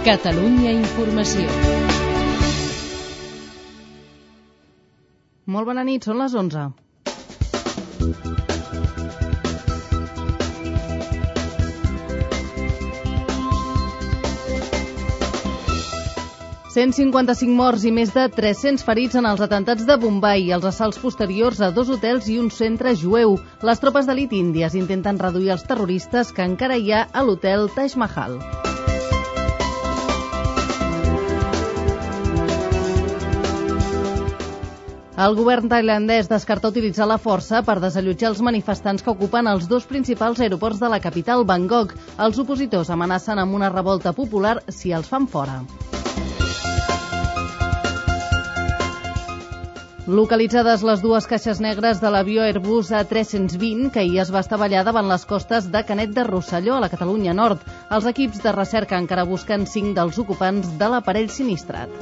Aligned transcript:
Catalunya 0.00 0.70
Informació. 0.72 1.44
Molt 5.44 5.68
bona 5.68 5.82
nit, 5.84 6.06
són 6.08 6.22
les 6.22 6.32
11. 6.32 6.70
...155 16.70 17.50
morts 17.52 17.84
i 17.84 17.90
més 17.92 18.14
de 18.14 18.24
300 18.32 18.80
ferits 18.86 19.18
en 19.20 19.26
els 19.28 19.42
atentats 19.44 19.84
de 19.84 19.98
Bombay 20.00 20.46
i 20.46 20.54
els 20.56 20.64
assalts 20.64 21.02
posteriors 21.02 21.60
a 21.60 21.72
dos 21.76 21.90
hotels 21.92 22.30
i 22.30 22.38
un 22.40 22.48
centre 22.48 22.94
jueu. 22.96 23.36
Les 23.60 23.84
tropes 23.84 24.08
d'elit 24.08 24.32
índies 24.32 24.78
intenten 24.80 25.20
reduir 25.20 25.52
els 25.58 25.68
terroristes 25.68 26.32
que 26.32 26.46
encara 26.46 26.80
hi 26.80 26.94
ha 26.94 27.04
a 27.12 27.26
l'hotel 27.26 27.68
Taj 27.76 28.00
Mahal. 28.00 28.40
El 35.20 35.34
govern 35.36 35.68
tailandès 35.68 36.30
descarta 36.30 36.70
utilitzar 36.72 37.04
la 37.10 37.18
força 37.20 37.58
per 37.64 37.74
desallotjar 37.82 38.30
els 38.30 38.38
manifestants 38.46 39.04
que 39.04 39.10
ocupen 39.12 39.50
els 39.50 39.66
dos 39.68 39.84
principals 39.90 40.40
aeroports 40.40 40.80
de 40.80 40.88
la 40.88 41.00
capital, 41.06 41.44
Bangkok. 41.44 41.92
Els 42.26 42.38
opositors 42.40 42.88
amenacen 42.94 43.42
amb 43.42 43.58
una 43.58 43.68
revolta 43.68 44.14
popular 44.16 44.54
si 44.68 44.94
els 44.96 45.10
fan 45.12 45.26
fora. 45.28 45.58
Localitzades 50.08 50.80
les 50.88 51.04
dues 51.04 51.28
caixes 51.28 51.60
negres 51.60 52.00
de 52.00 52.08
l'avió 52.10 52.48
Airbus 52.48 52.88
A320 53.02 53.92
que 53.92 54.00
ahir 54.06 54.22
es 54.24 54.32
va 54.32 54.40
estavellar 54.40 54.86
davant 54.88 55.12
les 55.12 55.28
costes 55.28 55.68
de 55.70 55.84
Canet 55.84 56.16
de 56.16 56.24
Rosselló, 56.24 56.78
a 56.78 56.86
la 56.86 56.88
Catalunya 56.88 57.36
Nord. 57.36 57.60
Els 57.92 58.08
equips 58.08 58.40
de 58.40 58.56
recerca 58.56 58.96
encara 58.96 59.28
busquen 59.28 59.68
cinc 59.68 59.92
dels 60.00 60.16
ocupants 60.24 60.78
de 60.80 60.94
l'aparell 60.96 61.28
sinistrat. 61.28 61.92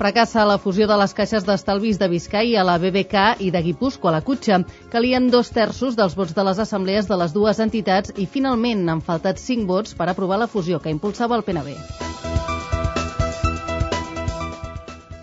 Fracassa 0.00 0.46
la 0.48 0.54
fusió 0.56 0.86
de 0.88 0.96
les 0.96 1.12
caixes 1.12 1.44
d'estalvis 1.44 1.98
de 2.00 2.06
Biscay 2.08 2.54
a 2.56 2.62
la 2.64 2.78
BBK 2.80 3.24
i 3.44 3.50
de 3.52 3.60
Guipúsco 3.66 4.08
a 4.08 4.14
la 4.14 4.22
Cutxa. 4.24 4.56
Calien 4.88 5.26
dos 5.28 5.50
terços 5.52 5.98
dels 5.98 6.14
vots 6.16 6.32
de 6.32 6.44
les 6.48 6.62
assemblees 6.64 7.10
de 7.10 7.18
les 7.20 7.34
dues 7.34 7.60
entitats 7.60 8.14
i 8.16 8.24
finalment 8.24 8.88
han 8.88 9.02
faltat 9.04 9.36
cinc 9.42 9.68
vots 9.68 9.92
per 9.98 10.08
aprovar 10.08 10.38
la 10.40 10.48
fusió 10.48 10.80
que 10.80 10.88
impulsava 10.88 11.36
el 11.36 11.44
PNB. 11.44 11.76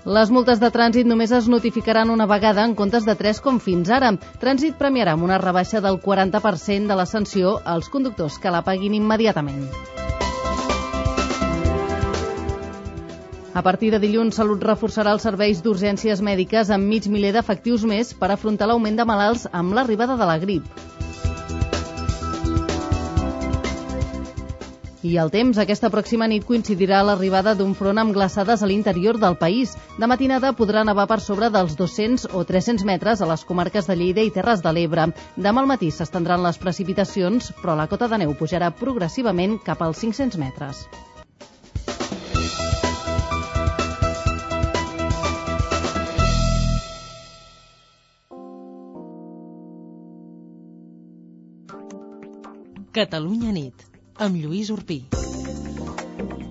Les 0.06 0.30
multes 0.30 0.62
de 0.62 0.70
trànsit 0.70 1.10
només 1.10 1.34
es 1.34 1.50
notificaran 1.50 2.14
una 2.14 2.30
vegada 2.30 2.62
en 2.70 2.78
comptes 2.78 3.10
de 3.10 3.18
tres 3.18 3.42
com 3.42 3.58
fins 3.58 3.90
ara. 3.90 4.14
Trànsit 4.38 4.78
premiarà 4.78 5.18
amb 5.18 5.26
una 5.26 5.42
rebaixa 5.42 5.82
del 5.82 5.98
40% 6.06 6.86
de 6.86 7.02
la 7.02 7.10
sanció 7.10 7.58
als 7.66 7.90
conductors 7.90 8.38
que 8.38 8.54
la 8.54 8.62
paguin 8.62 9.02
immediatament. 9.02 9.72
A 13.58 13.64
partir 13.64 13.90
de 13.90 13.98
dilluns, 13.98 14.36
Salut 14.38 14.62
reforçarà 14.62 15.16
els 15.16 15.24
serveis 15.26 15.64
d'urgències 15.66 16.20
mèdiques 16.22 16.70
amb 16.76 16.86
mig 16.86 17.08
miler 17.10 17.32
d'efectius 17.34 17.88
més 17.90 18.12
per 18.20 18.28
afrontar 18.30 18.68
l'augment 18.70 19.00
de 19.00 19.06
malalts 19.10 19.48
amb 19.60 19.74
l'arribada 19.74 20.14
de 20.20 20.28
la 20.30 20.36
grip. 20.44 20.68
I 25.02 25.16
el 25.24 25.34
temps, 25.34 25.58
aquesta 25.58 25.90
pròxima 25.90 26.28
nit 26.30 26.46
coincidirà 26.46 27.02
l'arribada 27.02 27.56
d'un 27.58 27.74
front 27.82 27.98
amb 27.98 28.14
glaçades 28.14 28.62
a 28.62 28.70
l'interior 28.70 29.18
del 29.26 29.40
país. 29.42 29.74
De 29.98 30.12
matinada 30.14 30.54
podrà 30.62 30.86
nevar 30.86 31.08
per 31.10 31.18
sobre 31.26 31.50
dels 31.50 31.74
200 31.82 32.30
o 32.38 32.46
300 32.46 32.86
metres 32.86 33.26
a 33.26 33.32
les 33.34 33.42
comarques 33.42 33.90
de 33.90 33.98
Lleida 33.98 34.22
i 34.22 34.34
Terres 34.38 34.62
de 34.62 34.78
l'Ebre. 34.78 35.10
Demà 35.50 35.66
al 35.66 35.74
matí 35.74 35.90
s'estendran 35.90 36.46
les 36.46 36.62
precipitacions, 36.62 37.50
però 37.64 37.74
la 37.74 37.90
cota 37.90 38.14
de 38.14 38.22
neu 38.22 38.38
pujarà 38.38 38.70
progressivament 38.86 39.58
cap 39.66 39.82
als 39.82 40.06
500 40.06 40.44
metres. 40.46 40.86
Catalunya 52.98 53.52
nit, 53.54 53.84
amb 54.18 54.40
Lluís 54.42 54.72
Urpí. 54.74 55.04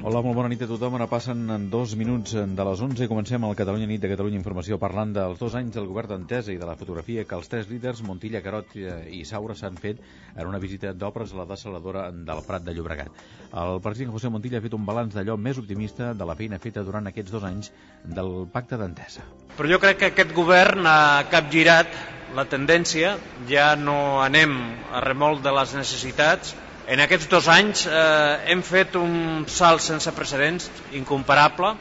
Hola, 0.07 0.21
molt 0.23 0.37
bona 0.39 0.47
nit 0.47 0.61
a 0.63 0.69
tothom. 0.71 0.95
Ara 0.95 1.09
passen 1.11 1.41
en 1.51 1.65
dos 1.73 1.97
minuts 1.99 2.37
de 2.39 2.67
les 2.69 2.83
11 2.87 3.03
i 3.03 3.09
comencem 3.11 3.43
el 3.49 3.57
Catalunya 3.59 3.89
Nit 3.91 4.05
de 4.05 4.13
Catalunya 4.13 4.39
Informació 4.39 4.79
parlant 4.79 5.11
dels 5.17 5.41
dos 5.41 5.57
anys 5.59 5.75
del 5.75 5.91
govern 5.91 6.13
d'Entesa 6.13 6.55
i 6.55 6.61
de 6.63 6.69
la 6.69 6.77
fotografia 6.79 7.25
que 7.27 7.35
els 7.35 7.51
tres 7.51 7.67
líders, 7.67 8.05
Montilla, 8.07 8.45
Carot 8.47 8.79
i 8.79 9.25
Saura, 9.27 9.59
s'han 9.59 9.75
fet 9.75 9.99
en 10.37 10.47
una 10.47 10.63
visita 10.63 10.95
d'obres 10.95 11.35
a 11.35 11.41
la 11.41 11.51
desaladora 11.51 12.13
del 12.15 12.47
Prat 12.47 12.63
de 12.63 12.79
Llobregat. 12.79 13.11
El 13.51 13.83
president 13.83 14.15
José 14.15 14.31
Montilla 14.31 14.63
ha 14.63 14.69
fet 14.69 14.79
un 14.79 14.87
balanç 14.87 15.19
d'allò 15.19 15.35
més 15.35 15.59
optimista 15.59 16.15
de 16.15 16.31
la 16.31 16.39
feina 16.39 16.63
feta 16.63 16.87
durant 16.87 17.11
aquests 17.11 17.35
dos 17.35 17.51
anys 17.51 17.75
del 18.07 18.45
pacte 18.55 18.79
d'Entesa. 18.79 19.27
Però 19.59 19.75
jo 19.75 19.83
crec 19.83 19.99
que 19.99 20.13
aquest 20.15 20.31
govern 20.39 20.87
ha 20.87 21.27
capgirat 21.27 21.91
la 22.37 22.45
tendència, 22.45 23.17
ja 23.49 23.73
no 23.81 24.21
anem 24.23 24.55
a 24.93 25.03
remolc 25.05 25.43
de 25.45 25.53
les 25.57 25.75
necessitats, 25.79 26.55
en 26.87 27.03
aquests 27.03 27.27
dos 27.33 27.49
anys 27.51 27.87
eh, 27.91 28.53
hem 28.53 28.63
fet 28.63 28.95
un 29.01 29.45
salt 29.51 29.83
sense 29.83 30.13
precedents, 30.15 30.69
incomparable. 30.95 31.73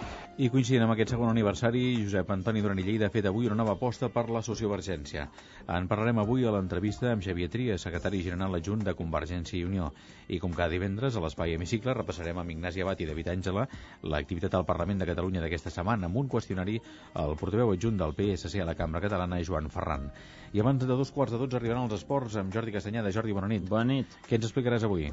I 0.42 0.50
coincidint 0.52 0.84
amb 0.84 0.96
aquest 0.96 1.14
segon 1.14 1.30
aniversari, 1.30 1.84
Josep 2.02 2.32
Antoni 2.34 2.64
Duran 2.64 2.80
i 2.82 2.88
Lleida 2.88 3.08
ha 3.08 3.14
fet 3.14 3.28
avui 3.30 3.46
una 3.48 3.60
nova 3.60 3.76
aposta 3.78 4.10
per 4.12 4.26
la 4.34 4.42
sociovergència. 4.44 5.28
En 5.66 5.88
parlarem 5.90 6.20
avui 6.22 6.44
a 6.46 6.52
l'entrevista 6.54 7.08
amb 7.10 7.24
Xavier 7.26 7.48
Tria, 7.50 7.76
secretari 7.82 8.20
general 8.22 8.54
adjunt 8.54 8.84
de 8.86 8.94
Convergència 8.94 9.58
i 9.58 9.64
Unió. 9.66 9.88
I 10.30 10.38
com 10.42 10.54
cada 10.54 10.70
divendres, 10.70 11.18
a 11.18 11.24
l'Espai 11.24 11.56
Hemicicle, 11.56 11.96
repassarem 11.98 12.38
amb 12.38 12.54
Ignasi 12.54 12.84
Abat 12.86 13.02
i 13.02 13.08
David 13.10 13.32
Àngela 13.34 13.66
l'activitat 14.06 14.54
al 14.54 14.68
Parlament 14.70 15.02
de 15.02 15.10
Catalunya 15.10 15.42
d'aquesta 15.42 15.74
setmana 15.74 16.06
amb 16.06 16.22
un 16.22 16.30
qüestionari 16.30 16.78
al 17.18 17.34
portaveu 17.40 17.74
adjunt 17.74 17.98
del 17.98 18.14
PSC 18.14 18.62
a 18.62 18.70
la 18.70 18.78
Cambra 18.78 19.02
Catalana, 19.02 19.42
Joan 19.42 19.72
Ferran. 19.74 20.12
I 20.54 20.62
abans 20.62 20.86
de 20.86 20.88
dos 20.88 21.10
quarts 21.12 21.34
de 21.34 21.40
dotze 21.42 21.58
arribaran 21.58 21.90
els 21.90 21.98
esports 21.98 22.38
amb 22.40 22.54
Jordi 22.54 22.72
Castanyada. 22.72 23.10
Jordi, 23.12 23.34
bona 23.36 23.50
nit. 23.52 23.66
Bona 23.68 23.90
nit. 23.90 24.14
Què 24.30 24.38
ens 24.38 24.46
explicaràs 24.48 24.86
avui? 24.88 25.10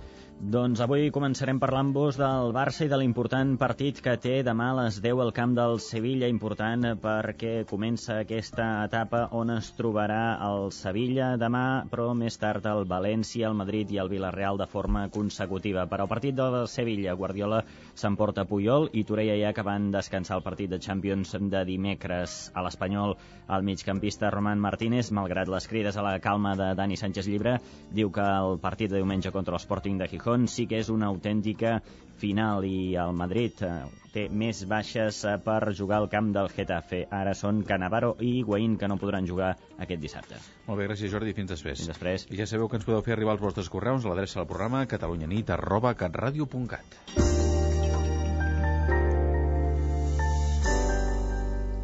Doncs 0.52 0.84
avui 0.84 1.08
començarem 1.14 1.58
parlant-vos 1.62 2.20
del 2.20 2.52
Barça 2.54 2.84
i 2.86 2.92
de 2.92 3.00
l'important 3.00 3.56
partit 3.58 3.98
que 4.04 4.14
té 4.22 4.36
demà 4.46 4.68
a 4.70 4.76
les 4.84 5.00
10 5.02 5.24
al 5.24 5.32
camp 5.34 5.56
del 5.56 5.80
Sevilla, 5.82 6.28
important 6.30 6.92
perquè 7.02 7.64
comença 7.70 8.20
aquesta 8.20 8.68
etapa 8.84 9.24
on 9.38 9.56
es 9.56 9.72
trobarà 9.78 10.22
el 10.42 10.72
Sevilla 10.74 11.32
demà, 11.38 11.84
però 11.90 12.08
més 12.18 12.36
tard 12.40 12.64
el 12.66 12.84
València, 12.90 13.48
el 13.48 13.56
Madrid 13.58 13.90
i 13.94 13.98
el 14.02 14.10
Villarreal 14.10 14.58
de 14.58 14.66
forma 14.70 15.04
consecutiva. 15.14 15.84
Per 15.90 16.00
al 16.02 16.10
partit 16.10 16.34
del 16.38 16.56
Sevilla, 16.70 17.14
Guardiola 17.18 17.62
s'emporta 17.94 18.44
Puyol 18.50 18.88
i 18.92 19.04
Torella 19.08 19.38
ja 19.38 19.52
que 19.54 19.64
van 19.66 19.90
descansar 19.94 20.40
el 20.40 20.44
partit 20.46 20.72
de 20.72 20.80
Champions 20.82 21.36
de 21.54 21.64
dimecres 21.68 22.50
a 22.54 22.64
l'Espanyol. 22.66 23.16
El 23.52 23.66
migcampista 23.66 24.30
Roman 24.34 24.60
Martínez, 24.62 25.12
malgrat 25.14 25.50
les 25.52 25.68
crides 25.70 25.96
a 25.96 26.06
la 26.06 26.18
calma 26.20 26.56
de 26.58 26.72
Dani 26.78 26.98
Sánchez 26.98 27.28
Llibre, 27.30 27.58
diu 27.94 28.10
que 28.10 28.24
el 28.24 28.58
partit 28.62 28.90
de 28.90 28.98
diumenge 29.02 29.32
contra 29.34 29.54
l'Sporting 29.54 30.00
de 30.00 30.10
Gijón 30.10 30.48
sí 30.48 30.66
que 30.66 30.82
és 30.82 30.90
una 30.90 31.12
autèntica 31.12 31.78
final 32.20 32.64
i 32.68 32.94
el 33.00 33.12
Madrid 33.16 33.62
eh, 33.66 33.72
té 34.12 34.26
més 34.28 34.62
baixes 34.68 35.22
eh, 35.24 35.36
per 35.42 35.72
jugar 35.78 36.02
al 36.02 36.08
camp 36.12 36.32
del 36.36 36.50
Getafe. 36.52 37.04
Ara 37.10 37.34
són 37.38 37.62
Canavaro 37.68 38.14
i 38.20 38.34
Higuaín 38.40 38.76
que 38.80 38.88
no 38.90 38.98
podran 39.00 39.28
jugar 39.28 39.54
aquest 39.78 40.02
dissabte. 40.02 40.40
Molt 40.68 40.80
bé, 40.80 40.88
gràcies 40.90 41.12
Jordi, 41.12 41.34
fins 41.36 41.52
després. 41.54 41.80
Fins 41.80 41.92
després. 41.94 42.26
I 42.30 42.40
ja 42.40 42.48
sabeu 42.50 42.68
que 42.68 42.80
ens 42.80 42.88
podeu 42.88 43.04
fer 43.06 43.16
arribar 43.16 43.36
els 43.38 43.44
vostres 43.44 43.70
correus 43.72 44.04
a 44.04 44.12
l'adreça 44.12 44.40
del 44.40 44.50
programa 44.50 44.84
catalunyanit 44.90 45.54
arroba 45.56 45.94
catradio.cat. 45.94 46.98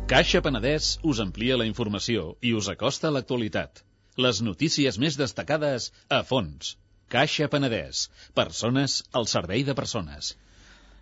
Caixa 0.09 0.41
Penedès 0.41 0.95
us 1.05 1.19
amplia 1.21 1.57
la 1.61 1.67
informació 1.69 2.31
i 2.41 2.55
us 2.57 2.71
acosta 2.73 3.11
a 3.11 3.13
l'actualitat. 3.13 3.83
Les 4.25 4.41
notícies 4.43 4.97
més 5.03 5.19
destacades 5.21 5.91
a 6.09 6.23
fons. 6.31 6.77
Caixa 7.15 7.47
Penedès. 7.53 8.03
Persones 8.41 8.99
al 9.21 9.29
servei 9.35 9.65
de 9.69 9.75
persones. 9.79 10.35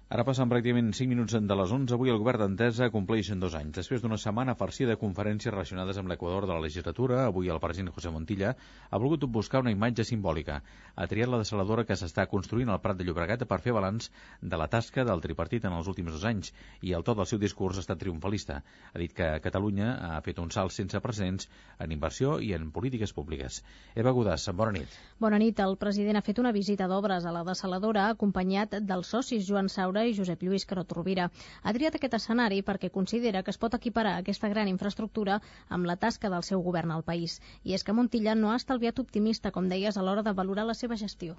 Ara 0.06 0.23
passen 0.23 0.47
pràcticament 0.47 0.93
5 0.94 1.11
minuts 1.11 1.35
de 1.35 1.55
les 1.58 1.73
11. 1.75 1.91
Avui 1.97 2.12
el 2.12 2.20
govern 2.20 2.38
d'Entesa 2.38 2.87
compleix 2.94 3.26
en 3.35 3.41
dos 3.43 3.56
anys. 3.58 3.73
Després 3.75 4.05
d'una 4.05 4.14
setmana 4.23 4.53
farcida 4.55 4.93
de 4.93 4.99
conferències 5.00 5.50
relacionades 5.50 5.97
amb 5.99 6.12
l'Equador 6.12 6.44
de 6.47 6.53
la 6.55 6.62
legislatura, 6.62 7.25
avui 7.26 7.50
el 7.50 7.58
president 7.58 7.91
José 7.91 8.12
Montilla 8.14 8.53
ha 8.55 9.00
volgut 9.03 9.26
buscar 9.26 9.64
una 9.64 9.73
imatge 9.75 10.05
simbòlica. 10.06 10.61
Ha 10.94 11.06
triat 11.11 11.26
la 11.26 11.41
desaladora 11.41 11.82
que 11.88 11.97
s'està 11.99 12.29
construint 12.31 12.70
al 12.70 12.79
Prat 12.85 13.00
de 13.00 13.03
Llobregat 13.08 13.43
per 13.50 13.58
fer 13.64 13.75
balanç 13.75 14.06
de 14.41 14.61
la 14.61 14.69
tasca 14.70 15.03
del 15.03 15.25
tripartit 15.25 15.67
en 15.67 15.75
els 15.75 15.91
últims 15.91 16.14
dos 16.14 16.29
anys 16.31 16.53
i 16.87 16.94
el 16.94 17.03
to 17.03 17.17
del 17.19 17.26
seu 17.26 17.43
discurs 17.43 17.82
ha 17.82 17.82
estat 17.82 17.99
triomfalista. 17.99 18.61
Ha 18.94 19.03
dit 19.03 19.11
que 19.11 19.32
Catalunya 19.43 19.91
ha 20.12 20.23
fet 20.23 20.38
un 20.38 20.55
salt 20.55 20.70
sense 20.70 21.03
precedents 21.03 21.50
en 21.82 21.91
inversió 21.91 22.38
i 22.38 22.53
en 22.55 22.70
polítiques 22.70 23.11
públiques. 23.11 23.58
Eva 23.97 24.14
Godàs, 24.14 24.47
bona 24.55 24.79
nit. 24.79 24.97
Bona 25.19 25.43
nit. 25.43 25.58
El 25.58 25.75
president 25.82 26.23
ha 26.23 26.25
fet 26.31 26.38
una 26.38 26.55
visita 26.55 26.87
d'obres 26.87 27.26
a 27.26 27.35
la 27.35 27.43
desaladora 27.50 28.06
acompanyat 28.14 28.79
dels 28.87 29.11
socis 29.11 29.50
Joan 29.50 29.67
Saura 29.67 29.95
i 30.04 30.14
Josep 30.19 30.43
Lluís 30.43 30.66
Carot 30.69 30.93
Rovira. 30.93 31.31
Ha 31.62 31.72
triat 31.72 31.96
aquest 31.96 32.19
escenari 32.20 32.62
perquè 32.62 32.93
considera 32.93 33.43
que 33.43 33.54
es 33.54 33.58
pot 33.62 33.75
equiparar 33.78 34.19
aquesta 34.19 34.52
gran 34.52 34.69
infraestructura 34.69 35.40
amb 35.69 35.88
la 35.88 35.96
tasca 35.96 36.28
del 36.28 36.44
seu 36.44 36.60
govern 36.62 36.93
al 36.93 37.06
país. 37.06 37.40
I 37.64 37.78
és 37.78 37.84
que 37.84 37.96
Montilla 37.96 38.34
no 38.34 38.52
ha 38.52 38.60
estalviat 38.60 38.98
optimista, 38.98 39.50
com 39.50 39.69
deies, 39.72 39.96
a 39.96 40.02
l'hora 40.02 40.26
de 40.26 40.37
valorar 40.37 40.66
la 40.66 40.75
seva 40.75 41.00
gestió. 41.00 41.37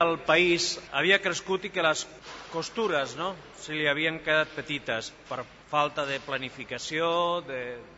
El 0.00 0.16
país 0.24 0.78
havia 0.96 1.18
crescut 1.20 1.66
i 1.68 1.70
que 1.74 1.82
les 1.84 2.06
costures 2.52 3.18
no, 3.18 3.34
se 3.60 3.74
li 3.76 3.84
havien 3.90 4.22
quedat 4.24 4.54
petites 4.56 5.10
per 5.28 5.42
falta 5.68 6.06
de 6.08 6.16
planificació, 6.24 7.10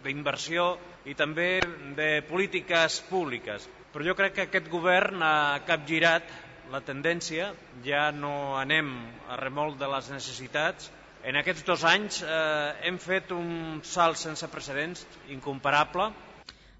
d'inversió 0.02 0.64
i 1.06 1.14
també 1.14 1.46
de 1.96 2.08
polítiques 2.26 2.98
públiques. 3.06 3.68
Però 3.94 4.08
jo 4.08 4.16
crec 4.18 4.34
que 4.34 4.48
aquest 4.48 4.66
govern 4.72 5.22
ha 5.22 5.62
capgirat 5.68 6.26
la 6.70 6.80
tendència, 6.86 7.52
ja 7.84 8.10
no 8.14 8.56
anem 8.58 8.90
a 9.28 9.38
remolc 9.40 9.78
de 9.80 9.88
les 9.90 10.10
necessitats. 10.12 10.90
En 11.26 11.38
aquests 11.38 11.64
dos 11.66 11.84
anys 11.86 12.22
eh, 12.22 12.72
hem 12.88 12.98
fet 13.02 13.32
un 13.34 13.80
salt 13.86 14.18
sense 14.20 14.48
precedents, 14.50 15.06
incomparable, 15.34 16.10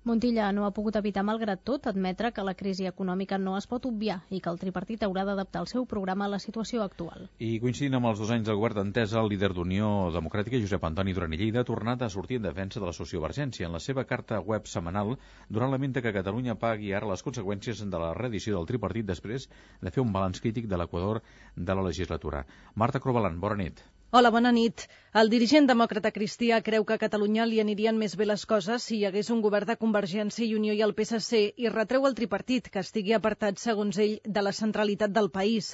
Montilla 0.05 0.49
no 0.51 0.65
ha 0.67 0.73
pogut 0.75 0.97
evitar, 0.99 1.23
malgrat 1.23 1.61
tot, 1.63 1.85
admetre 1.87 2.33
que 2.35 2.43
la 2.43 2.57
crisi 2.59 2.89
econòmica 2.91 3.37
no 3.39 3.53
es 3.55 3.69
pot 3.71 3.85
obviar 3.87 4.17
i 4.35 4.41
que 4.43 4.51
el 4.51 4.57
tripartit 4.59 5.05
haurà 5.07 5.23
d'adaptar 5.29 5.61
el 5.63 5.69
seu 5.71 5.85
programa 5.93 6.27
a 6.27 6.33
la 6.33 6.41
situació 6.43 6.83
actual. 6.83 7.29
I 7.39 7.61
coincidint 7.63 7.95
amb 7.95 8.11
els 8.11 8.19
dos 8.19 8.33
anys 8.35 8.49
del 8.49 8.59
govern 8.59 8.81
d'entesa, 8.81 9.21
el 9.21 9.31
líder 9.31 9.53
d'Unió 9.55 9.93
Democràtica, 10.17 10.59
Josep 10.65 10.89
Antoni 10.89 11.15
Duran 11.15 11.37
i 11.37 11.39
Lleida, 11.39 11.63
ha 11.63 11.69
tornat 11.69 12.03
a 12.03 12.11
sortir 12.11 12.41
en 12.41 12.49
defensa 12.49 12.83
de 12.83 12.89
la 12.89 12.97
sociovergència. 12.99 13.69
En 13.69 13.79
la 13.79 13.83
seva 13.87 14.03
carta 14.11 14.41
web 14.41 14.67
setmanal, 14.67 15.15
Duran 15.49 15.71
lamenta 15.71 16.03
que 16.03 16.17
Catalunya 16.19 16.59
pagui 16.59 16.91
ara 16.99 17.13
les 17.13 17.23
conseqüències 17.23 17.87
de 17.87 18.03
la 18.03 18.11
reedició 18.19 18.59
del 18.59 18.67
tripartit 18.73 19.07
després 19.07 19.47
de 19.79 19.95
fer 19.95 20.03
un 20.03 20.11
balanç 20.11 20.43
crític 20.43 20.67
de 20.67 20.83
l'Equador 20.83 21.23
de 21.55 21.79
la 21.79 21.87
legislatura. 21.87 22.43
Marta 22.75 22.99
Crobalan, 22.99 23.39
bona 23.39 23.63
nit. 23.63 23.87
Hola, 24.11 24.35
bona 24.35 24.51
nit. 24.51 24.89
El 25.21 25.29
dirigent 25.29 25.67
demòcrata 25.69 26.09
cristià 26.09 26.57
creu 26.65 26.87
que 26.89 26.95
a 26.95 27.01
Catalunya 27.01 27.45
li 27.45 27.59
anirien 27.61 27.99
més 28.01 28.15
bé 28.17 28.25
les 28.25 28.47
coses 28.49 28.85
si 28.89 28.95
hi 28.97 29.03
hagués 29.05 29.29
un 29.35 29.43
govern 29.45 29.69
de 29.69 29.75
Convergència 29.77 30.47
i 30.47 30.55
Unió 30.57 30.73
i 30.73 30.79
el 30.87 30.95
PSC 30.97 31.41
i 31.61 31.69
retreu 31.69 32.07
al 32.09 32.15
tripartit 32.17 32.71
que 32.73 32.81
estigui 32.81 33.13
apartat, 33.13 33.61
segons 33.61 33.99
ell, 34.01 34.15
de 34.25 34.43
la 34.47 34.55
centralitat 34.57 35.13
del 35.13 35.29
país. 35.35 35.69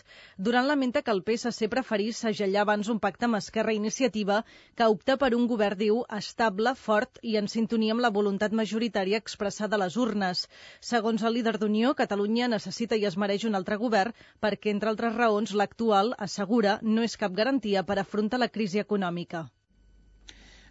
Durant 0.49 0.67
lamenta 0.67 1.02
que 1.06 1.14
el 1.14 1.23
PSC 1.29 1.69
preferís 1.70 2.23
segellar 2.25 2.64
abans 2.64 2.90
un 2.90 2.99
pacte 2.99 3.29
amb 3.29 3.38
Esquerra 3.38 3.76
Iniciativa 3.76 4.40
que 4.75 4.90
opta 4.96 5.17
per 5.23 5.31
un 5.38 5.46
govern, 5.46 5.79
diu, 5.84 6.02
estable, 6.19 6.75
fort 6.75 7.23
i 7.23 7.37
en 7.38 7.46
sintonia 7.46 7.94
amb 7.94 8.02
la 8.02 8.11
voluntat 8.19 8.50
majoritària 8.50 9.23
expressada 9.23 9.79
a 9.79 9.82
les 9.84 10.00
urnes. 10.08 10.49
Segons 10.91 11.23
el 11.23 11.38
líder 11.38 11.55
d'Unió, 11.62 11.94
Catalunya 12.02 12.50
necessita 12.56 12.99
i 12.99 13.06
es 13.06 13.14
mereix 13.14 13.46
un 13.46 13.55
altre 13.55 13.79
govern 13.79 14.19
perquè, 14.43 14.75
entre 14.75 14.91
altres 14.96 15.14
raons, 15.14 15.55
l'actual, 15.55 16.17
assegura, 16.19 16.81
no 16.82 17.06
és 17.06 17.17
cap 17.17 17.38
garantia 17.38 17.87
per 17.87 18.00
afrontar 18.00 18.19
afronta 18.19 18.38
la 18.43 18.49
crisi 18.49 18.81
econòmica. 18.81 19.27
Rico. 19.30 19.57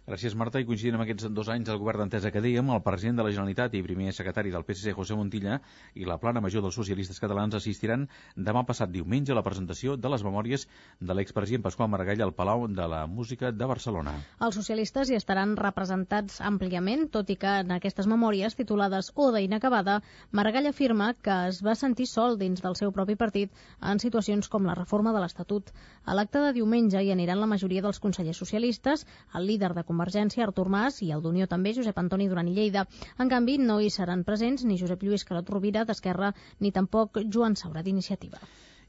Gràcies, 0.08 0.32
Marta. 0.40 0.56
I 0.56 0.64
coincidint 0.64 0.96
amb 0.96 1.04
aquests 1.04 1.26
dos 1.36 1.50
anys 1.52 1.66
del 1.68 1.76
govern 1.76 2.00
d'entesa 2.00 2.30
que 2.32 2.40
dèiem, 2.40 2.70
el 2.72 2.80
president 2.80 3.18
de 3.18 3.24
la 3.26 3.32
Generalitat 3.34 3.74
i 3.76 3.82
primer 3.84 4.14
secretari 4.16 4.48
del 4.48 4.62
PSC, 4.64 4.94
José 4.96 5.12
Montilla, 5.18 5.58
i 6.00 6.06
la 6.08 6.16
plana 6.16 6.40
major 6.40 6.62
dels 6.64 6.78
socialistes 6.80 7.20
catalans 7.20 7.58
assistiran 7.58 8.06
demà 8.32 8.62
passat 8.64 8.88
diumenge 8.88 9.34
a 9.34 9.36
la 9.36 9.42
presentació 9.44 9.98
de 10.00 10.08
les 10.08 10.24
memòries 10.24 10.64
de 11.04 11.16
l'expresident 11.18 11.66
Pasqual 11.66 11.90
Maragall 11.92 12.24
al 12.24 12.32
Palau 12.38 12.64
de 12.72 12.86
la 12.88 13.02
Música 13.04 13.50
de 13.52 13.68
Barcelona. 13.68 14.14
Els 14.40 14.56
socialistes 14.56 15.10
hi 15.12 15.18
estaran 15.18 15.52
representats 15.60 16.40
àmpliament, 16.40 17.04
tot 17.12 17.28
i 17.28 17.36
que 17.36 17.58
en 17.66 17.76
aquestes 17.76 18.08
memòries, 18.08 18.56
titulades 18.56 19.12
Oda 19.14 19.44
inacabada, 19.44 19.98
Maragall 20.32 20.70
afirma 20.72 21.10
que 21.20 21.36
es 21.50 21.60
va 21.60 21.76
sentir 21.76 22.08
sol 22.08 22.40
dins 22.40 22.64
del 22.64 22.80
seu 22.80 22.96
propi 22.96 23.18
partit 23.26 23.52
en 23.84 24.00
situacions 24.00 24.48
com 24.48 24.64
la 24.64 24.78
reforma 24.80 25.12
de 25.12 25.20
l'Estatut. 25.20 25.68
A 26.08 26.16
l'acte 26.16 26.40
de 26.48 26.56
diumenge 26.56 27.04
hi 27.04 27.12
aniran 27.12 27.44
la 27.44 27.52
majoria 27.52 27.84
dels 27.84 28.00
consellers 28.00 28.40
socialistes, 28.40 29.04
el 29.36 29.44
líder 29.52 29.74
de 29.76 29.84
Convergència, 29.98 30.44
Artur 30.46 30.68
Mas, 30.70 31.00
i 31.02 31.08
el 31.10 31.22
d'Unió 31.24 31.48
també, 31.50 31.72
Josep 31.74 31.96
Antoni 31.98 32.28
Duran 32.30 32.46
i 32.46 32.52
Lleida. 32.54 32.84
En 33.18 33.30
canvi, 33.32 33.56
no 33.58 33.80
hi 33.82 33.88
seran 33.90 34.20
presents 34.28 34.62
ni 34.62 34.76
Josep 34.78 35.02
Lluís 35.02 35.24
Carot 35.26 35.50
Rovira, 35.50 35.82
d'Esquerra, 35.88 36.28
ni 36.62 36.70
tampoc 36.76 37.18
Joan 37.26 37.58
Saura, 37.58 37.82
d'Iniciativa. 37.82 38.38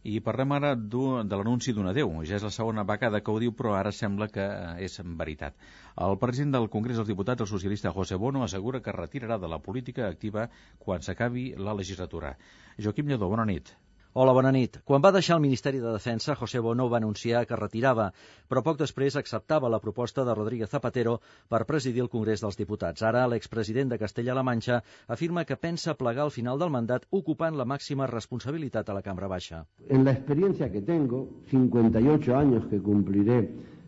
I 0.05 0.19
parlem 0.27 0.53
ara 0.59 0.75
de 0.77 1.33
l'anunci 1.33 1.73
d'un 1.73 1.89
adeu. 1.89 2.13
Ja 2.29 2.37
és 2.37 2.45
la 2.45 2.53
segona 2.53 2.85
vegada 2.93 3.23
que 3.25 3.33
ho 3.33 3.41
diu, 3.41 3.57
però 3.57 3.73
ara 3.79 3.91
sembla 3.91 4.29
que 4.29 4.45
és 4.85 5.01
veritat. 5.23 5.57
El 5.97 6.21
president 6.21 6.53
del 6.59 6.69
Congrés 6.77 7.01
dels 7.01 7.09
Diputats, 7.09 7.41
el 7.41 7.53
socialista 7.55 7.95
José 7.97 8.15
Bono, 8.15 8.45
assegura 8.45 8.85
que 8.85 8.93
retirarà 8.95 9.41
de 9.41 9.49
la 9.49 9.63
política 9.65 10.07
activa 10.13 10.45
quan 10.77 11.01
s'acabi 11.01 11.55
la 11.57 11.73
legislatura. 11.73 12.37
Joaquim 12.77 13.09
Lledó, 13.09 13.33
bona 13.33 13.49
nit. 13.49 13.73
Hola, 14.13 14.33
bona 14.33 14.49
nit. 14.49 14.79
Quan 14.89 15.03
va 15.05 15.11
deixar 15.13 15.35
el 15.37 15.41
Ministeri 15.43 15.77
de 15.77 15.91
Defensa, 15.93 16.33
José 16.33 16.57
Bono 16.65 16.87
va 16.89 16.97
anunciar 16.97 17.43
que 17.45 17.57
retirava, 17.59 18.07
però 18.49 18.63
poc 18.65 18.79
després 18.79 19.13
acceptava 19.19 19.69
la 19.69 19.79
proposta 19.83 20.23
de 20.25 20.33
Rodríguez 20.33 20.71
Zapatero 20.71 21.19
per 21.47 21.59
presidir 21.69 22.01
el 22.01 22.09
Congrés 22.09 22.41
dels 22.41 22.57
Diputats. 22.57 23.03
Ara, 23.05 23.27
l'expresident 23.29 23.91
de 23.91 23.99
Castella-La 24.01 24.41
Manxa 24.41 24.79
afirma 25.07 25.43
que 25.45 25.59
pensa 25.61 25.93
plegar 25.99 26.23
al 26.23 26.33
final 26.33 26.57
del 26.57 26.73
mandat 26.73 27.05
ocupant 27.11 27.53
la 27.59 27.67
màxima 27.69 28.07
responsabilitat 28.09 28.89
a 28.89 28.95
la 28.97 29.03
Cambra 29.05 29.29
Baixa. 29.29 29.61
En 29.89 30.03
la 30.09 30.15
experiencia 30.17 30.71
que 30.71 30.81
tengo, 30.81 31.27
58 31.51 32.35
años 32.35 32.65
que 32.65 32.81
cumpliré 32.81 33.37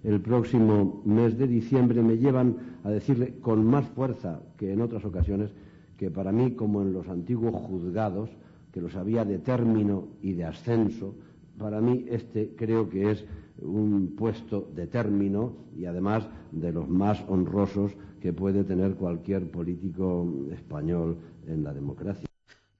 el 0.04 0.22
próximo 0.22 1.02
mes 1.04 1.36
de 1.40 1.48
diciembre, 1.48 2.04
me 2.04 2.20
llevan 2.20 2.78
a 2.84 2.92
decirle 2.92 3.40
con 3.42 3.66
más 3.66 3.90
fuerza 3.96 4.40
que 4.56 4.72
en 4.72 4.82
otras 4.82 5.04
ocasiones 5.04 5.50
que 5.98 6.12
para 6.12 6.32
mí, 6.32 6.52
como 6.52 6.84
en 6.84 6.94
los 6.94 7.08
antiguos 7.08 7.56
juzgados, 7.56 8.30
que 8.72 8.82
los 8.82 8.96
había 8.96 9.26
de 9.26 9.40
término 9.40 10.08
y 10.22 10.34
de 10.34 10.46
ascenso, 10.46 11.16
para 11.58 11.82
mí 11.82 12.06
este 12.10 12.56
creo 12.56 12.90
que 12.90 13.12
es 13.12 13.26
un 13.62 14.16
puesto 14.18 14.70
de 14.74 14.88
término 14.88 15.54
y 15.76 15.86
además 15.86 16.28
de 16.52 16.72
los 16.72 16.90
más 16.90 17.24
honrosos 17.28 17.92
que 18.20 18.34
puede 18.34 18.64
tener 18.64 18.96
cualquier 18.96 19.50
político 19.52 20.28
español 20.52 21.18
en 21.48 21.64
la 21.64 21.74
democracia. 21.74 22.28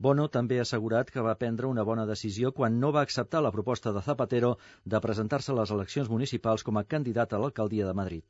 Bono 0.02 0.24
també 0.34 0.58
ha 0.58 0.64
assegurat 0.66 1.12
que 1.14 1.22
va 1.22 1.36
prendre 1.38 1.68
una 1.70 1.84
bona 1.86 2.08
decisió 2.10 2.50
quan 2.58 2.80
no 2.82 2.90
va 2.96 3.04
acceptar 3.06 3.42
la 3.46 3.52
proposta 3.54 3.92
de 3.94 4.02
Zapatero 4.02 4.56
de 4.84 5.02
presentar-se 5.04 5.52
a 5.54 5.58
les 5.60 5.74
eleccions 5.76 6.10
municipals 6.10 6.64
com 6.66 6.80
a 6.82 6.88
candidat 6.94 7.34
a 7.34 7.42
l'alcaldia 7.44 7.86
de 7.86 7.94
Madrid. 8.00 8.24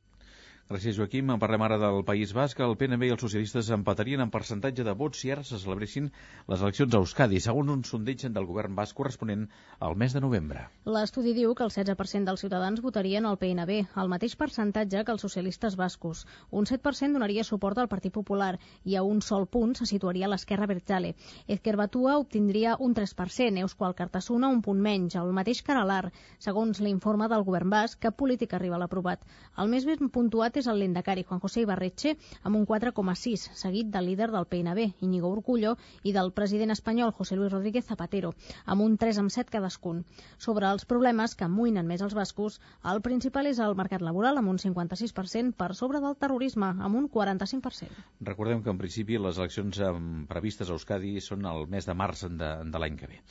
Gràcies, 0.69 0.95
Joaquim. 0.95 1.29
En 1.33 1.39
parlem 1.39 1.63
ara 1.65 1.77
del 1.81 2.03
País 2.07 2.31
Basc. 2.31 2.59
El 2.63 2.77
PNB 2.79 3.09
i 3.09 3.13
els 3.15 3.23
socialistes 3.23 3.69
empatarien 3.75 4.21
en 4.23 4.29
percentatge 4.31 4.85
de 4.87 4.93
vots 4.95 5.19
si 5.19 5.31
ara 5.33 5.43
se 5.43 5.57
celebressin 5.59 6.11
les 6.47 6.61
eleccions 6.61 6.93
a 6.95 7.01
Euskadi, 7.01 7.41
segons 7.43 7.73
un 7.73 7.81
sondeig 7.83 8.23
del 8.31 8.47
govern 8.47 8.75
basc 8.77 8.95
corresponent 8.95 9.47
al 9.79 9.97
mes 9.99 10.13
de 10.15 10.21
novembre. 10.23 10.67
L'estudi 10.85 11.33
diu 11.35 11.51
que 11.55 11.65
el 11.65 11.73
16% 11.73 12.29
dels 12.29 12.43
ciutadans 12.45 12.79
votarien 12.85 13.25
el 13.25 13.39
PNB, 13.41 13.77
el 13.99 14.11
mateix 14.13 14.37
percentatge 14.39 15.03
que 15.03 15.11
els 15.11 15.25
socialistes 15.25 15.75
bascos. 15.75 16.25
Un 16.51 16.69
7% 16.69 17.19
donaria 17.19 17.43
suport 17.43 17.81
al 17.81 17.89
Partit 17.91 18.13
Popular 18.13 18.53
i 18.85 18.95
a 18.95 19.03
un 19.03 19.21
sol 19.21 19.47
punt 19.47 19.75
se 19.75 19.89
situaria 19.89 20.29
l'esquerra 20.31 20.69
Bertzale. 20.71 21.15
Ezker 21.47 21.75
Batua 21.75 22.15
obtindria 22.21 22.77
un 22.79 22.95
3%, 22.95 23.65
Euskal 23.65 23.95
Cartasuna 23.95 24.47
un 24.47 24.61
punt 24.61 24.79
menys, 24.79 25.19
el 25.19 25.33
mateix 25.35 25.63
que 25.65 25.75
Aralar, 25.75 26.13
segons 26.39 26.79
l'informe 26.79 27.27
del 27.27 27.43
govern 27.43 27.69
basc, 27.69 27.99
que 27.99 28.15
política 28.15 28.55
arriba 28.55 28.79
l'aprovat. 28.79 29.27
El 29.57 29.67
més 29.67 29.85
ben 29.89 30.07
puntuat 30.09 30.60
el 30.67 30.79
lendacari 30.79 31.23
Juan 31.23 31.39
José 31.39 31.61
Ibarretxe 31.63 32.15
amb 32.43 32.57
un 32.59 32.65
4,6, 32.67 33.51
seguit 33.57 33.91
del 33.93 34.09
líder 34.09 34.31
del 34.31 34.45
PNB, 34.45 34.87
Íñigo 35.01 35.31
Urcullo, 35.31 35.75
i 36.03 36.13
del 36.13 36.31
president 36.33 36.71
espanyol 36.75 37.13
José 37.17 37.35
Luis 37.35 37.51
Rodríguez 37.51 37.85
Zapatero, 37.85 38.33
amb 38.65 38.85
un 38.85 38.97
3,7 38.97 39.49
cadascun. 39.53 40.03
Sobre 40.37 40.69
els 40.69 40.85
problemes 40.85 41.35
que 41.35 41.47
amoïnen 41.47 41.87
més 41.87 42.01
els 42.01 42.15
bascos, 42.17 42.59
el 42.83 43.01
principal 43.01 43.47
és 43.51 43.59
el 43.59 43.77
mercat 43.79 44.01
laboral, 44.01 44.37
amb 44.37 44.53
un 44.53 44.59
56%, 44.61 45.55
per 45.57 45.71
sobre 45.75 46.01
del 46.03 46.17
terrorisme, 46.17 46.73
amb 46.77 47.01
un 47.01 47.09
45%. 47.09 48.05
Recordem 48.31 48.61
que, 48.63 48.73
en 48.73 48.81
principi, 48.81 49.17
les 49.21 49.39
eleccions 49.41 49.81
previstes 50.29 50.69
a 50.69 50.77
Euskadi 50.77 51.17
són 51.21 51.47
el 51.49 51.67
mes 51.71 51.87
de 51.87 51.97
març 51.97 52.27
de, 52.29 52.53
de 52.67 52.81
l'any 52.81 52.99
que 52.99 53.09
ve. 53.11 53.21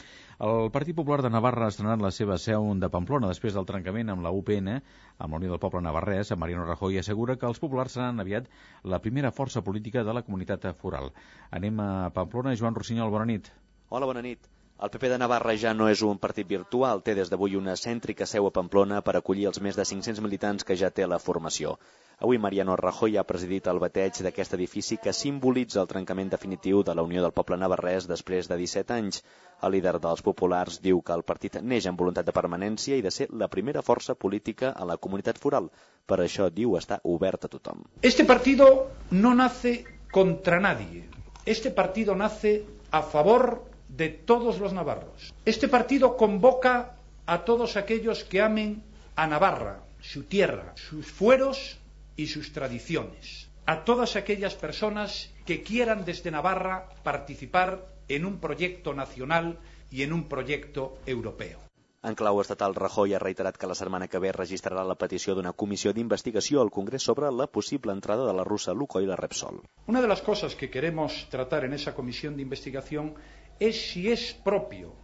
El 0.41 0.71
Partit 0.73 0.97
Popular 0.97 1.21
de 1.21 1.29
Navarra 1.29 1.67
ha 1.67 1.73
estrenat 1.73 2.01
la 2.01 2.11
seva 2.17 2.39
seu 2.41 2.65
de 2.83 2.89
Pamplona 2.93 3.29
després 3.29 3.53
del 3.53 3.67
trencament 3.69 4.09
amb 4.09 4.23
la 4.25 4.31
UPN, 4.33 4.71
amb 5.19 5.35
la 5.35 5.41
Unió 5.41 5.51
del 5.53 5.61
Poble 5.61 5.83
Navarrès. 5.85 6.31
Mariano 6.33 6.65
Rajoy 6.65 6.97
assegura 6.97 7.37
que 7.37 7.45
els 7.49 7.61
populars 7.61 7.99
seran 7.99 8.25
aviat 8.25 8.49
la 8.95 9.03
primera 9.05 9.35
força 9.37 9.61
política 9.67 10.01
de 10.07 10.15
la 10.17 10.23
comunitat 10.25 10.65
foral. 10.81 11.13
Anem 11.61 11.85
a 11.85 11.91
Pamplona. 12.17 12.57
Joan 12.57 12.81
Rossinyol, 12.81 13.13
bona 13.13 13.29
nit. 13.29 13.53
Hola, 13.91 14.09
bona 14.09 14.25
nit. 14.25 14.49
El 14.81 14.89
PP 14.89 15.13
de 15.13 15.21
Navarra 15.21 15.53
ja 15.61 15.75
no 15.77 15.91
és 15.93 16.01
un 16.09 16.17
partit 16.25 16.49
virtual, 16.49 17.05
té 17.05 17.13
des 17.19 17.29
d'avui 17.29 17.61
una 17.61 17.77
cèntrica 17.77 18.25
seu 18.25 18.49
a 18.49 18.55
Pamplona 18.61 19.03
per 19.05 19.19
acollir 19.19 19.45
els 19.51 19.61
més 19.61 19.77
de 19.77 19.85
500 19.85 20.25
militants 20.25 20.65
que 20.65 20.79
ja 20.85 20.89
té 20.89 21.05
la 21.05 21.21
formació. 21.21 21.77
Avui 22.23 22.37
Mariano 22.37 22.77
Rajoy 22.77 23.17
ha 23.17 23.23
presidit 23.25 23.69
el 23.71 23.79
bateig 23.81 24.19
d'aquest 24.21 24.53
edifici 24.53 24.99
que 25.01 25.13
simbolitza 25.17 25.79
el 25.81 25.87
trencament 25.89 26.29
definitiu 26.29 26.83
de 26.85 26.93
la 26.93 27.05
Unió 27.07 27.23
del 27.25 27.33
Poble 27.33 27.57
Navarrès 27.57 28.05
després 28.11 28.51
de 28.51 28.59
17 28.61 28.93
anys. 28.93 29.23
El 29.65 29.73
líder 29.73 29.95
dels 30.05 30.21
populars 30.27 30.77
diu 30.85 31.01
que 31.01 31.17
el 31.17 31.25
partit 31.31 31.57
neix 31.63 31.89
amb 31.89 32.05
voluntat 32.05 32.29
de 32.29 32.35
permanència 32.37 32.99
i 33.01 33.07
de 33.07 33.15
ser 33.17 33.31
la 33.45 33.49
primera 33.49 33.81
força 33.87 34.19
política 34.27 34.75
a 34.77 34.85
la 34.85 34.99
comunitat 34.99 35.41
foral. 35.41 35.71
Per 36.05 36.21
això 36.21 36.51
diu 36.53 36.77
està 36.77 37.01
obert 37.15 37.49
a 37.49 37.53
tothom. 37.57 37.89
Este 38.03 38.29
partido 38.29 38.69
no 39.11 39.33
nace 39.35 39.75
contra 40.13 40.61
nadie. 40.61 41.07
Este 41.47 41.71
partido 41.71 42.15
nace 42.15 42.67
a 42.91 43.01
favor 43.01 43.65
de 43.89 44.11
todos 44.11 44.61
los 44.61 44.75
navarros. 44.75 45.33
Este 45.47 45.69
partido 45.69 46.19
convoca 46.19 46.97
a 47.25 47.45
todos 47.47 47.79
aquellos 47.79 48.25
que 48.25 48.43
amen 48.43 48.83
a 49.17 49.27
Navarra, 49.27 49.81
su 50.01 50.25
tierra, 50.25 50.75
sus 50.77 51.07
fueros 51.07 51.80
y 52.21 52.27
sus 52.27 52.53
tradiciones. 52.53 53.49
A 53.67 53.85
todas 53.85 54.17
aquellas 54.17 54.55
personas 54.55 55.33
que 55.47 55.63
quieran 55.63 56.05
desde 56.05 56.31
Navarra 56.31 56.89
participar 57.03 57.87
en 58.09 58.27
un 58.27 58.41
proyecto 58.41 58.93
nacional 58.93 59.59
y 59.91 60.03
en 60.03 60.13
un 60.13 60.29
proyecto 60.29 60.99
europeo. 61.07 61.59
En 62.03 62.15
clau 62.15 62.41
estatal, 62.41 62.75
Rajoy 62.75 63.13
ha 63.13 63.19
reiterat 63.21 63.57
que 63.61 63.69
la 63.69 63.77
setmana 63.77 64.09
que 64.09 64.21
ve 64.25 64.33
registrarà 64.33 64.85
la 64.89 64.97
petició 64.97 65.35
d'una 65.37 65.53
comissió 65.53 65.93
d'investigació 65.93 66.63
al 66.63 66.73
Congrés 66.73 67.05
sobre 67.05 67.29
la 67.29 67.47
possible 67.47 67.93
entrada 67.93 68.25
de 68.27 68.33
la 68.37 68.45
russa 68.45 68.73
Lukoil 68.73 69.13
a 69.13 69.19
Repsol. 69.21 69.61
Una 69.87 70.01
de 70.01 70.09
las 70.09 70.23
cosas 70.23 70.57
que 70.57 70.71
queremos 70.71 71.29
tratar 71.31 71.65
en 71.65 71.75
esa 71.75 71.95
comisión 71.95 72.37
de 72.37 72.43
investigación 72.43 73.15
es 73.59 73.77
si 73.93 74.11
es 74.11 74.33
propio 74.33 74.95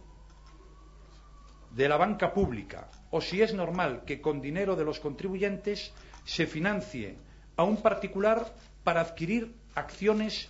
de 1.71 1.87
la 1.87 1.97
banca 1.97 2.33
pública 2.33 2.89
o 3.11 3.21
si 3.21 3.41
es 3.43 3.53
normal 3.53 4.03
que 4.03 4.19
con 4.19 4.41
dinero 4.41 4.75
de 4.75 4.85
los 4.85 4.99
contribuyentes 4.99 5.93
se 6.27 6.45
financie 6.45 7.15
a 7.55 7.63
un 7.63 7.81
particular 7.81 8.53
para 8.83 9.01
adquirir 9.01 9.55
acciones 9.75 10.49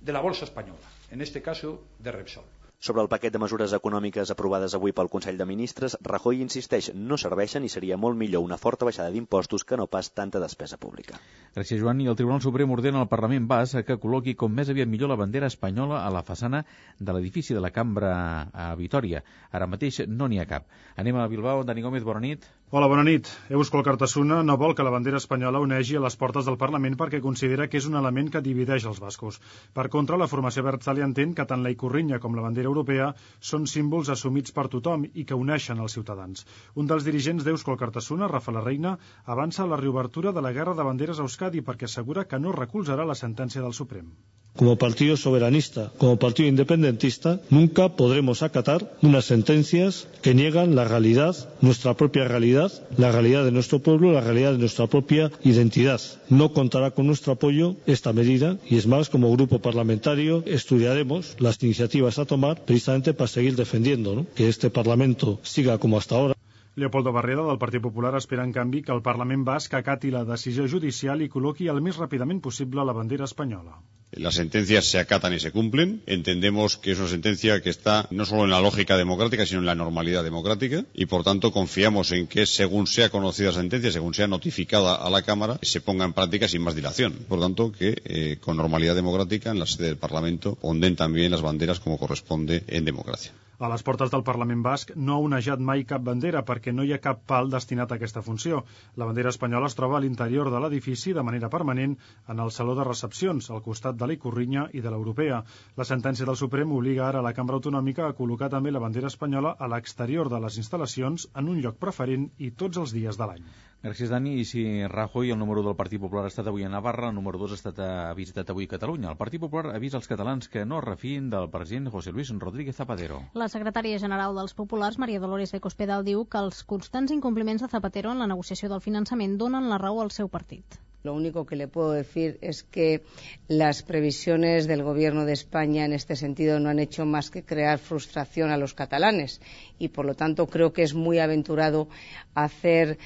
de 0.00 0.12
la 0.12 0.20
bolsa 0.20 0.44
española, 0.44 0.86
en 1.10 1.22
este 1.22 1.40
caso 1.40 1.84
de 1.98 2.12
Repsol. 2.12 2.44
Sobre 2.80 3.02
el 3.02 3.08
paquet 3.10 3.32
de 3.34 3.40
mesures 3.42 3.72
econòmiques 3.74 4.30
aprovades 4.30 4.74
avui 4.76 4.92
pel 4.94 5.08
Consell 5.10 5.38
de 5.38 5.46
Ministres, 5.50 5.96
Rajoy 6.06 6.38
insisteix, 6.44 6.92
no 6.94 7.16
serveixen 7.18 7.64
i 7.66 7.70
seria 7.72 7.96
molt 7.98 8.14
millor 8.20 8.44
una 8.46 8.58
forta 8.64 8.86
baixada 8.86 9.10
d'impostos 9.10 9.64
que 9.66 9.78
no 9.80 9.88
pas 9.90 10.12
tanta 10.14 10.38
despesa 10.38 10.78
pública. 10.78 11.18
Gràcies, 11.56 11.80
Joan. 11.82 12.04
I 12.04 12.06
el 12.12 12.18
Tribunal 12.20 12.44
Suprem 12.44 12.70
ordena 12.70 13.02
al 13.02 13.10
Parlament 13.10 13.48
Bas 13.50 13.74
que 13.82 13.98
col·loqui 13.98 14.36
com 14.38 14.54
més 14.54 14.70
aviat 14.70 14.86
millor 14.86 15.10
la 15.10 15.18
bandera 15.18 15.50
espanyola 15.50 16.04
a 16.04 16.14
la 16.14 16.22
façana 16.22 16.62
de 17.00 17.16
l'edifici 17.16 17.58
de 17.58 17.64
la 17.64 17.72
Cambra 17.74 18.14
a 18.54 18.70
Vitoria. 18.78 19.24
Ara 19.50 19.66
mateix 19.66 20.04
no 20.06 20.30
n'hi 20.30 20.38
ha 20.38 20.46
cap. 20.46 20.70
Anem 20.94 21.18
a 21.18 21.26
Bilbao. 21.26 21.66
Dani 21.66 21.82
Gómez, 21.82 22.06
bona 22.06 22.22
nit. 22.22 22.46
Hola, 22.70 22.84
bona 22.92 23.00
nit. 23.00 23.28
Euskal 23.56 23.80
Cartasuna 23.80 24.42
no 24.44 24.54
vol 24.60 24.74
que 24.76 24.84
la 24.84 24.90
bandera 24.92 25.16
espanyola 25.22 25.62
unegi 25.64 25.94
a 25.96 26.02
les 26.04 26.16
portes 26.22 26.44
del 26.44 26.58
Parlament 26.62 26.98
perquè 27.00 27.20
considera 27.24 27.66
que 27.72 27.78
és 27.80 27.86
un 27.88 27.96
element 28.00 28.26
que 28.34 28.42
divideix 28.44 28.84
els 28.90 28.98
bascos. 29.00 29.38
Per 29.78 29.86
contra, 29.94 30.18
la 30.20 30.26
formació 30.28 30.66
Bertzali 30.66 31.00
entén 31.06 31.32
que 31.38 31.46
tant 31.48 31.64
la 31.64 31.72
Icorrinya 31.72 32.18
com 32.20 32.36
la 32.36 32.44
bandera 32.44 32.68
europea 32.68 33.06
són 33.52 33.64
símbols 33.72 34.10
assumits 34.12 34.52
per 34.58 34.66
tothom 34.74 35.06
i 35.14 35.24
que 35.24 35.38
uneixen 35.46 35.80
els 35.86 35.96
ciutadans. 35.96 36.44
Un 36.76 36.90
dels 36.92 37.08
dirigents 37.08 37.46
d'Euskal 37.46 37.80
Cartasuna, 37.84 38.28
Rafa 38.34 38.52
la 38.58 38.66
Reina, 38.66 38.98
avança 39.24 39.64
la 39.72 39.80
reobertura 39.80 40.36
de 40.36 40.44
la 40.44 40.52
guerra 40.52 40.76
de 40.76 40.84
banderes 40.90 41.22
a 41.22 41.24
Euskadi 41.24 41.64
perquè 41.70 41.88
assegura 41.88 42.28
que 42.28 42.42
no 42.44 42.52
recolzarà 42.52 43.08
la 43.08 43.16
sentència 43.22 43.64
del 43.64 43.72
Suprem. 43.80 44.12
Como 44.58 44.74
partido 44.76 45.16
soberanista, 45.16 45.92
como 45.98 46.18
partido 46.18 46.48
independentista, 46.48 47.30
nunca 47.48 47.84
podremos 48.00 48.42
acatar 48.42 48.80
unas 49.02 49.24
sentencias 49.32 50.08
que 50.20 50.34
niegan 50.34 50.74
la 50.74 50.84
realidad, 50.84 51.34
nuestra 51.60 51.94
propia 51.94 52.24
realidad, 52.26 52.72
la 52.96 53.12
realidad 53.12 53.44
de 53.44 53.52
nuestro 53.52 53.78
pueblo, 53.78 54.10
la 54.10 54.20
realidad 54.20 54.50
de 54.50 54.58
nuestra 54.58 54.88
propia 54.88 55.30
identidad. 55.44 56.00
No 56.28 56.52
contará 56.52 56.90
con 56.90 57.06
nuestro 57.06 57.34
apoyo 57.34 57.76
esta 57.86 58.12
medida 58.12 58.58
y 58.68 58.78
es 58.78 58.88
más, 58.88 59.08
como 59.10 59.30
grupo 59.30 59.60
parlamentario 59.60 60.42
estudiaremos 60.44 61.36
las 61.38 61.62
iniciativas 61.62 62.18
a 62.18 62.24
tomar 62.24 62.64
precisamente 62.64 63.14
para 63.14 63.28
seguir 63.28 63.54
defendiendo 63.54 64.26
que 64.34 64.48
este 64.48 64.70
Parlamento 64.70 65.38
siga 65.44 65.78
como 65.78 65.98
hasta 65.98 66.16
ahora. 66.16 66.37
Leopoldo 66.78 67.12
Barrera, 67.12 67.44
del 67.48 67.58
Partit 67.58 67.82
Popular, 67.82 68.14
espera, 68.16 68.44
en 68.46 68.52
canvi, 68.52 68.82
que 68.86 68.94
el 68.94 69.02
Parlament 69.02 69.44
basc 69.44 69.74
acati 69.74 70.14
la 70.14 70.24
decisió 70.24 70.66
judicial 70.70 71.20
i 71.24 71.30
col·loqui 71.32 71.68
el 71.72 71.82
més 71.84 71.98
ràpidament 72.00 72.40
possible 72.44 72.84
la 72.86 72.94
bandera 72.96 73.26
espanyola. 73.26 73.80
Las 74.12 74.36
sentencias 74.36 74.86
se 74.86 74.98
acatan 74.98 75.34
y 75.34 75.40
se 75.40 75.52
cumplen. 75.52 76.02
Entendemos 76.06 76.78
que 76.78 76.92
es 76.92 76.98
una 76.98 77.08
sentencia 77.08 77.60
que 77.60 77.68
está 77.68 78.08
no 78.10 78.24
solo 78.24 78.44
en 78.44 78.50
la 78.50 78.60
lógica 78.60 78.96
democrática, 78.96 79.44
sino 79.44 79.60
en 79.60 79.66
la 79.66 79.74
normalidad 79.74 80.24
democrática. 80.24 80.84
Y, 80.94 81.06
por 81.06 81.24
tanto, 81.24 81.52
confiamos 81.52 82.12
en 82.12 82.26
que, 82.26 82.46
según 82.46 82.86
sea 82.86 83.10
conocida 83.10 83.48
la 83.48 83.54
sentencia, 83.54 83.92
según 83.92 84.14
sea 84.14 84.26
notificada 84.26 84.94
a 84.94 85.10
la 85.10 85.22
Cámara, 85.22 85.58
se 85.60 85.82
ponga 85.82 86.06
en 86.06 86.14
práctica 86.14 86.48
sin 86.48 86.62
más 86.62 86.74
dilación. 86.74 87.12
Por 87.28 87.40
tanto, 87.40 87.70
que 87.70 88.00
eh, 88.04 88.38
con 88.40 88.56
normalidad 88.56 88.94
democrática, 88.94 89.50
en 89.50 89.58
la 89.58 89.66
sede 89.66 89.88
del 89.88 89.98
Parlamento, 89.98 90.56
onden 90.62 90.96
también 90.96 91.30
las 91.30 91.42
banderas 91.42 91.80
como 91.80 91.98
corresponde 91.98 92.64
en 92.66 92.86
democracia. 92.86 93.32
A 93.58 93.68
les 93.70 93.82
portes 93.86 94.10
del 94.10 94.22
Parlament 94.26 94.60
Basc 94.64 94.90
no 95.06 95.14
ha 95.14 95.22
onejat 95.28 95.62
mai 95.68 95.80
cap 95.92 96.02
bandera 96.08 96.44
perquè 96.50 96.70
no 96.74 96.84
hi 96.86 96.92
ha 96.94 96.98
cap 97.06 97.24
pal 97.32 97.48
destinat 97.54 97.90
a 97.90 97.96
aquesta 97.98 98.22
funció. 98.26 98.60
La 99.02 99.08
bandera 99.08 99.32
espanyola 99.34 99.70
es 99.70 99.74
troba 99.78 99.96
a 99.98 100.00
l'interior 100.04 100.50
de 100.54 100.60
l'edifici 100.62 101.14
de 101.16 101.24
manera 101.28 101.50
permanent 101.54 101.96
en 102.34 102.42
el 102.44 102.52
saló 102.58 102.76
de 102.78 102.86
recepcions, 102.88 103.50
al 103.50 103.64
costat 103.64 103.98
de 103.98 104.06
l'Icorrinya 104.10 104.68
i 104.78 104.84
de 104.84 104.92
l'Europea. 104.94 105.40
La 105.80 105.88
sentència 105.90 106.28
del 106.28 106.38
Suprem 106.38 106.76
obliga 106.76 107.08
ara 107.08 107.24
la 107.26 107.34
Cambra 107.40 107.58
Autonòmica 107.58 108.06
a 108.06 108.14
col·locar 108.20 108.52
també 108.54 108.70
la 108.70 108.84
bandera 108.86 109.10
espanyola 109.10 109.56
a 109.58 109.70
l'exterior 109.74 110.30
de 110.30 110.38
les 110.46 110.60
instal·lacions 110.62 111.26
en 111.34 111.50
un 111.50 111.58
lloc 111.64 111.82
preferent 111.82 112.30
i 112.38 112.52
tots 112.62 112.78
els 112.84 112.94
dies 112.94 113.18
de 113.18 113.26
l'any. 113.32 113.42
Gràcies, 113.78 114.10
Dani. 114.10 114.32
I 114.40 114.44
si 114.44 114.62
Rajoy, 114.90 115.30
el 115.30 115.38
número 115.38 115.62
del 115.62 115.76
Partit 115.78 116.00
Popular, 116.02 116.24
ha 116.26 116.32
estat 116.32 116.48
avui 116.50 116.64
a 116.66 116.70
Navarra, 116.72 117.10
el 117.12 117.14
número 117.14 117.38
2 117.38 117.52
ha, 117.54 117.58
estat, 117.60 117.78
ha 117.78 118.14
visitat 118.18 118.50
avui 118.50 118.66
Catalunya. 118.66 119.12
El 119.12 119.20
Partit 119.20 119.38
Popular 119.44 119.70
avisa 119.70 120.00
als 120.00 120.10
catalans 120.10 120.50
que 120.50 120.64
no 120.66 120.80
refien 120.80 121.28
del 121.30 121.46
president 121.52 121.92
José 121.94 122.10
Luis 122.10 122.32
Rodríguez 122.46 122.74
Zapatero. 122.74 123.20
La 123.38 123.46
secretària 123.52 124.02
general 124.02 124.34
dels 124.34 124.58
Populars, 124.58 124.98
Maria 124.98 125.22
Dolores 125.22 125.54
de 125.54 125.62
Cospedal, 125.62 126.02
diu 126.10 126.26
que 126.26 126.42
els 126.42 126.64
constants 126.74 127.14
incompliments 127.14 127.62
de 127.62 127.70
Zapatero 127.76 128.10
en 128.10 128.18
la 128.18 128.26
negociació 128.34 128.72
del 128.74 128.82
finançament 128.82 129.38
donen 129.38 129.70
la 129.70 129.78
raó 129.78 130.02
al 130.02 130.10
seu 130.10 130.26
partit. 130.26 130.80
Lo 131.04 131.14
único 131.14 131.46
que 131.46 131.54
le 131.54 131.68
puedo 131.68 131.92
decir 131.92 132.38
es 132.40 132.64
que 132.64 133.04
las 133.46 133.84
previsiones 133.84 134.66
del 134.66 134.82
Gobierno 134.82 135.24
de 135.24 135.32
España 135.32 135.84
en 135.84 135.92
este 135.92 136.16
sentido 136.16 136.58
no 136.58 136.68
han 136.68 136.80
hecho 136.80 137.06
más 137.06 137.30
que 137.30 137.44
crear 137.44 137.78
frustración 137.78 138.50
a 138.50 138.56
los 138.56 138.74
catalanes 138.74 139.40
y, 139.78 139.88
por 139.88 140.04
lo 140.04 140.14
tanto, 140.14 140.48
creo 140.48 140.72
que 140.72 140.82
es 140.82 140.94
muy 140.94 141.20
aventurado 141.20 141.88
hacer 142.34 142.98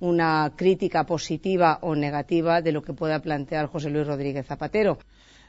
una 0.00 0.52
crítica 0.56 1.04
positiva 1.04 1.78
o 1.82 1.94
negativa 1.94 2.62
de 2.62 2.72
lo 2.72 2.82
que 2.82 2.92
pueda 2.92 3.20
plantear 3.20 3.66
José 3.66 3.90
Luis 3.90 4.06
Rodríguez 4.06 4.46
Zapatero. 4.46 4.98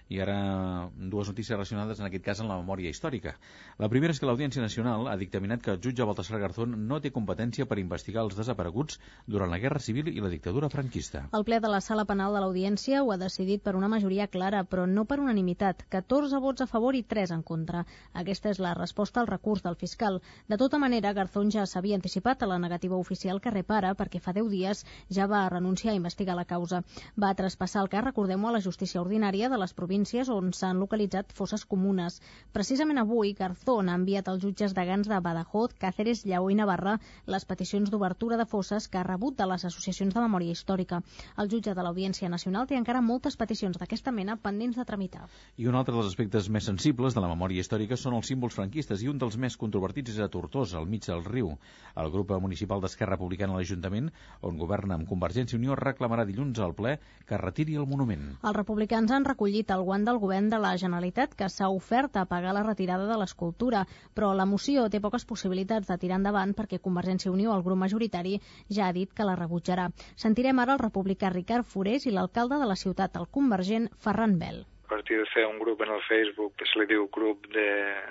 I 0.09 0.19
ara 0.23 0.89
dues 0.97 1.29
notícies 1.29 1.53
relacionades, 1.53 1.99
en 1.99 2.07
aquest 2.07 2.23
cas, 2.25 2.39
amb 2.41 2.49
la 2.49 2.57
memòria 2.57 2.89
històrica. 2.89 3.35
La 3.77 3.89
primera 3.93 4.09
és 4.09 4.19
que 4.19 4.25
l'Audiència 4.25 4.63
Nacional 4.63 5.05
ha 5.07 5.15
dictaminat 5.21 5.61
que 5.61 5.69
el 5.75 5.81
jutge 5.83 6.07
Baltasar 6.09 6.39
Garzón 6.41 6.73
no 6.89 6.97
té 6.99 7.11
competència 7.13 7.67
per 7.69 7.77
investigar 7.77 8.23
els 8.25 8.33
desapareguts 8.33 8.97
durant 9.27 9.53
la 9.53 9.59
Guerra 9.61 9.77
Civil 9.79 10.09
i 10.09 10.23
la 10.23 10.31
dictadura 10.33 10.69
franquista. 10.73 11.27
El 11.31 11.45
ple 11.45 11.59
de 11.61 11.69
la 11.69 11.81
Sala 11.85 12.07
Penal 12.09 12.33
de 12.33 12.41
l'Audiència 12.41 13.03
ho 13.03 13.11
ha 13.13 13.19
decidit 13.21 13.61
per 13.61 13.75
una 13.77 13.91
majoria 13.93 14.25
clara, 14.27 14.63
però 14.63 14.87
no 14.89 15.05
per 15.05 15.19
unanimitat. 15.21 15.85
14 15.93 16.41
vots 16.41 16.65
a 16.65 16.69
favor 16.73 16.97
i 16.97 17.03
3 17.03 17.35
en 17.37 17.45
contra. 17.45 17.85
Aquesta 18.23 18.49
és 18.49 18.63
la 18.65 18.73
resposta 18.73 19.21
al 19.21 19.29
recurs 19.29 19.61
del 19.61 19.77
fiscal. 19.77 20.19
De 20.49 20.57
tota 20.57 20.81
manera, 20.81 21.13
Garzón 21.13 21.53
ja 21.53 21.67
s'havia 21.69 22.01
anticipat 22.01 22.41
a 22.41 22.49
la 22.49 22.57
negativa 22.57 22.97
oficial 22.97 23.43
que 23.45 23.53
repara 23.53 23.93
perquè 23.93 24.17
fa 24.17 24.33
10 24.33 24.49
dies 24.49 24.83
ja 25.13 25.29
va 25.29 25.45
renunciar 25.53 25.93
a 25.93 26.01
investigar 26.01 26.33
la 26.33 26.49
causa. 26.49 26.81
Va 27.13 27.35
traspassar 27.37 27.85
el 27.85 27.93
cas, 27.93 28.09
recordem-ho, 28.09 28.49
a 28.49 28.57
la 28.57 28.65
justícia 28.65 29.05
ordinària 29.05 29.53
de 29.53 29.61
les 29.61 29.77
províncies 29.77 29.98
províncies 29.99 30.29
on 30.31 30.53
s'han 30.53 30.79
localitzat 30.79 31.33
fosses 31.35 31.65
comunes. 31.67 32.21
Precisament 32.55 33.01
avui, 33.01 33.33
Garzón 33.35 33.89
ha 33.89 33.95
enviat 33.99 34.29
als 34.29 34.41
jutges 34.41 34.73
de 34.73 34.85
Gans 34.87 35.07
de 35.11 35.19
Badajoz, 35.19 35.73
Cáceres, 35.75 36.23
Lleó 36.23 36.49
i 36.49 36.55
Navarra 36.55 36.99
les 37.27 37.43
peticions 37.45 37.89
d'obertura 37.91 38.37
de 38.37 38.45
fosses 38.45 38.87
que 38.87 38.97
ha 38.97 39.03
rebut 39.03 39.35
de 39.35 39.45
les 39.45 39.65
associacions 39.65 40.13
de 40.13 40.21
memòria 40.21 40.55
històrica. 40.55 41.01
El 41.37 41.49
jutge 41.51 41.73
de 41.75 41.83
l'Audiència 41.83 42.29
Nacional 42.29 42.67
té 42.67 42.77
encara 42.79 43.01
moltes 43.01 43.35
peticions 43.35 43.75
d'aquesta 43.77 44.11
mena 44.15 44.37
pendents 44.37 44.77
de 44.79 44.85
tramitar. 44.85 45.27
I 45.57 45.67
un 45.67 45.75
altre 45.75 45.93
dels 45.93 46.07
aspectes 46.07 46.47
més 46.47 46.63
sensibles 46.63 47.13
de 47.13 47.19
la 47.19 47.27
memòria 47.27 47.59
històrica 47.59 47.97
són 47.97 48.15
els 48.15 48.31
símbols 48.31 48.55
franquistes 48.55 49.03
i 49.03 49.11
un 49.11 49.19
dels 49.19 49.35
més 49.35 49.57
controvertits 49.57 50.15
és 50.15 50.23
a 50.23 50.29
Tortosa, 50.29 50.79
al 50.79 50.87
mig 50.87 51.03
del 51.03 51.25
riu. 51.25 51.57
El 51.99 52.11
grup 52.15 52.31
municipal 52.39 52.79
d'Esquerra 52.79 53.17
Republicana 53.17 53.53
a 53.53 53.59
l'Ajuntament, 53.59 54.07
on 54.47 54.57
governa 54.57 54.95
amb 54.95 55.09
Convergència 55.09 55.57
i 55.57 55.59
Unió, 55.59 55.75
reclamarà 55.75 56.23
dilluns 56.23 56.59
al 56.63 56.77
ple 56.77 56.95
que 57.27 57.37
retiri 57.37 57.75
el 57.75 57.87
monument. 57.89 58.29
Els 58.39 58.55
republicans 58.55 59.11
han 59.11 59.25
recollit 59.25 59.71
el 59.73 59.88
guant 59.89 60.03
del 60.05 60.19
govern 60.21 60.51
de 60.53 60.57
la 60.61 60.75
Generalitat 60.77 61.31
que 61.37 61.47
s'ha 61.49 61.69
ofert 61.73 62.17
a 62.21 62.25
pagar 62.29 62.53
la 62.53 62.61
retirada 62.67 63.07
de 63.09 63.17
l'escultura, 63.17 63.81
però 64.13 64.31
la 64.37 64.45
moció 64.51 64.85
té 64.93 65.01
poques 65.05 65.25
possibilitats 65.31 65.89
de 65.89 65.97
tirar 66.03 66.21
endavant 66.21 66.53
perquè 66.59 66.81
Convergència 66.87 67.31
i 67.31 67.33
Unió, 67.33 67.55
el 67.57 67.65
grup 67.65 67.81
majoritari, 67.87 68.37
ja 68.69 68.87
ha 68.87 68.95
dit 69.01 69.13
que 69.17 69.25
la 69.25 69.37
rebutjarà. 69.43 69.89
Sentirem 70.27 70.61
ara 70.61 70.77
el 70.77 70.83
republicà 70.85 71.33
Ricard 71.33 71.65
Forés 71.75 72.05
i 72.05 72.13
l'alcalde 72.13 72.61
de 72.61 72.69
la 72.69 72.81
ciutat, 72.83 73.17
el 73.17 73.31
convergent 73.39 73.89
Ferran 73.97 74.37
Bel 74.43 74.67
a 74.89 74.95
partir 74.95 75.19
de 75.19 75.25
fer 75.29 75.45
un 75.45 75.59
grup 75.59 75.83
en 75.85 75.91
el 75.93 76.01
Facebook 76.01 76.55
que 76.57 76.65
se 76.65 76.79
li 76.79 76.87
diu 76.89 77.03
grup 77.13 77.43
de, 77.53 77.65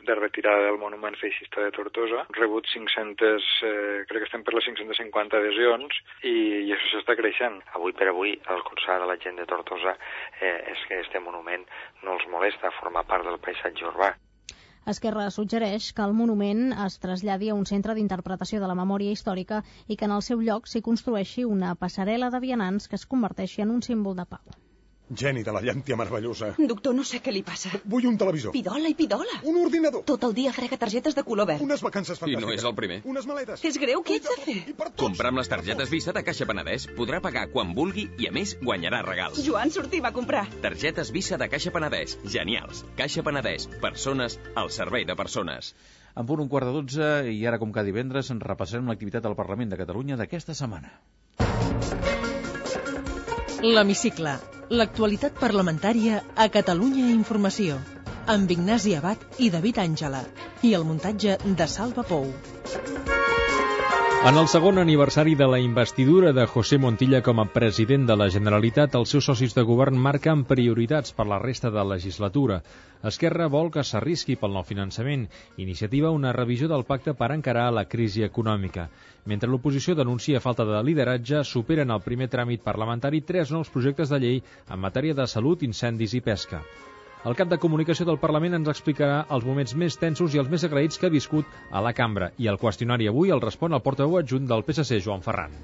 de 0.06 0.14
retirada 0.14 0.68
del 0.68 0.78
monument 0.78 1.16
feixista 1.18 1.64
de 1.64 1.72
Tortosa. 1.74 2.20
Rebut 2.36 2.68
500, 2.70 3.48
eh, 3.66 4.04
crec 4.06 4.22
que 4.22 4.28
estem 4.28 4.44
per 4.46 4.54
les 4.54 4.68
550 4.70 5.40
adhesions 5.40 5.98
i, 6.22 6.36
i 6.68 6.70
això 6.76 6.92
s'està 6.92 7.16
creixent. 7.18 7.58
Avui 7.74 7.96
per 7.98 8.06
avui 8.12 8.36
el 8.54 8.62
consar 8.68 9.00
de 9.02 9.08
la 9.10 9.18
gent 9.24 9.42
de 9.42 9.48
Tortosa 9.50 9.96
eh, 10.38 10.54
és 10.70 10.84
que 10.86 11.00
este 11.02 11.18
monument 11.24 11.66
no 12.06 12.14
els 12.14 12.28
molesta 12.30 12.70
formar 12.78 13.02
part 13.10 13.26
del 13.26 13.42
paisatge 13.42 13.90
urbà. 13.90 14.12
Esquerra 14.94 15.26
suggereix 15.34 15.90
que 15.98 16.06
el 16.06 16.14
monument 16.20 16.70
es 16.86 17.00
traslladi 17.02 17.50
a 17.50 17.58
un 17.58 17.66
centre 17.66 17.98
d'interpretació 17.98 18.62
de 18.62 18.70
la 18.70 18.78
memòria 18.78 19.18
històrica 19.18 19.64
i 19.88 19.98
que 19.98 20.06
en 20.06 20.14
el 20.14 20.22
seu 20.30 20.46
lloc 20.46 20.70
s'hi 20.70 20.86
construeixi 20.92 21.44
una 21.58 21.74
passarel·la 21.82 22.30
de 22.30 22.44
vianants 22.46 22.86
que 22.86 22.96
es 23.02 23.10
converteixi 23.16 23.66
en 23.66 23.74
un 23.74 23.84
símbol 23.90 24.16
de 24.22 24.30
pau. 24.30 24.67
Geni 25.08 25.42
de 25.42 25.52
la 25.52 25.60
llàntia 25.64 25.96
meravellosa. 25.96 26.50
Doctor, 26.68 26.94
no 26.94 27.04
sé 27.04 27.20
què 27.24 27.32
li 27.32 27.40
passa. 27.42 27.70
Vull 27.88 28.06
un 28.10 28.18
televisor. 28.20 28.52
Pidola 28.52 28.90
i 28.92 28.94
pidola. 28.98 29.38
Un 29.48 29.56
ordinador. 29.62 30.02
Tot 30.04 30.24
el 30.28 30.34
dia 30.36 30.52
frega 30.52 30.76
targetes 30.76 31.16
de 31.16 31.24
color 31.24 31.48
verd. 31.48 31.62
Unes 31.64 31.80
vacances 31.82 32.18
I 32.18 32.20
fantàstiques. 32.20 32.44
no 32.44 32.52
és 32.52 32.64
el 32.68 32.74
primer. 32.76 32.98
Unes 33.08 33.26
maletes. 33.26 33.64
És 33.64 33.78
greu, 33.80 34.02
què 34.04 34.18
ets 34.20 34.28
de 34.28 34.36
fer? 34.44 34.56
Comprar 35.00 35.32
amb 35.32 35.40
les 35.40 35.48
targetes 35.48 35.88
Visa 35.90 36.12
de 36.12 36.22
Caixa 36.26 36.46
Penedès 36.50 36.88
podrà 36.98 37.22
pagar 37.24 37.46
quan 37.54 37.72
vulgui 37.74 38.08
i, 38.18 38.28
a 38.28 38.32
més, 38.32 38.56
guanyarà 38.62 39.00
regals. 39.06 39.40
Joan, 39.46 39.70
sortim 39.72 40.04
a 40.04 40.12
comprar. 40.12 40.44
Targetes 40.60 41.10
Visa 41.14 41.38
de 41.40 41.48
Caixa 41.48 41.72
Penedès. 41.72 42.18
Genials. 42.24 42.84
Caixa 42.96 43.24
Penedès. 43.24 43.68
Persones 43.80 44.38
al 44.56 44.68
servei 44.70 45.04
de 45.08 45.16
persones. 45.16 45.74
En 46.18 46.26
punt 46.26 46.40
un 46.42 46.48
quart 46.52 46.66
de 46.66 46.72
dotze 46.74 47.08
i 47.32 47.46
ara, 47.46 47.58
com 47.62 47.72
cada 47.72 47.86
divendres, 47.86 48.28
en 48.34 48.40
repassarem 48.44 48.88
l'activitat 48.90 49.24
al 49.24 49.36
Parlament 49.38 49.70
de 49.72 49.78
Catalunya 49.80 50.16
d'aquesta 50.20 50.54
setmana. 50.54 50.98
L'Hemicicle. 53.62 54.32
L'actualitat 54.70 55.34
parlamentària 55.40 56.20
a 56.36 56.46
Catalunya 56.56 57.08
Informació. 57.10 57.80
Amb 58.34 58.54
Ignasi 58.54 58.94
Abad 58.94 59.42
i 59.42 59.50
David 59.50 59.82
Àngela. 59.82 60.22
I 60.62 60.74
el 60.78 60.86
muntatge 60.86 61.38
de 61.42 61.66
Salva 61.66 62.06
Pou. 62.06 62.28
En 64.26 64.34
el 64.34 64.48
segon 64.50 64.80
aniversari 64.82 65.36
de 65.38 65.46
la 65.46 65.60
investidura 65.62 66.32
de 66.34 66.44
José 66.50 66.76
Montilla 66.82 67.20
com 67.22 67.38
a 67.38 67.44
president 67.54 68.02
de 68.08 68.16
la 68.18 68.26
Generalitat, 68.34 68.96
els 68.98 69.12
seus 69.14 69.28
socis 69.30 69.54
de 69.54 69.62
govern 69.62 69.94
marquen 70.06 70.42
prioritats 70.48 71.14
per 71.14 71.28
la 71.30 71.38
resta 71.38 71.70
de 71.70 71.84
legislatura. 71.86 72.56
Esquerra 73.12 73.46
vol 73.46 73.70
que 73.70 73.86
s'arrisqui 73.86 74.34
pel 74.40 74.56
nou 74.58 74.66
finançament. 74.66 75.28
Iniciativa 75.62 76.10
una 76.10 76.34
revisió 76.34 76.66
del 76.66 76.82
pacte 76.90 77.14
per 77.14 77.30
encarar 77.36 77.70
la 77.70 77.86
crisi 77.86 78.26
econòmica. 78.26 78.88
Mentre 79.24 79.52
l'oposició 79.52 79.94
denuncia 79.94 80.42
falta 80.42 80.66
de 80.66 80.82
lideratge, 80.82 81.44
superen 81.44 81.94
el 81.94 82.02
primer 82.02 82.26
tràmit 82.28 82.66
parlamentari 82.66 83.22
tres 83.22 83.54
nous 83.54 83.70
projectes 83.70 84.10
de 84.10 84.18
llei 84.18 84.42
en 84.66 84.82
matèria 84.82 85.14
de 85.14 85.30
salut, 85.30 85.62
incendis 85.62 86.18
i 86.18 86.24
pesca. 86.26 86.64
El 87.26 87.34
cap 87.38 87.48
de 87.50 87.56
comunicació 87.58 88.04
del 88.06 88.18
Parlament 88.22 88.54
ens 88.58 88.68
explicarà 88.70 89.16
els 89.36 89.46
moments 89.48 89.74
més 89.82 89.96
tensos 89.98 90.36
i 90.36 90.42
els 90.42 90.50
més 90.52 90.64
agraïts 90.68 91.00
que 91.02 91.08
ha 91.08 91.14
viscut 91.14 91.58
a 91.74 91.82
la 91.82 91.92
cambra 92.00 92.30
i 92.38 92.46
el 92.52 92.60
qüestionari 92.62 93.10
avui 93.10 93.34
el 93.34 93.42
respon 93.42 93.74
el 93.74 93.82
portaveu 93.82 94.20
adjunt 94.20 94.46
del 94.46 94.62
PSC, 94.68 95.02
Joan 95.02 95.26
Ferran. 95.26 95.58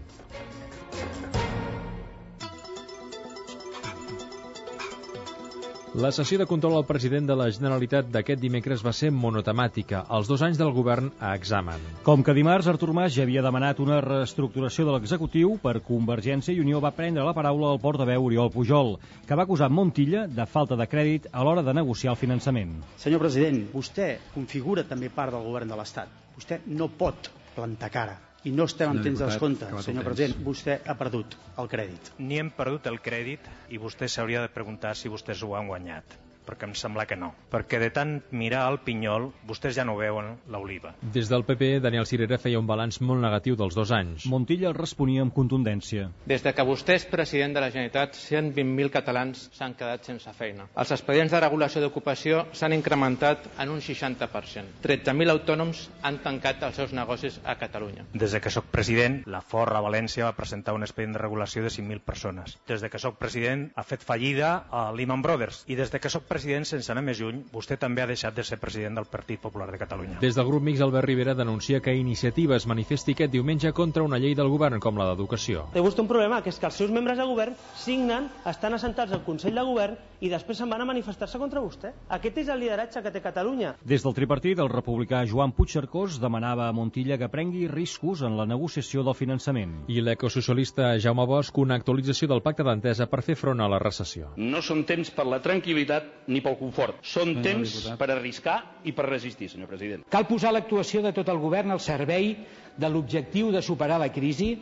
La 5.95 6.09
sessió 6.11 6.41
de 6.41 6.47
control 6.51 6.75
al 6.75 6.87
president 6.89 7.29
de 7.31 7.37
la 7.39 7.45
Generalitat 7.55 8.09
d'aquest 8.11 8.41
dimecres 8.43 8.81
va 8.83 8.91
ser 8.91 9.13
monotemàtica, 9.15 10.01
els 10.17 10.27
dos 10.27 10.43
anys 10.43 10.59
del 10.59 10.73
govern 10.75 11.13
a 11.23 11.37
examen. 11.39 11.85
Com 12.03 12.25
que 12.27 12.35
dimarts 12.35 12.67
Artur 12.73 12.91
Mas 12.99 13.15
ja 13.15 13.23
havia 13.23 13.45
demanat 13.47 13.79
una 13.79 14.01
reestructuració 14.03 14.89
de 14.89 14.97
l'executiu, 14.97 15.55
per 15.63 15.85
Convergència 15.87 16.51
i 16.51 16.59
Unió 16.65 16.83
va 16.83 16.91
prendre 16.99 17.23
la 17.23 17.37
paraula 17.39 17.71
el 17.77 17.79
portaveu 17.79 18.27
Oriol 18.27 18.51
Pujol, 18.51 18.97
que 19.23 19.39
va 19.39 19.47
acusar 19.47 19.71
Montilla 19.71 20.27
de 20.27 20.51
falta 20.51 20.75
de 20.75 20.91
crèdit 20.91 21.31
a 21.31 21.47
l'hora 21.47 21.63
de 21.63 21.79
negociar 21.79 22.17
el 22.17 22.23
finançament. 22.27 22.75
Senyor 22.99 23.23
president, 23.23 23.63
vostè 23.71 24.17
configura 24.35 24.83
també 24.83 25.15
part 25.15 25.31
del 25.31 25.47
govern 25.47 25.71
de 25.71 25.79
l'Estat. 25.79 26.11
Vostè 26.35 26.65
no 26.75 26.91
pot 26.91 27.31
plantar 27.55 27.95
cara. 27.95 28.19
I 28.45 28.53
no 28.53 28.67
estem 28.69 28.91
en 28.93 29.01
temps 29.01 29.21
de 29.23 29.25
diputat, 29.25 29.33
descompte. 29.33 29.65
acabat 29.65 29.81
el 29.81 29.87
Senyor 29.89 30.05
president, 30.11 30.43
vostè 30.45 30.81
ha 30.85 30.99
perdut 31.01 31.39
el 31.63 31.71
crèdit. 31.73 32.13
Ni 32.19 32.43
hem 32.43 32.53
perdut 32.53 32.91
el 32.93 33.01
crèdit 33.01 33.49
i 33.73 33.81
vostè 33.81 34.09
s'hauria 34.09 34.45
de 34.45 34.53
preguntar 34.53 34.93
si 35.01 35.13
vostès 35.13 35.43
ho 35.43 35.55
han 35.57 35.71
guanyat 35.73 36.19
perquè 36.47 36.69
em 36.69 36.75
sembla 36.79 37.07
que 37.07 37.17
no. 37.17 37.33
Perquè 37.53 37.81
de 37.83 37.91
tant 37.95 38.15
mirar 38.33 38.67
el 38.71 38.81
pinyol, 38.85 39.31
vostès 39.49 39.77
ja 39.77 39.85
no 39.87 39.97
veuen 39.99 40.35
l'oliva. 40.51 40.95
Des 41.15 41.31
del 41.31 41.45
PP, 41.47 41.79
Daniel 41.85 42.07
Cirera 42.09 42.39
feia 42.39 42.61
un 42.61 42.69
balanç 42.69 43.01
molt 43.01 43.23
negatiu 43.25 43.57
dels 43.57 43.77
dos 43.77 43.93
anys. 43.95 44.27
Montilla 44.31 44.73
responia 44.77 45.25
amb 45.25 45.35
contundència. 45.35 46.11
Des 46.27 46.45
de 46.45 46.55
que 46.55 46.67
vostè 46.67 46.99
és 46.99 47.07
president 47.11 47.57
de 47.57 47.63
la 47.65 47.71
Generalitat, 47.73 48.19
120.000 48.19 48.93
catalans 48.93 49.49
s'han 49.57 49.77
quedat 49.79 50.05
sense 50.07 50.33
feina. 50.37 50.69
Els 50.77 50.93
expedients 50.95 51.33
de 51.33 51.41
regulació 51.43 51.83
d'ocupació 51.83 52.45
s'han 52.53 52.77
incrementat 52.77 53.49
en 53.59 53.73
un 53.73 53.81
60%. 53.85 54.81
13.000 54.85 55.35
autònoms 55.35 55.89
han 56.03 56.21
tancat 56.25 56.63
els 56.69 56.77
seus 56.81 56.93
negocis 56.97 57.41
a 57.45 57.57
Catalunya. 57.61 58.07
Des 58.13 58.33
de 58.35 58.41
que 58.41 58.53
sóc 58.53 58.69
president, 58.73 59.23
la 59.31 59.41
Forra 59.41 59.83
València 59.85 60.29
va 60.29 60.37
presentar 60.37 60.75
un 60.77 60.85
expedient 60.87 61.17
de 61.17 61.23
regulació 61.23 61.65
de 61.65 61.73
5.000 61.73 62.05
persones. 62.05 62.59
Des 62.69 62.83
de 62.85 62.91
que 62.91 63.01
sóc 63.03 63.19
president, 63.21 63.69
ha 63.75 63.85
fet 63.87 64.05
fallida 64.05 64.55
a 64.71 64.91
Lehman 64.93 65.23
Brothers. 65.23 65.65
I 65.69 65.79
des 65.79 65.93
de 65.93 66.01
que 66.01 66.13
sóc 66.13 66.27
president, 66.35 66.67
sense 66.69 66.91
anar 66.93 67.05
més 67.07 67.21
lluny, 67.23 67.45
vostè 67.55 67.79
també 67.81 68.03
ha 68.03 68.09
deixat 68.11 68.35
de 68.35 68.45
ser 68.47 68.59
president 68.63 68.99
del 68.99 69.07
Partit 69.11 69.41
Popular 69.41 69.71
de 69.71 69.79
Catalunya. 69.81 70.19
Des 70.23 70.35
del 70.35 70.49
grup 70.49 70.65
Mix, 70.67 70.83
Albert 70.83 71.07
Rivera 71.07 71.37
denuncia 71.39 71.81
que 71.81 71.95
Iniciativa 71.95 72.57
es 72.59 72.67
manifesti 72.67 73.15
aquest 73.15 73.33
diumenge 73.33 73.73
contra 73.73 74.03
una 74.03 74.19
llei 74.19 74.35
del 74.35 74.51
govern 74.53 74.83
com 74.83 74.99
la 74.99 75.09
d'educació. 75.13 75.69
Té 75.75 75.83
vostè 75.85 76.03
un 76.03 76.11
problema, 76.11 76.43
que 76.43 76.51
és 76.51 76.59
que 76.59 76.67
els 76.71 76.81
seus 76.81 76.93
membres 76.95 77.19
de 77.21 77.27
govern 77.29 77.57
signen, 77.79 78.29
estan 78.51 78.75
assentats 78.75 79.15
al 79.15 79.25
Consell 79.25 79.55
de 79.55 79.65
Govern 79.65 79.97
i 80.25 80.31
després 80.33 80.59
se'n 80.59 80.71
van 80.71 80.83
a 80.83 80.89
manifestar-se 80.89 81.39
contra 81.39 81.63
vostè. 81.63 81.93
Aquest 82.17 82.43
és 82.45 82.51
el 82.53 82.63
lideratge 82.63 83.03
que 83.05 83.13
té 83.15 83.23
Catalunya. 83.25 83.75
Des 83.85 84.03
del 84.05 84.15
tripartit, 84.17 84.59
el 84.59 84.71
republicà 84.73 85.25
Joan 85.29 85.53
Puigcercós 85.53 86.19
demanava 86.21 86.69
a 86.69 86.75
Montilla 86.77 87.19
que 87.21 87.29
prengui 87.29 87.67
riscos 87.69 88.23
en 88.23 88.39
la 88.39 88.47
negociació 88.49 89.05
del 89.05 89.17
finançament. 89.19 89.85
I 89.89 90.01
l'ecosocialista 90.05 90.95
Jaume 91.01 91.27
Bosch 91.29 91.59
una 91.59 91.79
actualització 91.79 92.29
del 92.31 92.43
pacte 92.43 92.65
d'entesa 92.67 93.07
per 93.11 93.23
fer 93.23 93.37
front 93.39 93.61
a 93.61 93.69
la 93.71 93.81
recessió. 93.83 94.33
No 94.37 94.63
són 94.65 94.85
temps 94.89 95.11
per 95.15 95.27
la 95.29 95.41
tranquil·litat 95.45 96.24
ni 96.27 96.41
pel 96.41 96.57
confort. 96.59 97.01
Són 97.03 97.29
Senyor 97.31 97.43
temps 97.45 97.73
diputat. 97.75 97.99
per 97.99 98.11
arriscar 98.15 98.57
i 98.85 98.93
per 98.93 99.07
resistir, 99.09 99.49
senyor 99.53 99.69
president. 99.69 100.05
Cal 100.11 100.27
posar 100.27 100.53
l'actuació 100.53 101.03
de 101.03 101.13
tot 101.13 101.29
el 101.29 101.39
govern 101.39 101.71
al 101.71 101.81
servei 101.81 102.37
de 102.77 102.89
l'objectiu 102.89 103.51
de 103.53 103.63
superar 103.63 103.99
la 104.01 104.11
crisi. 104.13 104.59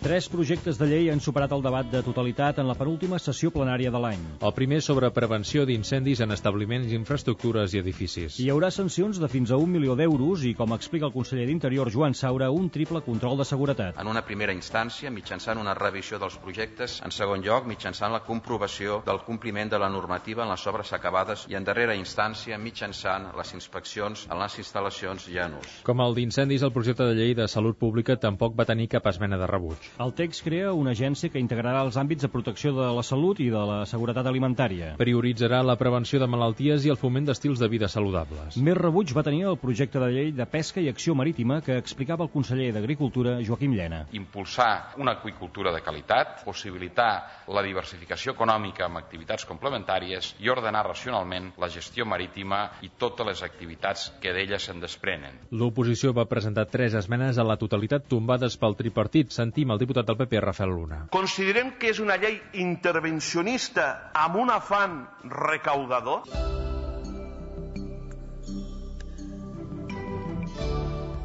Tres 0.00 0.30
projectes 0.32 0.78
de 0.80 0.86
llei 0.88 1.10
han 1.12 1.20
superat 1.20 1.52
el 1.52 1.60
debat 1.60 1.88
de 1.92 2.00
totalitat 2.00 2.56
en 2.62 2.64
la 2.64 2.72
penúltima 2.72 3.18
sessió 3.20 3.50
plenària 3.52 3.90
de 3.92 3.98
l'any. 4.00 4.20
El 4.40 4.52
primer 4.56 4.78
sobre 4.80 5.10
prevenció 5.12 5.66
d'incendis 5.68 6.22
en 6.24 6.32
establiments, 6.32 6.94
infraestructures 6.96 7.74
i 7.76 7.82
edificis. 7.82 8.38
Hi 8.40 8.48
haurà 8.48 8.70
sancions 8.72 9.20
de 9.20 9.28
fins 9.28 9.52
a 9.52 9.58
un 9.60 9.68
milió 9.68 9.92
d'euros 10.00 10.46
i, 10.48 10.54
com 10.56 10.72
explica 10.72 11.04
el 11.04 11.12
conseller 11.12 11.44
d'Interior 11.50 11.90
Joan 11.92 12.16
Saura, 12.16 12.48
un 12.48 12.70
triple 12.72 13.02
control 13.04 13.36
de 13.42 13.46
seguretat. 13.50 14.00
En 14.00 14.08
una 14.08 14.22
primera 14.24 14.54
instància, 14.56 15.12
mitjançant 15.12 15.60
una 15.60 15.76
revisió 15.76 16.16
dels 16.24 16.40
projectes. 16.40 16.96
En 17.04 17.12
segon 17.12 17.44
lloc, 17.44 17.68
mitjançant 17.68 18.16
la 18.16 18.22
comprovació 18.24 19.02
del 19.04 19.20
compliment 19.28 19.68
de 19.68 19.82
la 19.84 19.92
normativa 19.92 20.46
en 20.48 20.54
les 20.54 20.66
obres 20.72 20.94
acabades. 20.96 21.44
I 21.52 21.60
en 21.60 21.68
darrera 21.68 21.98
instància, 22.00 22.56
mitjançant 22.56 23.34
les 23.36 23.52
inspeccions 23.52 24.24
en 24.32 24.40
les 24.40 24.58
instal·lacions 24.64 25.28
ja 25.28 25.50
en 25.52 25.60
ús. 25.60 25.78
Com 25.84 26.00
el 26.00 26.16
d'incendis, 26.16 26.64
el 26.64 26.72
projecte 26.72 27.04
de 27.04 27.20
llei 27.20 27.36
de 27.36 27.52
salut 27.52 27.76
pública 27.76 28.16
tampoc 28.16 28.56
va 28.56 28.64
tenir 28.64 28.88
cap 28.96 29.12
esmena 29.12 29.36
de 29.36 29.52
rebuig. 29.52 29.89
El 29.98 30.12
text 30.16 30.44
crea 30.44 30.72
una 30.72 30.92
agència 30.94 31.28
que 31.32 31.40
integrarà 31.42 31.82
els 31.84 31.96
àmbits 32.00 32.22
de 32.24 32.30
protecció 32.32 32.72
de 32.76 32.86
la 32.96 33.02
salut 33.02 33.40
i 33.40 33.48
de 33.52 33.62
la 33.70 33.80
seguretat 33.88 34.26
alimentària. 34.30 34.94
Prioritzarà 35.00 35.62
la 35.66 35.76
prevenció 35.80 36.20
de 36.22 36.28
malalties 36.30 36.86
i 36.86 36.92
el 36.94 36.98
foment 37.00 37.26
d'estils 37.28 37.60
de 37.60 37.68
vida 37.68 37.88
saludables. 37.88 38.56
Més 38.56 38.78
rebuig 38.78 39.12
va 39.16 39.24
tenir 39.26 39.42
el 39.50 39.58
projecte 39.60 40.00
de 40.00 40.10
llei 40.14 40.32
de 40.32 40.46
pesca 40.46 40.80
i 40.80 40.88
acció 40.88 41.14
marítima 41.18 41.60
que 41.66 41.76
explicava 41.76 42.24
el 42.24 42.30
conseller 42.32 42.70
d'Agricultura, 42.72 43.38
Joaquim 43.46 43.74
Llena. 43.74 44.06
impulsar 44.12 44.94
una 44.98 45.12
aqüicultura 45.18 45.72
de 45.72 45.80
qualitat, 45.82 46.44
possibilitar 46.44 47.44
la 47.48 47.62
diversificació 47.62 48.32
econòmica 48.32 48.86
amb 48.86 49.00
activitats 49.00 49.44
complementàries 49.48 50.34
i 50.40 50.48
ordenar 50.48 50.84
racionalment 50.86 51.52
la 51.58 51.68
gestió 51.68 52.06
marítima 52.06 52.62
i 52.82 52.90
totes 52.98 53.26
les 53.26 53.42
activitats 53.42 54.10
que 54.20 54.32
d'ella 54.32 54.58
se'n 54.58 54.80
desprenen. 54.80 55.40
L'oposició 55.50 56.12
va 56.16 56.28
presentar 56.30 56.66
tres 56.70 56.94
esmenes 56.94 57.38
a 57.38 57.44
la 57.44 57.56
totalitat 57.60 58.08
tombades 58.08 58.56
pel 58.56 58.76
tripartit. 58.78 59.30
Sentim 59.34 59.70
el 59.70 59.79
diputat 59.80 60.08
del 60.08 60.18
PP, 60.20 60.40
Rafael 60.44 60.72
Luna. 60.74 61.00
Considerem 61.14 61.74
que 61.80 61.90
és 61.94 62.00
una 62.02 62.18
llei 62.20 62.38
intervencionista 62.62 63.90
amb 64.26 64.38
un 64.44 64.52
afany 64.54 65.00
recaudador? 65.32 66.24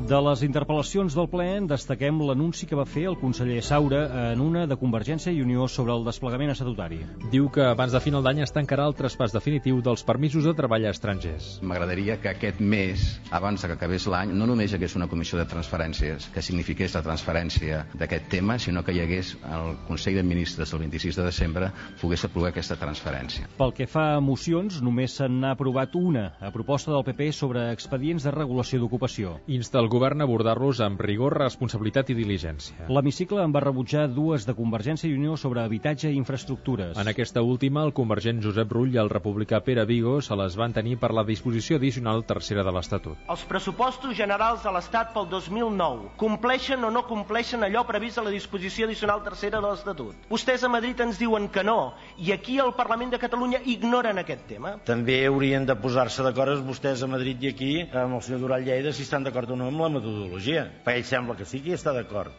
De 0.06 0.18
les 0.22 0.44
interpel·lacions 0.46 1.16
del 1.18 1.26
ple 1.32 1.46
en 1.56 1.66
destaquem 1.66 2.20
l'anunci 2.22 2.68
que 2.70 2.78
va 2.78 2.84
fer 2.86 3.08
el 3.10 3.16
conseller 3.18 3.64
Saura 3.66 4.04
en 4.36 4.42
una 4.44 4.68
de 4.70 4.76
Convergència 4.78 5.32
i 5.34 5.40
Unió 5.42 5.66
sobre 5.66 5.96
el 5.98 6.04
desplegament 6.06 6.52
estatutari. 6.54 7.00
Diu 7.32 7.48
que 7.50 7.64
abans 7.66 7.96
de 7.96 8.02
final 8.04 8.22
d'any 8.22 8.44
es 8.46 8.54
tancarà 8.54 8.86
el 8.86 8.94
traspàs 8.94 9.34
definitiu 9.34 9.80
dels 9.82 10.04
permisos 10.06 10.46
de 10.46 10.54
treball 10.54 10.86
a 10.86 10.92
estrangers. 10.94 11.48
M'agradaria 11.66 12.20
que 12.22 12.30
aquest 12.30 12.62
mes, 12.62 13.06
abans 13.34 13.64
de 13.64 13.72
que 13.72 13.78
acabés 13.80 14.06
l'any, 14.06 14.36
no 14.38 14.46
només 14.46 14.76
hi 14.76 14.78
hagués 14.78 14.94
una 15.00 15.08
comissió 15.10 15.40
de 15.40 15.48
transferències 15.50 16.30
que 16.36 16.46
signifiqués 16.46 16.94
la 16.94 17.02
transferència 17.02 17.82
d'aquest 17.98 18.30
tema, 18.36 18.60
sinó 18.62 18.86
que 18.86 18.94
hi 18.94 19.02
hagués 19.08 19.34
el 19.58 19.74
Consell 19.90 20.22
de 20.22 20.28
Ministres 20.28 20.70
del 20.70 20.86
26 20.86 21.18
de 21.18 21.28
desembre 21.32 21.72
pogués 22.04 22.28
aprovar 22.30 22.54
aquesta 22.54 22.78
transferència. 22.78 23.50
Pel 23.58 23.74
que 23.74 23.90
fa 23.90 24.06
a 24.20 24.22
mocions, 24.22 24.84
només 24.86 25.18
se 25.18 25.32
n'ha 25.34 25.56
aprovat 25.58 25.98
una, 25.98 26.28
a 26.38 26.54
proposta 26.54 26.94
del 26.94 27.08
PP 27.10 27.34
sobre 27.34 27.72
expedients 27.74 28.30
de 28.30 28.38
regulació 28.38 28.84
d'ocupació. 28.86 29.40
Insta 29.50 29.82
el 29.82 29.95
govern 29.96 30.22
abordar-los 30.26 30.82
amb 30.84 31.00
rigor, 31.02 31.38
responsabilitat 31.40 32.12
i 32.12 32.18
diligència. 32.18 32.90
L'hemicicle 32.92 33.44
en 33.44 33.54
va 33.56 33.64
rebutjar 33.64 34.08
dues 34.12 34.46
de 34.48 34.56
Convergència 34.58 35.08
i 35.08 35.16
Unió 35.16 35.38
sobre 35.40 35.64
habitatge 35.64 36.12
i 36.12 36.20
infraestructures. 36.20 36.98
En 37.00 37.08
aquesta 37.12 37.44
última, 37.46 37.86
el 37.88 37.94
convergent 37.96 38.42
Josep 38.44 38.72
Rull 38.76 38.96
i 38.96 39.00
el 39.02 39.12
republicà 39.14 39.62
Pere 39.64 39.86
Vigo 39.88 40.18
se 40.26 40.36
les 40.36 40.58
van 40.60 40.76
tenir 40.76 40.98
per 41.00 41.14
la 41.16 41.24
disposició 41.28 41.80
addicional 41.80 42.26
tercera 42.28 42.66
de 42.68 42.74
l'Estatut. 42.76 43.22
Els 43.32 43.46
pressupostos 43.48 44.16
generals 44.18 44.64
de 44.66 44.74
l'Estat 44.76 45.14
pel 45.16 45.30
2009 45.32 46.12
compleixen 46.20 46.84
o 46.84 46.92
no 46.92 47.06
compleixen 47.08 47.64
allò 47.64 47.86
previst 47.88 48.20
a 48.20 48.26
la 48.28 48.34
disposició 48.34 48.90
addicional 48.90 49.24
tercera 49.24 49.62
de 49.62 49.72
l'Estatut. 49.72 50.28
Vostès 50.30 50.66
a 50.66 50.72
Madrid 50.72 51.00
ens 51.06 51.22
diuen 51.22 51.48
que 51.48 51.64
no, 51.64 51.94
i 52.18 52.34
aquí 52.36 52.60
al 52.60 52.76
Parlament 52.76 53.16
de 53.16 53.22
Catalunya 53.22 53.62
ignoren 53.64 54.20
aquest 54.22 54.46
tema. 54.50 54.76
També 54.86 55.22
haurien 55.30 55.66
de 55.66 55.78
posar-se 55.80 56.26
d'acord 56.26 56.66
vostès 56.68 57.04
a 57.04 57.10
Madrid 57.12 57.44
i 57.44 57.54
aquí 57.54 57.72
amb 57.86 58.18
el 58.18 58.24
senyor 58.26 58.44
Dural 58.44 58.66
Lleida 58.66 58.94
si 58.94 59.06
estan 59.06 59.24
d'acord 59.24 59.52
o 59.54 59.60
no 59.60 59.70
amb 59.72 59.85
la 59.85 59.85
metodologia, 59.94 60.66
perquè 60.86 61.02
ell 61.02 61.08
sembla 61.08 61.36
que 61.40 61.48
sí 61.50 61.62
que 61.62 61.74
hi 61.74 61.78
està 61.78 61.94
d'acord. 61.96 62.34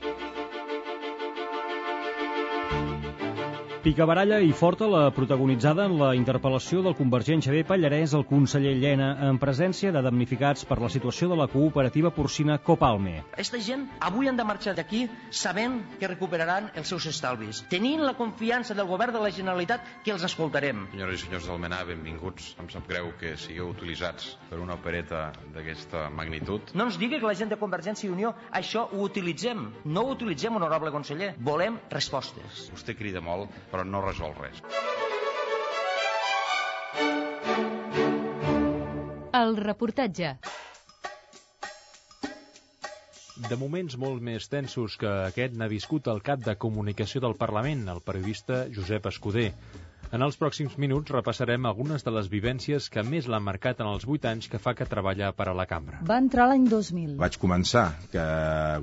Picabaralla 3.87 4.41
i 4.43 4.51
forta 4.51 4.89
la 4.91 5.13
protagonitzada 5.15 5.85
en 5.87 5.93
la 6.01 6.09
interpel·lació 6.19 6.81
del 6.83 6.97
convergent 6.99 7.39
Xavier 7.47 7.63
Pallarès 7.69 8.17
al 8.19 8.25
conseller 8.27 8.73
Llena 8.75 9.13
en 9.29 9.37
presència 9.39 9.93
de 9.95 10.01
damnificats 10.03 10.65
per 10.67 10.81
la 10.83 10.89
situació 10.91 11.29
de 11.31 11.37
la 11.39 11.47
cooperativa 11.47 12.11
porcina 12.11 12.57
Copalme. 12.59 13.21
Aquesta 13.37 13.61
gent 13.63 13.85
avui 14.03 14.27
han 14.27 14.41
de 14.41 14.47
marxar 14.49 14.75
d'aquí 14.75 15.05
sabent 15.31 15.77
que 16.01 16.11
recuperaran 16.11 16.67
els 16.75 16.91
seus 16.91 17.07
estalvis, 17.13 17.61
tenint 17.71 18.03
la 18.03 18.17
confiança 18.19 18.75
del 18.75 18.89
govern 18.91 19.15
de 19.15 19.21
la 19.23 19.31
Generalitat 19.37 19.87
que 20.03 20.11
els 20.17 20.27
escoltarem. 20.27 20.83
Senyores 20.91 21.23
i 21.23 21.29
senyors 21.29 21.47
d'Almenar, 21.47 21.85
benvinguts. 21.87 22.57
Em 22.59 22.67
sap 22.75 22.91
greu 22.91 23.13
que 23.23 23.37
sigueu 23.39 23.71
utilitzats 23.71 24.33
per 24.51 24.59
una 24.59 24.75
opereta 24.81 25.29
d'aquesta 25.55 26.09
magnitud. 26.11 26.75
No 26.75 26.89
ens 26.91 26.99
digui 26.99 27.23
que 27.23 27.31
la 27.31 27.39
gent 27.39 27.55
de 27.55 27.61
Convergència 27.63 28.11
i 28.11 28.13
Unió 28.17 28.35
això 28.51 28.89
ho 28.91 29.07
utilitzem. 29.07 29.63
No 29.87 30.09
ho 30.09 30.19
utilitzem, 30.19 30.59
honorable 30.59 30.91
conseller. 30.91 31.37
Volem 31.39 31.79
respostes. 31.95 32.67
Vostè 32.75 32.99
crida 32.99 33.23
molt, 33.23 33.55
però 33.71 33.76
no 33.85 34.01
resol 34.05 34.33
res. 34.39 34.63
El 39.37 39.57
reportatge. 39.61 40.37
De 43.37 43.57
moments 43.61 43.99
molt 44.01 44.23
més 44.25 44.47
tensos 44.49 44.95
que 44.97 45.11
aquest 45.27 45.53
n'ha 45.61 45.69
viscut 45.69 46.09
el 46.09 46.23
cap 46.25 46.41
de 46.41 46.55
comunicació 46.57 47.21
del 47.21 47.37
Parlament, 47.37 47.85
el 47.93 48.01
periodista 48.01 48.63
Josep 48.73 49.11
Escudé. 49.13 49.51
En 50.15 50.23
els 50.23 50.37
pròxims 50.39 50.77
minuts 50.79 51.11
repassarem 51.11 51.67
algunes 51.67 52.05
de 52.07 52.13
les 52.15 52.29
vivències 52.31 52.87
que 52.95 53.03
més 53.03 53.27
l'han 53.27 53.43
marcat 53.43 53.81
en 53.83 53.89
els 53.91 54.05
8 54.07 54.29
anys 54.31 54.47
que 54.53 54.61
fa 54.63 54.75
que 54.79 54.87
treballa 54.87 55.33
per 55.35 55.49
a 55.51 55.55
la 55.57 55.67
cambra. 55.67 55.99
Va 56.07 56.19
entrar 56.23 56.47
l'any 56.47 56.69
2000. 56.71 57.17
Vaig 57.19 57.39
començar 57.43 57.85
que 58.13 58.27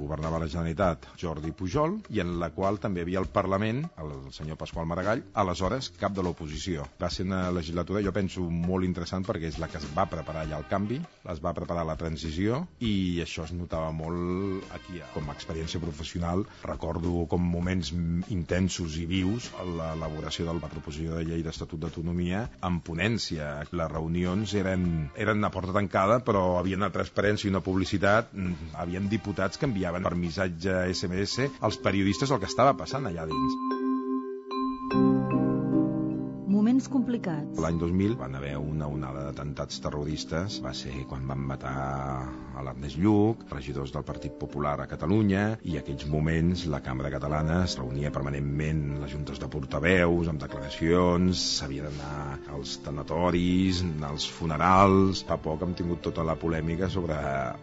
governava 0.02 0.42
la 0.44 0.50
Generalitat 0.52 1.08
Jordi 1.22 1.54
Pujol 1.56 1.96
i 2.12 2.20
en 2.24 2.36
la 2.42 2.50
qual 2.56 2.80
també 2.84 3.02
hi 3.02 3.08
havia 3.08 3.22
el 3.24 3.30
Parlament, 3.32 3.86
el 4.04 4.12
senyor 4.36 4.60
Pasqual 4.60 4.90
Maragall, 4.90 5.24
aleshores 5.46 5.94
cap 6.02 6.16
de 6.18 6.26
l'oposició. 6.26 6.90
Va 7.00 7.12
ser 7.14 7.28
una 7.30 7.46
legislatura, 7.56 8.04
jo 8.04 8.12
penso, 8.16 8.44
molt 8.44 8.84
interessant 8.88 9.24
perquè 9.24 9.48
és 9.54 9.62
la 9.64 9.72
que 9.72 9.80
es 9.80 9.88
va 9.96 10.08
preparar 10.12 10.44
ja 10.52 10.60
el 10.60 10.68
canvi, 10.68 11.00
es 11.32 11.40
va 11.44 11.56
preparar 11.56 11.88
la 11.88 11.98
transició 12.00 12.66
i 12.84 13.24
això 13.24 13.48
es 13.48 13.56
notava 13.56 13.94
molt 13.96 14.76
aquí. 14.76 15.00
Com 15.16 15.32
a 15.32 15.38
experiència 15.38 15.80
professional 15.80 16.44
recordo 16.68 17.24
com 17.32 17.48
moments 17.56 17.94
intensos 18.34 19.00
i 19.00 19.08
vius 19.08 19.50
l'elaboració 19.64 20.50
de 20.50 20.60
la 20.60 20.68
proposició 20.68 21.13
de 21.18 21.26
llei 21.28 21.44
d'Estatut 21.46 21.82
d'Autonomia 21.82 22.44
en 22.70 22.80
ponència. 22.88 23.52
Les 23.72 23.92
reunions 23.92 24.56
eren, 24.60 24.88
eren 25.28 25.44
a 25.44 25.52
porta 25.54 25.76
tancada, 25.78 26.20
però 26.26 26.46
havia 26.60 26.80
una 26.80 26.92
transparència 26.96 27.50
i 27.50 27.54
una 27.54 27.64
publicitat. 27.66 28.34
Havien 28.86 29.10
diputats 29.12 29.62
que 29.62 29.70
enviaven 29.70 30.10
per 30.10 30.16
missatge 30.26 30.84
SMS 30.94 31.50
als 31.62 31.80
periodistes 31.88 32.32
el 32.32 32.44
que 32.44 32.52
estava 32.52 32.78
passant 32.84 33.10
allà 33.10 33.28
dins 33.30 35.43
moments 36.84 36.92
complicats. 36.92 37.60
L'any 37.60 37.78
2000 37.80 38.16
van 38.18 38.36
haver 38.36 38.58
una 38.58 38.88
onada 38.88 39.24
d'atemptats 39.28 39.80
terroristes. 39.84 40.60
Va 40.64 40.74
ser 40.74 41.06
quan 41.08 41.26
van 41.28 41.40
matar 41.40 41.74
a 42.54 42.64
l'Ernest 42.64 42.98
Lluc, 43.00 43.46
regidors 43.52 43.92
del 43.94 44.04
Partit 44.04 44.34
Popular 44.40 44.80
a 44.82 44.88
Catalunya, 44.88 45.58
i 45.64 45.78
aquells 45.78 46.06
moments 46.08 46.66
la 46.70 46.82
Cambra 46.84 47.10
Catalana 47.10 47.64
es 47.66 47.78
reunia 47.80 48.12
permanentment 48.12 49.00
les 49.02 49.12
juntes 49.12 49.40
de 49.40 49.50
portaveus, 49.50 50.28
amb 50.30 50.42
declaracions, 50.42 51.40
s'havia 51.60 51.88
d'anar 51.88 52.40
als 52.54 52.78
tanatoris, 52.84 53.84
als 54.04 54.28
funerals... 54.30 55.24
Fa 55.24 55.38
poc 55.40 55.64
hem 55.64 55.74
tingut 55.78 56.02
tota 56.04 56.24
la 56.26 56.36
polèmica 56.38 56.90
sobre 56.92 57.16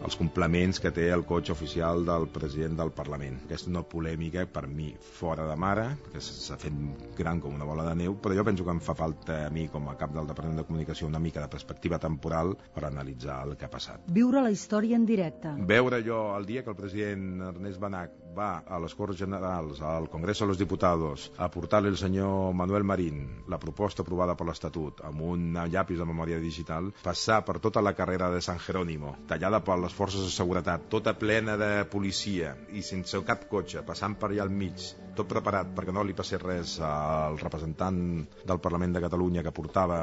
els 0.03 0.17
complements 0.19 0.81
que 0.81 0.91
té 0.95 1.11
el 1.13 1.27
cotxe 1.29 1.53
oficial 1.53 2.07
del 2.07 2.27
president 2.33 2.79
del 2.79 2.91
Parlament. 2.97 3.37
Aquesta 3.45 3.69
és 3.69 3.75
una 3.75 3.85
polèmica, 3.87 4.47
per 4.51 4.65
mi, 4.67 4.91
fora 5.19 5.47
de 5.47 5.57
mare, 5.61 5.87
que 6.11 6.23
s'ha 6.25 6.59
fet 6.61 6.75
gran 7.19 7.43
com 7.43 7.55
una 7.55 7.69
bola 7.69 7.85
de 7.87 7.95
neu, 8.01 8.17
però 8.17 8.35
jo 8.35 8.47
penso 8.49 8.65
que 8.67 8.75
em 8.75 8.81
fa 8.83 8.97
falta 8.97 9.10
a 9.35 9.51
mi, 9.51 9.67
com 9.73 9.89
a 9.91 9.97
cap 10.01 10.15
del 10.15 10.29
Departament 10.31 10.61
de 10.61 10.67
Comunicació, 10.69 11.09
una 11.11 11.23
mica 11.23 11.43
de 11.45 11.51
perspectiva 11.53 11.99
temporal 11.99 12.57
per 12.75 12.87
analitzar 12.89 13.41
el 13.47 13.57
que 13.57 13.67
ha 13.69 13.73
passat. 13.73 14.09
Viure 14.21 14.43
la 14.45 14.53
història 14.55 14.97
en 15.01 15.07
directe. 15.09 15.55
Veure 15.75 16.03
jo 16.07 16.23
el 16.37 16.47
dia 16.47 16.65
que 16.65 16.75
el 16.75 16.79
president 16.79 17.47
Ernest 17.51 17.81
Benach 17.81 18.20
va 18.37 18.63
a 18.67 18.79
les 18.83 18.95
Corts 18.95 19.19
Generals, 19.19 19.81
al 19.83 20.09
Congreso 20.09 20.45
de 20.45 20.49
los 20.49 20.59
Diputados, 20.59 21.31
a 21.37 21.51
portar-li 21.51 21.91
al 21.91 21.99
senyor 21.99 22.55
Manuel 22.55 22.85
Marín 22.85 23.45
la 23.49 23.59
proposta 23.59 24.03
aprovada 24.03 24.37
per 24.37 24.47
l'Estatut 24.49 25.03
amb 25.07 25.23
un 25.33 25.59
llapis 25.73 25.99
de 25.99 26.07
memòria 26.09 26.41
digital, 26.43 26.93
passar 27.03 27.41
per 27.45 27.59
tota 27.61 27.83
la 27.83 27.95
carrera 27.99 28.31
de 28.31 28.41
San 28.41 28.59
Jerónimo, 28.59 29.17
tallada 29.29 29.63
per 29.65 29.79
les 29.83 29.95
forces 29.95 30.25
de 30.27 30.33
seguretat, 30.35 30.89
tota 30.93 31.17
plena 31.19 31.57
de 31.61 31.71
policia 31.91 32.55
i 32.73 32.83
sense 32.87 33.21
cap 33.27 33.47
cotxe, 33.51 33.85
passant 33.87 34.17
per 34.21 34.31
allà 34.31 34.47
al 34.47 34.55
mig, 34.55 34.91
tot 35.17 35.29
preparat 35.29 35.75
perquè 35.77 35.93
no 35.95 36.05
li 36.07 36.17
passés 36.17 36.41
res 36.43 36.79
al 36.87 37.39
representant 37.43 38.01
del 38.47 38.63
Parlament 38.63 38.97
de 38.97 39.05
Catalunya 39.05 39.45
que 39.47 39.55
portava 39.55 40.01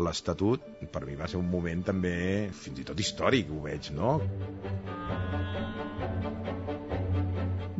l'Estatut, 0.00 0.64
per 0.92 1.04
mi 1.06 1.16
va 1.18 1.28
ser 1.28 1.40
un 1.40 1.50
moment 1.50 1.84
també 1.90 2.14
fins 2.62 2.80
i 2.80 2.86
tot 2.88 3.00
històric, 3.00 3.50
ho 3.50 3.64
veig, 3.66 3.90
no? 3.96 4.16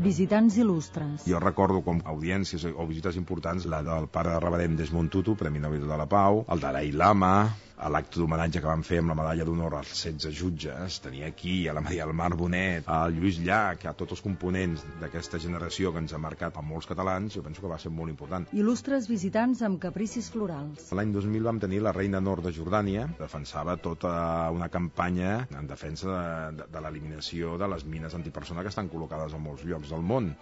Visitants 0.00 0.54
il·lustres. 0.56 1.26
Jo 1.28 1.38
recordo 1.42 1.82
com 1.84 1.98
audiències 2.08 2.62
o 2.70 2.86
visites 2.88 3.18
importants 3.20 3.66
la 3.68 3.82
del 3.84 4.06
pare 4.08 4.32
de 4.32 4.38
Reverend 4.40 4.80
Desmond 4.80 5.12
Tutu, 5.12 5.34
Premi 5.36 5.60
Nobel 5.60 5.84
de 5.84 5.98
la 6.00 6.06
Pau, 6.08 6.40
el 6.48 6.62
Dalai 6.62 6.88
Lama, 6.96 7.34
a 7.80 7.88
l'acte 7.88 8.20
d'homenatge 8.20 8.60
que 8.60 8.68
van 8.68 8.82
fer 8.84 8.98
amb 9.00 9.12
la 9.12 9.16
medalla 9.16 9.44
d'honor 9.48 9.74
als 9.78 9.92
16 9.96 10.36
jutges, 10.36 10.98
tenia 11.00 11.30
aquí 11.32 11.54
a 11.68 11.74
la 11.76 11.80
Maria 11.84 12.04
del 12.04 12.16
Mar 12.16 12.30
Bonet, 12.36 12.84
a 12.86 13.08
Lluís 13.08 13.38
Llach, 13.40 13.86
a 13.88 13.94
tots 13.96 14.16
els 14.16 14.24
components 14.24 14.84
d'aquesta 15.00 15.40
generació 15.40 15.92
que 15.94 16.02
ens 16.04 16.12
ha 16.12 16.20
marcat 16.20 16.58
a 16.60 16.64
molts 16.66 16.88
catalans, 16.90 17.32
jo 17.34 17.44
penso 17.46 17.64
que 17.64 17.72
va 17.72 17.78
ser 17.80 17.92
molt 17.96 18.12
important. 18.12 18.46
Il·lustres 18.52 19.08
visitants 19.08 19.64
amb 19.66 19.80
capricis 19.80 20.28
florals. 20.34 20.90
L'any 20.92 21.14
2000 21.16 21.48
vam 21.48 21.60
tenir 21.62 21.80
la 21.86 21.94
reina 21.96 22.20
nord 22.20 22.44
de 22.44 22.52
Jordània, 22.56 23.08
defensava 23.18 23.78
tota 23.80 24.12
una 24.52 24.68
campanya 24.68 25.46
en 25.56 25.70
defensa 25.70 26.10
de, 26.10 26.58
de, 26.60 26.68
de 26.74 26.84
l'eliminació 26.84 27.56
de 27.60 27.70
les 27.72 27.86
mines 27.88 28.16
antipersona 28.18 28.66
que 28.66 28.74
estan 28.74 28.92
col·locades 28.92 29.32
a 29.32 29.40
molts 29.40 29.64
llocs 29.64 29.94
del 29.94 30.04
món 30.04 30.34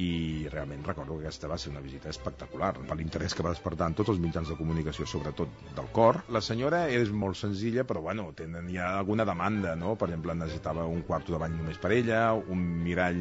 i 0.00 0.48
realment 0.52 0.84
recordo 0.86 1.16
que 1.18 1.26
aquesta 1.26 1.48
va 1.50 1.58
ser 1.60 1.72
una 1.72 1.82
visita 1.84 2.08
espectacular 2.12 2.72
per 2.78 2.96
l'interès 2.98 3.34
que 3.36 3.44
va 3.46 3.52
despertar 3.54 3.90
en 3.90 3.96
tots 3.98 4.12
els 4.14 4.20
mitjans 4.22 4.48
de 4.50 4.56
comunicació, 4.58 5.06
sobretot 5.06 5.52
del 5.76 5.90
cor. 5.96 6.20
La 6.36 6.42
senyora 6.44 6.86
és 7.00 7.12
molt 7.22 7.38
senzilla, 7.40 7.84
però 7.88 8.02
bueno, 8.06 8.28
tenen 8.38 8.70
ja 8.72 8.94
alguna 8.98 9.26
demanda, 9.28 9.74
no? 9.76 9.96
Per 10.00 10.08
exemple, 10.10 10.36
necessitava 10.40 10.86
un 10.88 11.04
quarto 11.08 11.34
de 11.34 11.42
bany 11.42 11.56
només 11.58 11.80
per 11.82 11.92
ella, 11.96 12.22
un 12.34 12.64
mirall 12.84 13.20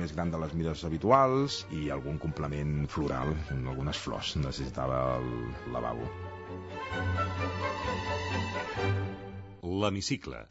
més 0.00 0.14
gran 0.16 0.32
de 0.34 0.40
les 0.44 0.54
mides 0.56 0.84
habituals 0.88 1.64
i 1.76 1.88
algun 1.90 2.20
complement 2.22 2.84
floral, 2.88 3.34
algunes 3.60 3.98
flors 3.98 4.36
necessitava 4.40 5.02
el 5.18 5.30
lavabo. 5.74 6.08
L'hemicicle. 9.80 10.46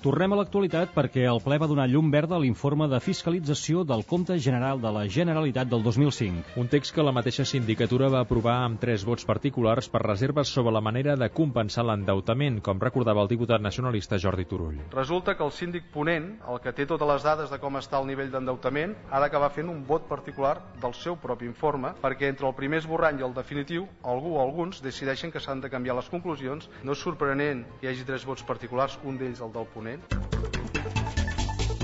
Tornem 0.00 0.32
a 0.32 0.36
l'actualitat 0.38 0.94
perquè 0.94 1.26
el 1.28 1.42
ple 1.44 1.58
va 1.60 1.66
donar 1.68 1.84
llum 1.92 2.06
verda 2.08 2.32
a 2.32 2.40
l'informe 2.40 2.86
de 2.88 2.96
fiscalització 3.04 3.82
del 3.84 4.00
Compte 4.08 4.38
General 4.40 4.78
de 4.80 4.88
la 4.96 5.02
Generalitat 5.04 5.68
del 5.68 5.82
2005. 5.84 6.54
Un 6.56 6.70
text 6.72 6.94
que 6.96 7.04
la 7.04 7.12
mateixa 7.12 7.44
sindicatura 7.44 8.08
va 8.08 8.22
aprovar 8.24 8.54
amb 8.64 8.80
tres 8.80 9.04
vots 9.04 9.28
particulars 9.28 9.90
per 9.92 10.00
reserves 10.00 10.48
sobre 10.48 10.72
la 10.72 10.80
manera 10.80 11.18
de 11.20 11.28
compensar 11.28 11.84
l'endeutament, 11.84 12.62
com 12.64 12.80
recordava 12.80 13.20
el 13.20 13.28
diputat 13.28 13.60
nacionalista 13.60 14.16
Jordi 14.16 14.46
Turull. 14.48 14.78
Resulta 14.94 15.34
que 15.36 15.44
el 15.44 15.52
síndic 15.52 15.92
ponent, 15.92 16.30
el 16.48 16.62
que 16.64 16.72
té 16.72 16.88
totes 16.88 17.12
les 17.12 17.28
dades 17.28 17.52
de 17.52 17.60
com 17.60 17.76
està 17.76 18.00
el 18.00 18.08
nivell 18.08 18.32
d'endeutament, 18.32 18.96
ha 19.10 19.20
d'acabar 19.20 19.52
fent 19.52 19.68
un 19.68 19.84
vot 19.84 20.08
particular 20.08 20.54
del 20.80 20.96
seu 20.96 21.20
propi 21.20 21.44
informe, 21.44 21.92
perquè 22.00 22.32
entre 22.32 22.48
el 22.48 22.56
primer 22.56 22.80
esborrany 22.80 23.20
i 23.20 23.28
el 23.28 23.36
definitiu, 23.36 23.84
algú 24.00 24.38
o 24.38 24.40
alguns 24.46 24.80
decideixen 24.80 25.28
que 25.28 25.44
s'han 25.44 25.60
de 25.60 25.68
canviar 25.68 26.00
les 26.00 26.08
conclusions. 26.08 26.72
No 26.88 26.96
és 26.96 27.04
sorprenent 27.04 27.66
que 27.76 27.90
hi 27.90 27.92
hagi 27.92 28.08
tres 28.08 28.24
vots 28.24 28.48
particulars, 28.48 28.96
un 29.04 29.20
d'ells 29.20 29.44
el 29.44 29.52
del 29.52 29.68
ponent, 29.76 29.89
né? 29.96 31.19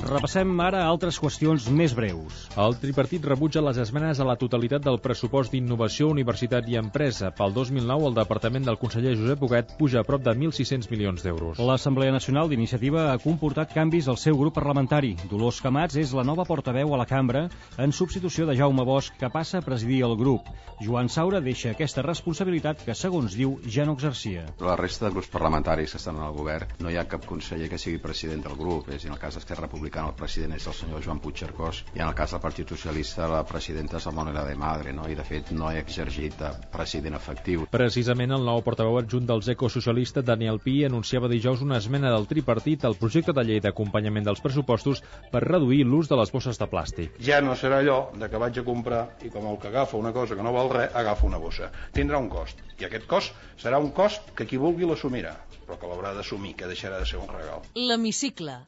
Repassem 0.07 0.53
ara 0.63 0.85
altres 0.87 1.17
qüestions 1.19 1.65
més 1.75 1.91
breus. 1.99 2.45
El 2.63 2.77
tripartit 2.79 3.25
rebutja 3.27 3.63
les 3.65 3.79
esmenes 3.83 4.21
a 4.23 4.27
la 4.29 4.37
totalitat 4.39 4.85
del 4.85 5.01
pressupost 5.03 5.51
d'Innovació, 5.51 6.07
Universitat 6.15 6.69
i 6.71 6.77
Empresa. 6.79 7.33
Pel 7.35 7.51
2009, 7.57 8.07
el 8.13 8.15
departament 8.15 8.69
del 8.69 8.79
conseller 8.79 9.17
Josep 9.19 9.43
Huguet 9.43 9.73
puja 9.81 10.05
a 10.05 10.07
prop 10.07 10.23
de 10.23 10.31
1.600 10.37 10.93
milions 10.93 11.27
d'euros. 11.27 11.59
L'Assemblea 11.59 12.15
Nacional 12.15 12.53
d'Iniciativa 12.53 13.09
ha 13.11 13.19
comportat 13.19 13.75
canvis 13.75 14.07
al 14.07 14.21
seu 14.23 14.39
grup 14.39 14.55
parlamentari. 14.61 15.17
Dolors 15.27 15.59
Camats 15.65 15.99
és 15.99 16.15
la 16.15 16.27
nova 16.29 16.47
portaveu 16.47 16.95
a 16.95 17.03
la 17.03 17.09
cambra 17.11 17.49
en 17.83 17.91
substitució 17.91 18.47
de 18.47 18.55
Jaume 18.61 18.87
Bosch, 18.87 19.19
que 19.19 19.33
passa 19.35 19.59
a 19.59 19.67
presidir 19.67 20.05
el 20.07 20.15
grup. 20.23 20.47
Joan 20.87 21.11
Saura 21.11 21.41
deixa 21.43 21.73
aquesta 21.73 22.07
responsabilitat 22.07 22.87
que, 22.87 22.95
segons 22.95 23.35
diu, 23.35 23.59
ja 23.67 23.89
no 23.89 23.99
exercia. 23.99 24.47
La 24.63 24.79
resta 24.79 25.09
de 25.09 25.15
grups 25.17 25.33
parlamentaris 25.35 25.97
que 25.97 25.99
estan 25.99 26.23
al 26.23 26.37
govern 26.37 26.79
no 26.79 26.95
hi 26.95 27.01
ha 27.01 27.09
cap 27.11 27.27
conseller 27.27 27.73
que 27.73 27.81
sigui 27.81 27.99
president 27.99 28.47
del 28.47 28.55
grup. 28.61 28.93
És, 28.95 29.09
en 29.09 29.17
el 29.17 29.19
cas 29.19 29.35
d'Esquerra 29.35 29.67
Republicana 29.67 29.96
el 30.05 30.15
president 30.19 30.55
és 30.57 30.67
el 30.67 30.75
senyor 30.77 31.03
Joan 31.05 31.21
Puigcercós 31.25 31.83
i 31.95 32.01
en 32.01 32.07
el 32.09 32.15
cas 32.19 32.35
del 32.35 32.43
Partit 32.43 32.69
Socialista 32.75 33.29
la 33.31 33.43
presidenta 33.49 33.97
és 34.01 34.07
la 34.09 34.15
Mònica 34.17 34.45
de 34.47 34.57
Madre 34.59 34.93
no? 34.97 35.07
i 35.09 35.17
de 35.19 35.25
fet 35.25 35.53
no 35.57 35.71
he 35.71 35.81
exercit 35.81 36.37
de 36.41 36.51
president 36.73 37.17
efectiu. 37.19 37.67
Precisament 37.73 38.35
el 38.37 38.45
nou 38.47 38.63
portaveu 38.67 38.99
adjunt 39.01 39.29
dels 39.29 39.49
ecosocialistes 39.53 40.27
Daniel 40.27 40.61
Pi 40.63 40.79
anunciava 40.89 41.31
dijous 41.33 41.63
una 41.65 41.81
esmena 41.81 42.13
del 42.15 42.29
tripartit 42.31 42.85
al 42.85 42.99
projecte 43.01 43.35
de 43.37 43.47
llei 43.47 43.63
d'acompanyament 43.65 44.27
dels 44.27 44.43
pressupostos 44.45 45.03
per 45.33 45.45
reduir 45.47 45.85
l'ús 45.87 46.11
de 46.11 46.19
les 46.21 46.33
bosses 46.33 46.59
de 46.61 46.69
plàstic. 46.71 47.17
Ja 47.23 47.41
no 47.45 47.57
serà 47.57 47.81
allò 47.83 47.99
de 48.17 48.31
que 48.31 48.41
vaig 48.43 48.61
a 48.61 48.67
comprar 48.67 49.03
i 49.25 49.33
com 49.33 49.47
el 49.51 49.61
que 49.63 49.73
agafa 49.73 49.97
una 50.01 50.13
cosa 50.13 50.37
que 50.37 50.47
no 50.47 50.55
val 50.57 50.73
res, 50.73 50.91
agafa 50.95 51.27
una 51.27 51.41
bossa. 51.43 51.71
Tindrà 51.97 52.21
un 52.23 52.29
cost. 52.33 52.63
I 52.81 52.89
aquest 52.89 53.07
cost 53.11 53.35
serà 53.63 53.81
un 53.83 53.93
cost 53.97 54.35
que 54.37 54.47
qui 54.49 54.61
vulgui 54.61 54.89
l'assumirà, 54.89 55.37
però 55.65 55.81
que 55.81 55.91
l'haurà 55.91 56.15
d'assumir, 56.17 56.57
que 56.59 56.69
deixarà 56.71 57.01
de 57.01 57.09
ser 57.09 57.23
un 57.23 57.33
regal. 57.33 57.65
L'hemicicle. 57.75 58.61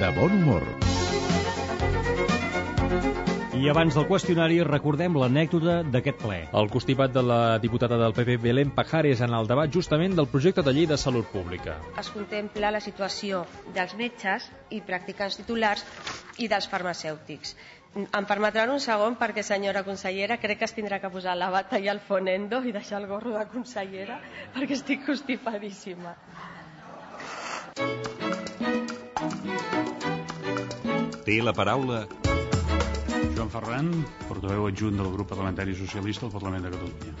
De 0.00 0.10
bon 0.18 0.30
humor. 0.30 0.62
I 3.56 3.70
abans 3.72 3.94
del 3.96 4.04
qüestionari 4.04 4.58
recordem 4.68 5.14
l'anècdota 5.16 5.78
d'aquest 5.88 6.18
ple. 6.20 6.36
El 6.60 6.68
constipat 6.68 7.14
de 7.14 7.22
la 7.24 7.38
diputada 7.62 7.96
del 8.02 8.12
PP, 8.12 8.36
Belén 8.42 8.74
Pajares, 8.76 9.22
en 9.24 9.32
el 9.38 9.48
debat 9.48 9.72
justament 9.72 10.12
del 10.18 10.28
projecte 10.28 10.62
de 10.66 10.74
llei 10.76 10.84
de 10.90 10.98
salut 11.00 11.30
pública. 11.32 11.78
Es 11.98 12.10
contempla 12.12 12.70
la 12.74 12.82
situació 12.84 13.46
dels 13.74 13.96
metges 13.96 14.50
i 14.76 14.82
practicants 14.84 15.40
titulars 15.40 15.86
i 16.36 16.50
dels 16.52 16.68
farmacèutics. 16.68 17.56
Em 17.96 18.26
permetran 18.28 18.68
un 18.74 18.80
segon 18.84 19.14
perquè, 19.16 19.40
senyora 19.46 19.80
consellera, 19.86 20.36
crec 20.42 20.58
que 20.60 20.66
es 20.68 20.74
tindrà 20.76 20.98
que 21.00 21.08
posar 21.12 21.36
la 21.40 21.48
bata 21.54 21.78
i 21.80 21.88
el 21.88 22.02
fonendo 22.04 22.60
i 22.60 22.74
deixar 22.74 23.00
el 23.00 23.06
gorro 23.08 23.32
de 23.32 23.44
consellera 23.48 24.18
perquè 24.52 24.76
estic 24.76 25.06
constipadíssima. 25.06 26.12
Té 31.24 31.40
la 31.40 31.56
paraula 31.56 32.04
Joan 33.34 33.48
Ferran, 33.50 33.92
portaveu 34.28 34.68
adjunt 34.68 35.00
del 35.00 35.12
grup 35.16 35.32
parlamentari 35.32 35.74
socialista 35.80 36.28
al 36.28 36.36
Parlament 36.36 36.68
de 36.68 36.76
Catalunya. 36.76 37.14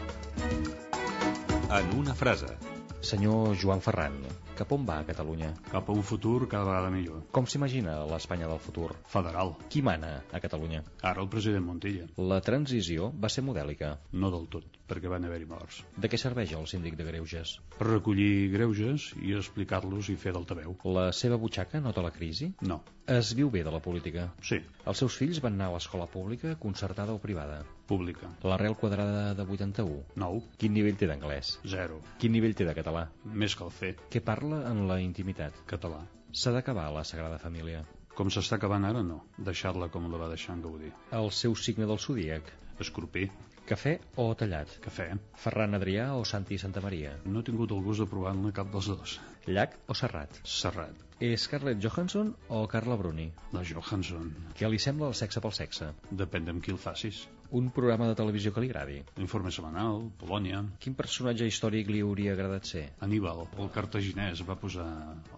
en 1.76 1.98
una 1.98 2.14
frase. 2.14 2.56
Senyor 3.00 3.56
Joan 3.60 3.80
Ferran, 3.80 4.20
cap 4.56 4.72
on 4.72 4.86
va 4.88 4.98
a 5.02 5.06
Catalunya? 5.08 5.52
Cap 5.70 5.90
a 5.90 5.94
un 5.94 6.02
futur 6.06 6.48
cada 6.48 6.64
vegada 6.68 6.90
millor. 6.94 7.22
Com 7.36 7.46
s'imagina 7.46 7.98
l'Espanya 8.10 8.48
del 8.50 8.60
futur? 8.62 8.88
Federal. 9.12 9.54
Qui 9.72 9.82
mana 9.84 10.12
a 10.32 10.40
Catalunya? 10.40 10.82
Ara 11.02 11.22
el 11.24 11.30
president 11.32 11.66
Montilla. 11.66 12.08
La 12.32 12.40
transició 12.40 13.10
va 13.22 13.30
ser 13.32 13.44
modèlica. 13.46 13.92
No 14.12 14.32
del 14.34 14.48
tot, 14.52 14.80
perquè 14.88 15.12
van 15.12 15.28
haver-hi 15.28 15.48
morts. 15.52 15.82
De 15.96 16.10
què 16.10 16.20
serveix 16.20 16.56
el 16.56 16.66
síndic 16.72 16.96
de 16.96 17.06
Greuges? 17.10 17.56
Per 17.76 17.90
recollir 17.90 18.48
greuges 18.54 19.10
i 19.20 19.36
explicar-los 19.36 20.10
i 20.12 20.18
fer 20.20 20.32
d'altaveu. 20.36 20.78
La 20.96 21.10
seva 21.12 21.38
butxaca 21.42 21.82
nota 21.84 22.04
la 22.04 22.14
crisi? 22.14 22.52
No. 22.62 22.80
Es 23.06 23.34
viu 23.38 23.52
bé 23.52 23.62
de 23.62 23.70
la 23.74 23.82
política? 23.84 24.30
Sí. 24.42 24.62
Els 24.86 25.04
seus 25.04 25.20
fills 25.20 25.42
van 25.44 25.58
anar 25.58 25.70
a 25.70 25.76
l'escola 25.76 26.08
pública, 26.10 26.56
concertada 26.58 27.14
o 27.14 27.22
privada? 27.22 27.62
Pública. 27.86 28.30
L'arrel 28.42 28.76
quadrada 28.80 29.34
de 29.38 29.46
81? 29.56 30.02
9. 30.22 30.42
Quin 30.60 30.74
nivell 30.76 30.98
té 31.00 31.08
d'anglès? 31.10 31.56
Zero. 31.76 32.00
Quin 32.22 32.34
nivell 32.36 32.56
té 32.58 32.66
de 32.68 32.74
català? 32.78 33.06
Més 33.24 33.56
que 33.56 33.66
el 33.66 33.74
fer. 33.80 33.94
Què 34.12 34.22
parla 34.30 34.64
en 34.70 34.86
la 34.90 35.00
intimitat? 35.04 35.62
Català. 35.70 36.02
S'ha 36.32 36.52
d'acabar 36.56 36.90
la 36.94 37.04
Sagrada 37.08 37.38
Família. 37.42 37.84
Com 38.16 38.30
s'està 38.32 38.56
acabant 38.56 38.84
ara, 38.88 39.02
no. 39.04 39.22
Deixar-la 39.50 39.90
com 39.92 40.06
la 40.12 40.20
va 40.22 40.30
deixar 40.32 40.54
en 40.56 40.62
Gaudí. 40.64 40.92
El 41.18 41.30
seu 41.38 41.54
signe 41.66 41.88
del 41.88 42.00
zodíac? 42.00 42.48
Escorpí. 42.80 43.26
Cafè 43.66 43.96
o 44.22 44.28
tallat? 44.38 44.76
Cafè. 44.84 45.08
Ferran 45.42 45.74
Adrià 45.74 46.10
o 46.14 46.22
Santi 46.30 46.58
Santa 46.62 46.82
Maria? 46.84 47.16
No 47.24 47.40
he 47.40 47.46
tingut 47.48 47.72
el 47.74 47.82
gust 47.82 48.04
de 48.04 48.06
provar-ne 48.12 48.52
cap 48.54 48.70
dels 48.72 48.90
dos. 48.92 49.16
Llac 49.50 49.74
o 49.90 49.96
Serrat? 49.98 50.38
Serrat. 50.56 51.02
És 51.18 51.46
Scarlett 51.48 51.80
Johansson 51.82 52.34
o 52.52 52.60
Carla 52.70 52.96
Bruni? 53.00 53.26
La 53.56 53.64
Johansson. 53.66 54.30
Què 54.58 54.70
li 54.70 54.78
sembla 54.86 55.10
el 55.10 55.18
sexe 55.18 55.42
pel 55.42 55.54
sexe? 55.58 55.90
Depèn 56.22 56.52
amb 56.52 56.62
qui 56.64 56.74
el 56.76 56.80
facis. 56.82 57.24
Un 57.50 57.70
programa 57.70 58.08
de 58.10 58.16
televisió 58.18 58.50
que 58.52 58.62
li 58.64 58.70
agradi? 58.72 58.96
Informe 59.22 59.52
setmanal, 59.54 60.00
Polònia... 60.18 60.62
Quin 60.82 60.96
personatge 60.98 61.46
històric 61.46 61.92
li 61.92 62.02
hauria 62.02 62.32
agradat 62.34 62.66
ser? 62.72 62.82
Aníbal, 63.06 63.44
el 63.62 63.70
cartaginès, 63.76 64.42
va 64.48 64.58
posar 64.58 64.86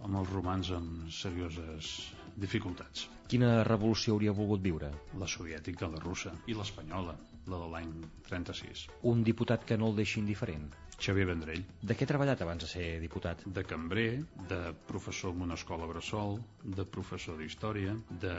amb 0.01 0.21
els 0.21 0.33
romans 0.33 0.71
amb 0.79 1.11
serioses 1.13 1.91
dificultats. 2.39 3.05
Quina 3.29 3.51
revolució 3.67 4.15
hauria 4.15 4.33
volgut 4.33 4.65
viure? 4.65 4.89
La 5.21 5.29
soviètica, 5.29 5.91
la 5.93 6.01
russa 6.01 6.33
i 6.49 6.57
l'espanyola, 6.57 7.15
la 7.45 7.63
de 7.63 7.71
l'any 7.75 7.91
36. 8.29 8.87
Un 9.13 9.25
diputat 9.27 9.65
que 9.69 9.77
no 9.77 9.91
el 9.91 9.99
deixi 10.01 10.19
indiferent? 10.23 10.69
Xavier 10.99 11.25
Vendrell. 11.29 11.63
De 11.81 11.95
què 11.95 12.05
ha 12.05 12.11
treballat 12.11 12.41
abans 12.43 12.65
de 12.65 12.69
ser 12.69 12.85
diputat? 13.03 13.41
De 13.57 13.63
cambrer, 13.63 14.09
de 14.51 14.59
professor 14.89 15.33
en 15.35 15.45
una 15.47 15.57
escola 15.59 15.87
bressol, 15.89 16.39
de 16.63 16.85
professor 16.97 17.39
d'història, 17.39 17.95
de 18.23 18.35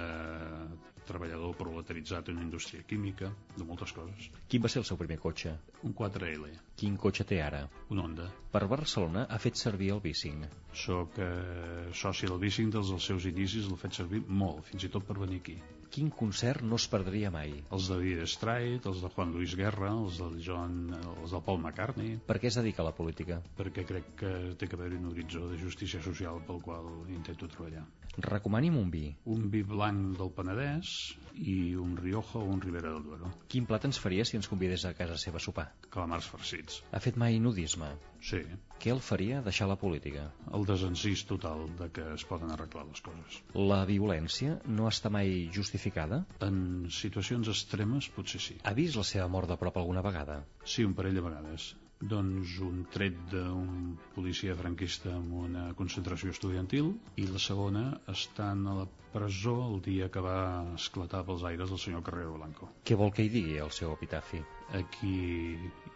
treballador 1.11 1.57
proletaritzat 1.59 2.29
en 2.29 2.39
una 2.39 2.45
indústria 2.47 2.85
química, 2.87 3.31
de 3.57 3.67
moltes 3.67 3.93
coses. 3.97 4.29
Quin 4.53 4.63
va 4.63 4.71
ser 4.73 4.83
el 4.83 4.87
seu 4.91 5.01
primer 5.01 5.19
cotxe? 5.23 5.57
Un 5.89 5.97
4L. 6.01 6.53
Quin 6.83 7.01
cotxe 7.01 7.27
té 7.33 7.41
ara? 7.43 7.65
Un 7.91 8.05
Honda. 8.05 8.29
Per 8.53 8.63
Barcelona 8.71 9.27
ha 9.29 9.41
fet 9.43 9.59
servir 9.59 9.91
el 9.97 10.05
bicing. 10.05 10.45
Soc 10.85 11.19
eh, 11.19 11.91
soci 12.05 12.31
del 12.31 12.41
bicing 12.45 12.73
dels 12.77 12.93
els 12.95 13.11
seus 13.13 13.27
inicis, 13.33 13.69
l'he 13.71 13.81
fet 13.81 14.03
servir 14.03 14.23
molt, 14.29 14.65
fins 14.71 14.87
i 14.87 14.93
tot 14.97 15.09
per 15.09 15.19
venir 15.25 15.43
aquí. 15.43 15.59
Quin 15.91 16.11
concert 16.15 16.63
no 16.63 16.77
es 16.79 16.85
perdria 16.91 17.33
mai? 17.35 17.53
Els 17.75 17.89
de 17.91 17.97
Dire 17.99 18.27
Strait, 18.31 18.85
els 18.87 19.01
de 19.03 19.09
Juan 19.15 19.33
Luis 19.35 19.57
Guerra, 19.59 19.89
els 20.05 20.21
del 20.23 20.37
John, 20.47 20.77
els 20.95 21.35
del 21.35 21.43
Paul 21.49 21.59
McCartney. 21.59 22.13
Per 22.29 22.37
què 22.39 22.47
es 22.53 22.59
dedica 22.61 22.85
a 22.85 22.87
la 22.87 22.95
política? 22.95 23.41
Perquè 23.59 23.83
crec 23.89 24.13
que 24.21 24.31
té 24.61 24.69
que 24.71 24.79
haver-hi 24.79 25.01
un 25.01 25.09
horitzó 25.11 25.49
de 25.51 25.59
justícia 25.59 26.03
social 26.05 26.39
pel 26.47 26.63
qual 26.63 26.87
intento 27.11 27.51
treballar. 27.51 27.83
Recomani'm 28.29 28.79
un 28.79 28.95
vi. 28.95 29.05
Un 29.35 29.51
vi 29.51 29.65
blanc 29.67 30.15
del 30.21 30.31
Penedès 30.39 30.95
i 31.35 31.75
un 31.77 31.97
Rioja 31.97 32.39
o 32.39 32.45
un 32.45 32.61
Ribera 32.61 32.93
del 32.95 33.05
Duero. 33.05 33.31
Quin 33.53 33.67
plat 33.69 33.85
ens 33.89 33.99
faria 34.03 34.25
si 34.29 34.39
ens 34.39 34.49
convidés 34.51 34.85
a 34.85 34.95
casa 34.99 35.19
seva 35.21 35.41
a 35.41 35.45
sopar? 35.45 35.67
Calamars 35.91 36.29
farcits. 36.33 36.81
Ha 36.93 37.01
fet 37.03 37.19
mai 37.21 37.39
nudisme? 37.43 37.91
Sí. 38.31 38.43
Què 38.81 38.93
el 38.95 39.03
faria 39.05 39.41
deixar 39.45 39.69
la 39.69 39.77
política? 39.81 40.27
El 40.57 40.65
desencís 40.69 41.25
total 41.29 41.67
de 41.79 41.91
que 41.97 42.07
es 42.15 42.25
poden 42.29 42.53
arreglar 42.55 42.87
les 42.89 43.03
coses. 43.05 43.41
La 43.73 43.83
violència 43.89 44.59
no 44.79 44.89
està 44.89 45.13
mai 45.13 45.49
justificada? 45.55 46.23
En 46.47 46.89
situacions 47.01 47.51
extremes 47.53 48.11
potser 48.17 48.41
sí. 48.47 48.59
Ha 48.65 48.77
vist 48.77 49.01
la 49.01 49.07
seva 49.13 49.29
mort 49.29 49.51
de 49.51 49.61
prop 49.61 49.81
alguna 49.81 50.05
vegada? 50.07 50.43
Sí, 50.65 50.85
un 50.85 50.97
parell 50.97 51.17
de 51.21 51.27
vegades. 51.29 51.75
Doncs 52.01 52.55
un 52.65 52.85
tret 52.89 53.17
d'un 53.29 53.97
policia 54.15 54.55
franquista 54.57 55.13
en 55.13 55.27
una 55.37 55.65
concentració 55.77 56.33
estudiantil 56.33 56.95
i 57.21 57.27
la 57.29 57.43
segona 57.47 57.83
estant 58.09 58.65
a 58.67 58.77
la 58.79 58.87
presó 59.13 59.55
el 59.67 59.81
dia 59.85 60.09
que 60.15 60.23
va 60.25 60.65
esclatar 60.79 61.21
pels 61.29 61.45
aires 61.51 61.75
el 61.77 61.83
senyor 61.83 62.03
Carrero 62.07 62.39
Blanco. 62.39 62.71
Què 62.89 62.97
vol 62.97 63.13
que 63.13 63.27
hi 63.27 63.33
digui 63.35 63.59
el 63.61 63.73
seu 63.77 63.93
epitafi? 63.93 64.41
Aquí 64.81 65.15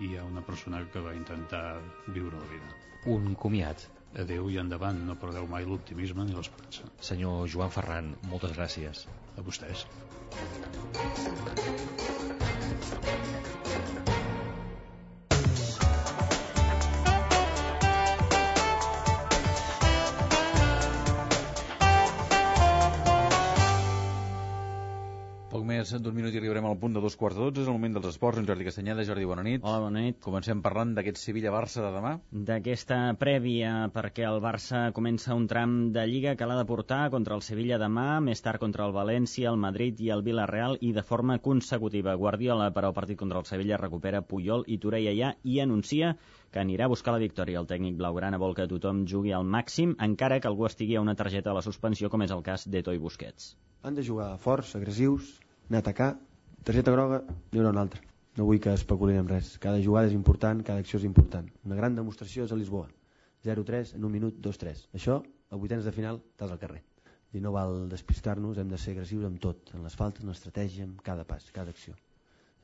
hi 0.00 0.10
ha 0.18 0.24
una 0.28 0.42
persona 0.44 0.82
que 0.92 1.00
va 1.00 1.14
intentar 1.16 1.64
viure 2.08 2.36
la 2.36 2.48
vida. 2.52 2.72
Un 3.16 3.34
comiat. 3.34 3.88
Adeu 4.20 4.50
i 4.52 4.60
endavant, 4.62 5.00
no 5.08 5.16
perdeu 5.18 5.48
mai 5.50 5.64
l'optimisme 5.66 6.26
ni 6.26 6.36
l'esperança. 6.36 6.86
Senyor 7.08 7.48
Joan 7.50 7.72
Ferran, 7.74 8.12
moltes 8.30 8.54
gràcies. 8.58 9.06
A 9.38 9.42
vostès. 9.42 9.88
D'un 25.94 26.14
minut 26.16 26.34
i 26.34 26.38
arribarem 26.40 26.66
al 26.66 26.78
punt 26.80 26.94
de 26.96 27.00
dos 27.02 27.14
quarts 27.14 27.36
de 27.38 27.44
dotze. 27.44 27.62
És 27.62 27.68
el 27.68 27.76
moment 27.76 27.92
dels 27.94 28.08
esports. 28.10 28.40
En 28.40 28.46
Jordi 28.48 28.66
Castanyeda. 28.66 29.04
Jordi, 29.06 29.26
bona 29.30 29.44
nit. 29.46 29.62
Hola, 29.62 29.82
bona 29.84 30.00
nit. 30.02 30.18
Comencem 30.24 30.62
parlant 30.64 30.94
d'aquest 30.96 31.20
Sevilla-Barça 31.20 31.84
de 31.84 31.90
demà. 31.94 32.14
D'aquesta 32.48 32.98
prèvia, 33.20 33.74
perquè 33.94 34.24
el 34.26 34.40
Barça 34.42 34.88
comença 34.96 35.36
un 35.38 35.46
tram 35.50 35.76
de 35.94 36.06
Lliga 36.10 36.34
que 36.34 36.48
l'ha 36.50 36.58
de 36.58 36.66
portar 36.66 37.10
contra 37.14 37.38
el 37.38 37.44
Sevilla 37.46 37.78
demà, 37.78 38.18
més 38.24 38.42
tard 38.42 38.62
contra 38.62 38.88
el 38.88 38.96
València, 38.96 39.52
el 39.52 39.60
Madrid 39.60 40.00
i 40.02 40.10
el 40.14 40.24
Villarreal, 40.26 40.78
i 40.80 40.90
de 40.96 41.06
forma 41.06 41.38
consecutiva. 41.38 42.16
Guardiola, 42.18 42.72
per 42.74 42.86
al 42.88 42.96
partit 42.96 43.20
contra 43.20 43.38
el 43.38 43.46
Sevilla, 43.46 43.78
recupera 43.78 44.24
Puyol 44.26 44.66
i 44.66 44.80
Torella 44.82 45.14
ja 45.14 45.34
i 45.44 45.60
anuncia 45.62 46.16
que 46.50 46.62
anirà 46.62 46.86
a 46.86 46.92
buscar 46.92 47.14
la 47.14 47.22
victòria. 47.22 47.60
El 47.60 47.70
tècnic 47.70 47.96
blaugrana 47.98 48.38
vol 48.38 48.54
que 48.58 48.66
tothom 48.70 49.04
jugui 49.10 49.32
al 49.34 49.46
màxim, 49.46 49.94
encara 50.08 50.40
que 50.40 50.50
algú 50.50 50.66
estigui 50.66 50.98
a 50.98 51.02
una 51.02 51.16
targeta 51.18 51.50
de 51.50 51.56
la 51.58 51.66
suspensió, 51.66 52.10
com 52.10 52.22
és 52.26 52.34
el 52.34 52.44
cas 52.46 52.68
d'Eto 52.70 52.94
i 52.94 53.02
Busquets. 53.02 53.54
Han 53.84 53.98
de 53.98 54.04
jugar 54.06 54.30
forts, 54.40 54.76
agressius, 54.78 55.34
anar 55.68 55.80
a 55.80 55.84
atacar, 55.84 56.10
targeta 56.64 56.92
groga, 56.92 57.22
n'hi 57.52 57.60
haurà 57.60 57.72
una 57.72 57.84
altra. 57.86 58.02
No 58.36 58.46
vull 58.48 58.60
que 58.60 58.72
especulin 58.74 59.20
amb 59.20 59.30
res. 59.30 59.54
Cada 59.62 59.80
jugada 59.82 60.10
és 60.10 60.16
important, 60.16 60.62
cada 60.66 60.82
acció 60.82 60.98
és 60.98 61.06
important. 61.08 61.46
Una 61.64 61.78
gran 61.78 61.94
demostració 61.94 62.44
és 62.48 62.52
a 62.52 62.58
Lisboa. 62.58 62.88
0-3 63.44 63.94
en 63.98 64.04
un 64.04 64.12
minut, 64.12 64.40
2-3. 64.42 64.86
Això, 64.98 65.20
a 65.50 65.60
vuitens 65.60 65.84
de 65.84 65.92
final, 65.92 66.20
estàs 66.34 66.50
al 66.50 66.60
carrer. 66.60 66.82
I 67.34 67.42
no 67.44 67.52
val 67.54 67.88
despistar-nos, 67.90 68.58
hem 68.58 68.70
de 68.70 68.78
ser 68.78 68.94
agressius 68.94 69.26
amb 69.28 69.40
tot, 69.42 69.74
en 69.74 69.82
les 69.86 69.96
faltes, 69.98 70.24
en 70.24 70.32
l'estratègia, 70.32 70.86
en 70.86 70.96
cada 71.02 71.26
pas, 71.28 71.50
cada 71.54 71.74
acció. 71.74 71.94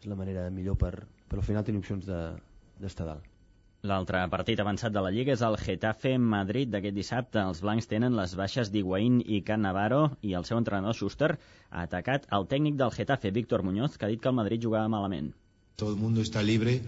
És 0.00 0.06
la 0.10 0.16
manera 0.16 0.48
millor 0.54 0.78
per, 0.80 0.94
per 1.28 1.38
al 1.38 1.46
final 1.46 1.66
tenir 1.66 1.82
opcions 1.82 2.06
d'estar 2.06 3.06
de, 3.06 3.12
dalt. 3.12 3.39
L'altre 3.80 4.20
partit 4.28 4.60
avançat 4.60 4.92
de 4.92 5.00
la 5.00 5.08
Lliga 5.08 5.32
és 5.32 5.40
el 5.46 5.54
Getafe-Madrid 5.56 6.68
d'aquest 6.68 6.96
dissabte. 6.96 7.40
Els 7.40 7.62
blancs 7.64 7.86
tenen 7.88 8.12
les 8.18 8.34
baixes 8.36 8.68
d'Higuaín 8.74 9.22
i 9.24 9.38
Can 9.46 9.64
Navarro 9.64 10.02
i 10.20 10.34
el 10.36 10.44
seu 10.44 10.60
entrenador 10.60 10.98
Schuster 10.98 11.30
ha 11.70 11.86
atacat 11.86 12.26
el 12.36 12.44
tècnic 12.50 12.76
del 12.76 12.92
Getafe, 12.92 13.32
Víctor 13.32 13.64
Muñoz, 13.64 13.96
que 13.96 14.04
ha 14.04 14.10
dit 14.12 14.20
que 14.20 14.28
el 14.28 14.36
Madrid 14.36 14.60
jugava 14.66 14.92
malament. 14.92 15.32
Todo 15.76 15.94
el 15.94 15.96
mundo 15.96 16.20
está 16.20 16.42
libre. 16.42 16.82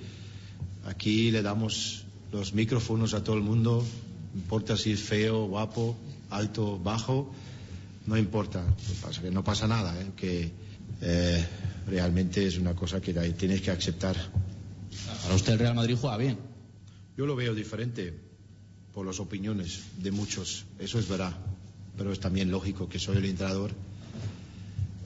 Aquí 0.85 1.31
le 1.31 1.41
damos 1.41 2.05
los 2.31 2.53
micrófonos 2.53 3.15
a 3.15 3.25
todo 3.25 3.37
el 3.37 3.43
mundo. 3.43 3.83
No 4.35 4.41
importa 4.41 4.77
si 4.77 4.93
es 4.93 5.01
feo, 5.01 5.47
guapo, 5.47 5.97
alto, 6.29 6.79
bajo. 6.79 7.33
No 8.07 8.19
importa. 8.19 8.67
Pasa 9.01 9.23
que 9.23 9.31
no 9.31 9.43
pasa 9.43 9.67
nada. 9.67 9.99
¿eh? 9.99 10.11
Que 10.15 10.51
eh, 11.01 11.47
realmente 11.87 12.47
es 12.47 12.59
una 12.59 12.75
cosa 12.75 13.01
que 13.01 13.15
tienes 13.33 13.63
que 13.63 13.71
aceptar. 13.71 14.17
Para 15.23 15.35
usted 15.35 15.55
el 15.55 15.59
Real 15.59 15.75
Madrid 15.75 15.97
juega 15.99 16.19
bien. 16.19 16.52
Yo 17.17 17.27
lo 17.27 17.37
veo 17.37 17.55
diferente 17.55 18.19
por 18.93 19.07
las 19.07 19.21
opiniones 19.21 19.85
de 19.99 20.11
muchos, 20.11 20.65
eso 20.79 20.99
es 20.99 21.09
verdad, 21.09 21.33
pero 21.97 22.13
es 22.13 22.21
también 22.21 22.51
lógico 22.51 22.89
que 22.89 22.99
soy 22.99 23.17
el 23.17 23.25
entrenador 23.27 23.71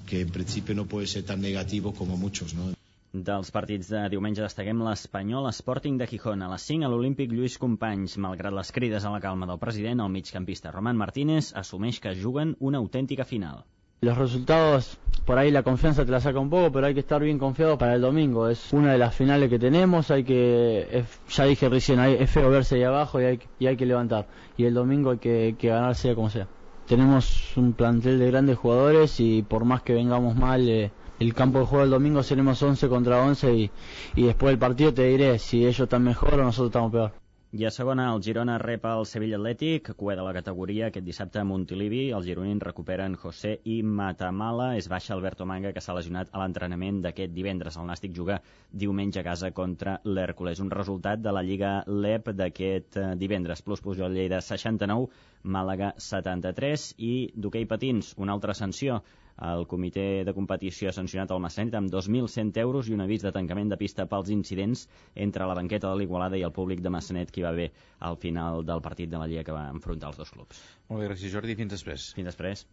que 0.07 0.21
en 0.21 0.31
principio 0.31 0.75
no 0.75 0.87
puede 0.87 1.07
ser 1.07 1.25
tan 1.25 1.41
negativo 1.41 1.93
como 1.93 2.17
muchos, 2.17 2.55
¿no? 2.55 2.77
Dels 3.17 3.51
partits 3.51 3.89
de 3.89 4.01
diumenge 4.13 4.43
destaquem 4.45 4.83
l'Espanyol 4.85 5.49
Sporting 5.49 5.97
de 5.97 6.07
Gijón. 6.07 6.43
A 6.45 6.51
les 6.53 6.67
5 6.69 6.85
a 6.85 6.91
l'Olímpic 6.93 7.33
Lluís 7.33 7.57
Companys. 7.59 8.19
Malgrat 8.21 8.53
les 8.53 8.73
crides 8.77 9.07
a 9.09 9.13
la 9.15 9.23
calma 9.25 9.49
del 9.49 9.59
president, 9.63 10.03
el 10.05 10.13
migcampista 10.13 10.71
Roman 10.75 11.01
Martínez 11.01 11.55
assumeix 11.57 11.99
que 11.99 12.13
juguen 12.23 12.57
una 12.61 12.83
autèntica 12.83 13.25
final. 13.25 13.65
Los 14.03 14.19
resultados, 14.19 14.99
por 15.25 15.39
ahí 15.39 15.51
la 15.51 15.63
confianza 15.63 16.05
te 16.05 16.11
la 16.11 16.21
saca 16.21 16.39
un 16.39 16.51
poco, 16.51 16.71
pero 16.71 16.87
hay 16.87 16.93
que 16.93 17.01
estar 17.01 17.23
bien 17.23 17.39
confiado 17.39 17.79
para 17.79 17.95
el 17.95 18.03
domingo. 18.03 18.49
Es 18.49 18.73
una 18.73 18.93
de 18.93 18.99
las 18.99 19.15
finales 19.15 19.49
que 19.49 19.59
tenemos, 19.59 20.11
hay 20.11 20.23
que, 20.23 20.87
es, 20.91 21.07
ya 21.35 21.45
dije 21.45 21.69
recién, 21.69 21.99
hay, 21.99 22.15
es 22.15 22.31
feo 22.31 22.51
verse 22.51 22.75
ahí 22.77 22.83
abajo 22.83 23.21
y 23.21 23.25
hay, 23.25 23.41
y 23.59 23.67
hay 23.67 23.77
que 23.77 23.87
levantar. 23.87 24.27
Y 24.59 24.65
el 24.65 24.75
domingo 24.75 25.13
hay 25.13 25.19
que, 25.19 25.57
que 25.59 25.69
ganar 25.69 25.95
sea 25.95 26.15
como 26.15 26.29
sea. 26.29 26.47
Tenemos 26.87 27.57
un 27.57 27.73
plantel 27.73 28.19
de 28.19 28.31
grandes 28.31 28.59
jugadores 28.59 29.19
y 29.19 29.43
por 29.43 29.65
más 29.65 29.83
que 29.83 29.95
vengamos 29.95 30.37
mal, 30.37 30.69
eh, 30.69 30.93
el 31.19 31.33
campo 31.33 31.61
de 31.61 31.65
juego 31.65 31.85
el 31.85 31.91
domingo 31.91 32.23
seremos 32.23 32.63
11 32.63 32.89
contra 32.89 33.25
11 33.25 33.55
y, 33.55 33.71
y 34.15 34.23
después 34.25 34.51
del 34.51 34.59
partido 34.59 34.93
te 34.93 35.05
diré 35.09 35.39
si 35.39 35.65
ellos 35.65 35.81
están 35.81 36.05
mejor 36.05 36.35
o 36.35 36.45
nosotros 36.45 36.69
estamos 36.69 36.93
peor. 36.93 37.26
I 37.57 37.65
a 37.65 37.71
segona, 37.73 38.05
el 38.13 38.19
Girona 38.21 38.59
rep 38.61 38.83
el 38.85 39.07
Sevilla 39.09 39.39
Atlètic, 39.39 39.87
cua 39.97 40.13
de 40.19 40.25
la 40.27 40.33
categoria 40.37 40.91
aquest 40.91 41.07
dissabte 41.07 41.41
a 41.41 41.45
Montilivi. 41.49 42.03
Els 42.13 42.27
gironins 42.29 42.61
recuperen 42.67 43.15
José 43.23 43.55
i 43.75 43.79
Matamala. 44.01 44.67
És 44.77 44.91
baixa 44.93 45.15
Alberto 45.15 45.47
Manga, 45.49 45.73
que 45.73 45.81
s'ha 45.81 45.95
lesionat 45.97 46.29
a 46.35 46.43
l'entrenament 46.43 47.01
d'aquest 47.07 47.33
divendres. 47.33 47.79
El 47.81 47.89
Nàstic 47.89 48.13
juga 48.19 48.43
diumenge 48.85 49.23
a 49.23 49.25
casa 49.31 49.55
contra 49.57 49.97
l'Hèrcules. 50.05 50.61
Un 50.61 50.75
resultat 50.75 51.25
de 51.25 51.33
la 51.33 51.45
Lliga 51.47 51.73
LEP 51.87 52.29
d'aquest 52.43 53.01
eh, 53.01 53.09
divendres. 53.25 53.65
Plus 53.65 53.81
Pujol 53.81 54.13
Lleida 54.13 54.43
69, 54.45 55.09
Màlaga 55.57 55.95
73 56.11 56.91
i 56.99 57.15
d'hoquei 57.33 57.65
patins, 57.73 58.13
una 58.21 58.37
altra 58.37 58.53
sanció 58.53 59.01
el 59.43 59.67
comitè 59.69 60.25
de 60.25 60.35
competició 60.37 60.89
ha 60.89 60.97
sancionat 60.97 61.33
el 61.35 61.43
Massanet 61.45 61.75
amb 61.77 61.93
2.100 61.93 62.57
euros 62.63 62.89
i 62.89 62.97
un 62.97 63.05
avís 63.05 63.25
de 63.27 63.33
tancament 63.33 63.73
de 63.73 63.77
pista 63.77 64.07
pels 64.07 64.31
incidents 64.33 64.87
entre 65.15 65.47
la 65.47 65.55
banqueta 65.59 65.91
de 65.91 66.01
l'Igualada 66.01 66.39
i 66.39 66.45
el 66.47 66.55
públic 66.57 66.81
de 66.81 66.91
Massanet 66.91 67.31
que 67.31 67.41
hi 67.41 67.47
va 67.47 67.53
haver 67.53 67.71
al 68.01 68.17
final 68.17 68.65
del 68.65 68.81
partit 68.81 69.11
de 69.11 69.21
la 69.21 69.27
Lliga 69.27 69.45
que 69.45 69.57
va 69.57 69.69
enfrontar 69.71 70.13
els 70.13 70.21
dos 70.23 70.33
clubs. 70.33 70.63
Molt 70.89 71.03
bé, 71.03 71.11
gràcies 71.11 71.33
Jordi. 71.33 71.57
Fins 71.57 71.77
després. 71.77 72.11
Fins 72.17 72.33
després. 72.33 72.67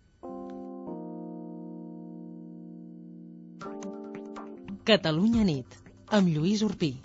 Catalunya 4.84 5.45
nit, 5.47 5.80
amb 6.12 6.28
Lluís 6.28 6.63
Urpí. 6.63 6.97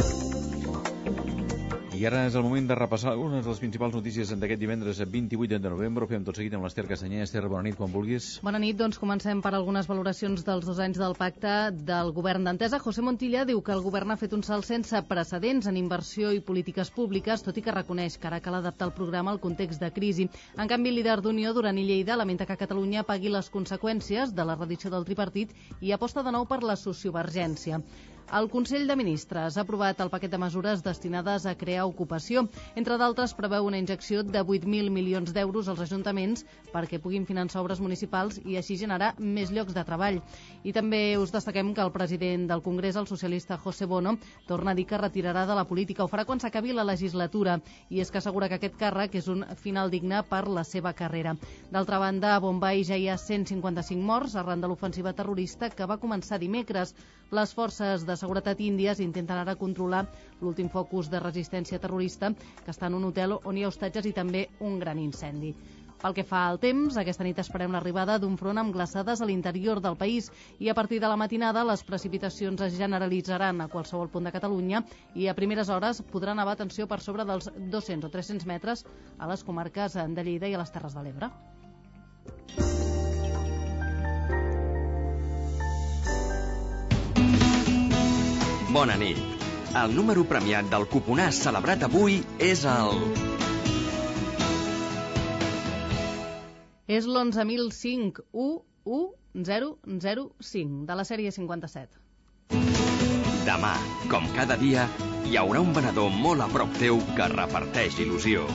I 1.99 2.05
ara 2.07 2.19
és 2.29 2.35
el 2.39 2.45
moment 2.47 2.69
de 2.71 2.75
repassar 2.79 3.09
algunes 3.11 3.43
de 3.43 3.51
les 3.51 3.59
principals 3.59 3.95
notícies 3.97 4.29
d'aquest 4.31 4.61
divendres 4.63 5.01
28 5.15 5.57
de 5.59 5.71
novembre. 5.73 6.05
Ho 6.07 6.11
fem 6.11 6.23
tot 6.23 6.37
seguit 6.39 6.53
amb 6.55 6.63
l'Ester 6.63 6.85
Castanyer. 6.87 7.25
Ester, 7.25 7.41
bona 7.51 7.65
nit, 7.67 7.75
quan 7.75 7.91
vulguis. 7.91 8.29
Bona 8.47 8.61
nit, 8.63 8.77
doncs 8.79 9.01
comencem 9.03 9.41
per 9.43 9.51
algunes 9.59 9.89
valoracions 9.91 10.45
dels 10.47 10.69
dos 10.69 10.79
anys 10.85 11.01
del 11.03 11.17
pacte 11.19 11.55
del 11.89 12.13
govern 12.15 12.45
d'Entesa. 12.47 12.79
José 12.85 13.03
Montilla 13.03 13.43
diu 13.49 13.59
que 13.67 13.75
el 13.75 13.83
govern 13.83 14.15
ha 14.15 14.17
fet 14.21 14.37
un 14.37 14.45
salt 14.47 14.69
sense 14.69 15.01
precedents 15.09 15.67
en 15.67 15.81
inversió 15.81 16.31
i 16.31 16.39
polítiques 16.53 16.93
públiques, 16.95 17.43
tot 17.43 17.59
i 17.59 17.65
que 17.67 17.75
reconeix 17.75 18.15
que 18.15 18.31
ara 18.31 18.39
cal 18.45 18.61
adaptar 18.61 18.87
el 18.87 18.95
programa 19.01 19.35
al 19.35 19.43
context 19.43 19.83
de 19.83 19.91
crisi. 19.97 20.29
En 20.55 20.71
canvi, 20.71 20.93
el 20.93 21.01
líder 21.01 21.17
d'Unió, 21.25 21.51
Duran 21.57 21.83
i 21.83 21.89
Lleida, 21.89 22.21
lamenta 22.23 22.47
que 22.47 22.61
Catalunya 22.63 23.03
pagui 23.11 23.35
les 23.35 23.51
conseqüències 23.51 24.37
de 24.39 24.47
la 24.47 24.55
redició 24.55 24.95
del 24.95 25.09
tripartit 25.11 25.51
i 25.81 25.91
aposta 25.99 26.23
de 26.23 26.37
nou 26.39 26.47
per 26.47 26.63
la 26.63 26.79
sociovergència. 26.79 27.83
El 28.31 28.51
Consell 28.53 28.87
de 28.87 28.95
Ministres 28.95 29.57
ha 29.57 29.63
aprovat 29.65 30.03
el 30.05 30.11
paquet 30.13 30.29
de 30.29 30.39
mesures 30.39 30.83
destinades 30.85 31.47
a 31.49 31.55
crear 31.57 31.87
ocupació. 31.89 32.43
Entre 32.77 32.99
d'altres, 33.01 33.33
preveu 33.33 33.65
una 33.65 33.79
injecció 33.81 34.21
de 34.21 34.43
8.000 34.43 34.91
milions 34.93 35.33
d'euros 35.33 35.71
als 35.73 35.81
ajuntaments 35.81 36.45
perquè 36.69 36.99
puguin 37.01 37.25
finançar 37.25 37.63
obres 37.63 37.81
municipals 37.81 38.37
i 38.45 38.59
així 38.61 38.77
generar 38.77 39.15
més 39.19 39.49
llocs 39.49 39.73
de 39.73 39.85
treball. 39.89 40.21
I 40.61 40.75
també 40.77 41.17
us 41.17 41.33
destaquem 41.33 41.71
que 41.73 41.81
el 41.81 41.93
president 41.95 42.45
del 42.51 42.61
Congrés, 42.61 42.99
el 43.01 43.09
socialista 43.09 43.57
José 43.57 43.89
Bono, 43.89 44.19
torna 44.47 44.73
a 44.73 44.77
dir 44.77 44.85
que 44.85 45.01
retirarà 45.01 45.47
de 45.49 45.57
la 45.57 45.65
política. 45.65 46.05
Ho 46.05 46.13
farà 46.13 46.27
quan 46.29 46.45
s'acabi 46.45 46.77
la 46.77 46.85
legislatura 46.85 47.57
i 47.89 48.03
és 48.05 48.13
que 48.13 48.21
assegura 48.21 48.51
que 48.53 48.61
aquest 48.61 48.77
càrrec 48.77 49.17
és 49.23 49.33
un 49.33 49.47
final 49.57 49.89
digne 49.89 50.21
per 50.29 50.45
la 50.53 50.67
seva 50.69 50.93
carrera. 50.93 51.33
D'altra 51.73 51.97
banda, 52.05 52.37
a 52.37 52.45
Bombay 52.45 52.85
ja 52.85 53.01
hi 53.01 53.09
ha 53.09 53.17
155 53.17 54.05
morts 54.05 54.37
arran 54.37 54.61
de 54.61 54.69
l'ofensiva 54.69 55.17
terrorista 55.17 55.73
que 55.73 55.89
va 55.89 55.97
començar 55.97 56.37
dimecres. 56.37 56.93
Les 57.33 57.53
forces 57.53 58.05
de 58.05 58.18
seguretat 58.21 58.61
índies 58.61 59.01
intenten 59.05 59.39
ara 59.41 59.57
controlar 59.57 60.05
l'últim 60.41 60.69
focus 60.69 61.11
de 61.11 61.23
resistència 61.25 61.81
terrorista 61.81 62.33
que 62.35 62.73
està 62.75 62.91
en 62.91 62.99
un 62.99 63.09
hotel 63.11 63.39
on 63.39 63.57
hi 63.57 63.65
ha 63.65 63.73
hostatges 63.73 64.07
i 64.11 64.17
també 64.17 64.49
un 64.61 64.79
gran 64.83 64.99
incendi. 64.99 65.55
Pel 65.99 66.15
que 66.15 66.23
fa 66.23 66.45
al 66.47 66.61
temps, 66.63 66.95
aquesta 67.01 67.25
nit 67.27 67.41
esperem 67.43 67.73
l'arribada 67.75 68.21
d'un 68.23 68.37
front 68.39 68.61
amb 68.61 68.75
glaçades 68.75 69.19
a 69.21 69.27
l'interior 69.27 69.81
del 69.83 69.99
país 69.99 70.31
i 70.63 70.71
a 70.71 70.77
partir 70.79 71.01
de 71.03 71.11
la 71.11 71.19
matinada 71.19 71.67
les 71.67 71.83
precipitacions 71.83 72.63
es 72.69 72.79
generalitzaran 72.79 73.61
a 73.61 73.69
qualsevol 73.73 74.13
punt 74.13 74.31
de 74.31 74.35
Catalunya 74.37 74.85
i 75.19 75.27
a 75.27 75.35
primeres 75.35 75.75
hores 75.75 76.05
podrà 76.15 76.39
nevar 76.39 76.55
tensió 76.63 76.87
per 76.87 77.03
sobre 77.03 77.27
dels 77.27 77.51
200 77.59 78.07
o 78.07 78.15
300 78.15 78.47
metres 78.47 78.87
a 79.19 79.27
les 79.27 79.43
comarques 79.43 79.99
de 79.99 80.23
Lleida 80.23 80.47
i 80.47 80.55
a 80.55 80.63
les 80.63 80.71
Terres 80.71 80.95
de 80.95 81.03
l'Ebre. 81.03 81.35
Bona 88.79 88.95
nit. 88.95 89.19
El 89.75 89.91
número 89.91 90.23
premiat 90.31 90.69
del 90.71 90.85
cuponàs 90.87 91.41
celebrat 91.43 91.83
avui 91.83 92.21
és 92.49 92.61
el... 92.71 93.01
És 96.87 97.09
l'11.005 97.11 98.23
11005 98.87 100.87
de 100.87 100.99
la 101.01 101.07
sèrie 101.11 101.35
57. 101.35 101.99
Demà, 103.49 103.75
com 104.15 104.31
cada 104.39 104.55
dia, 104.63 104.87
hi 105.27 105.35
haurà 105.43 105.59
un 105.67 105.75
venedor 105.75 106.15
molt 106.15 106.47
a 106.47 106.49
prop 106.55 106.71
teu 106.79 107.03
que 107.19 107.27
reparteix 107.35 107.99
il·lusió. 108.07 108.47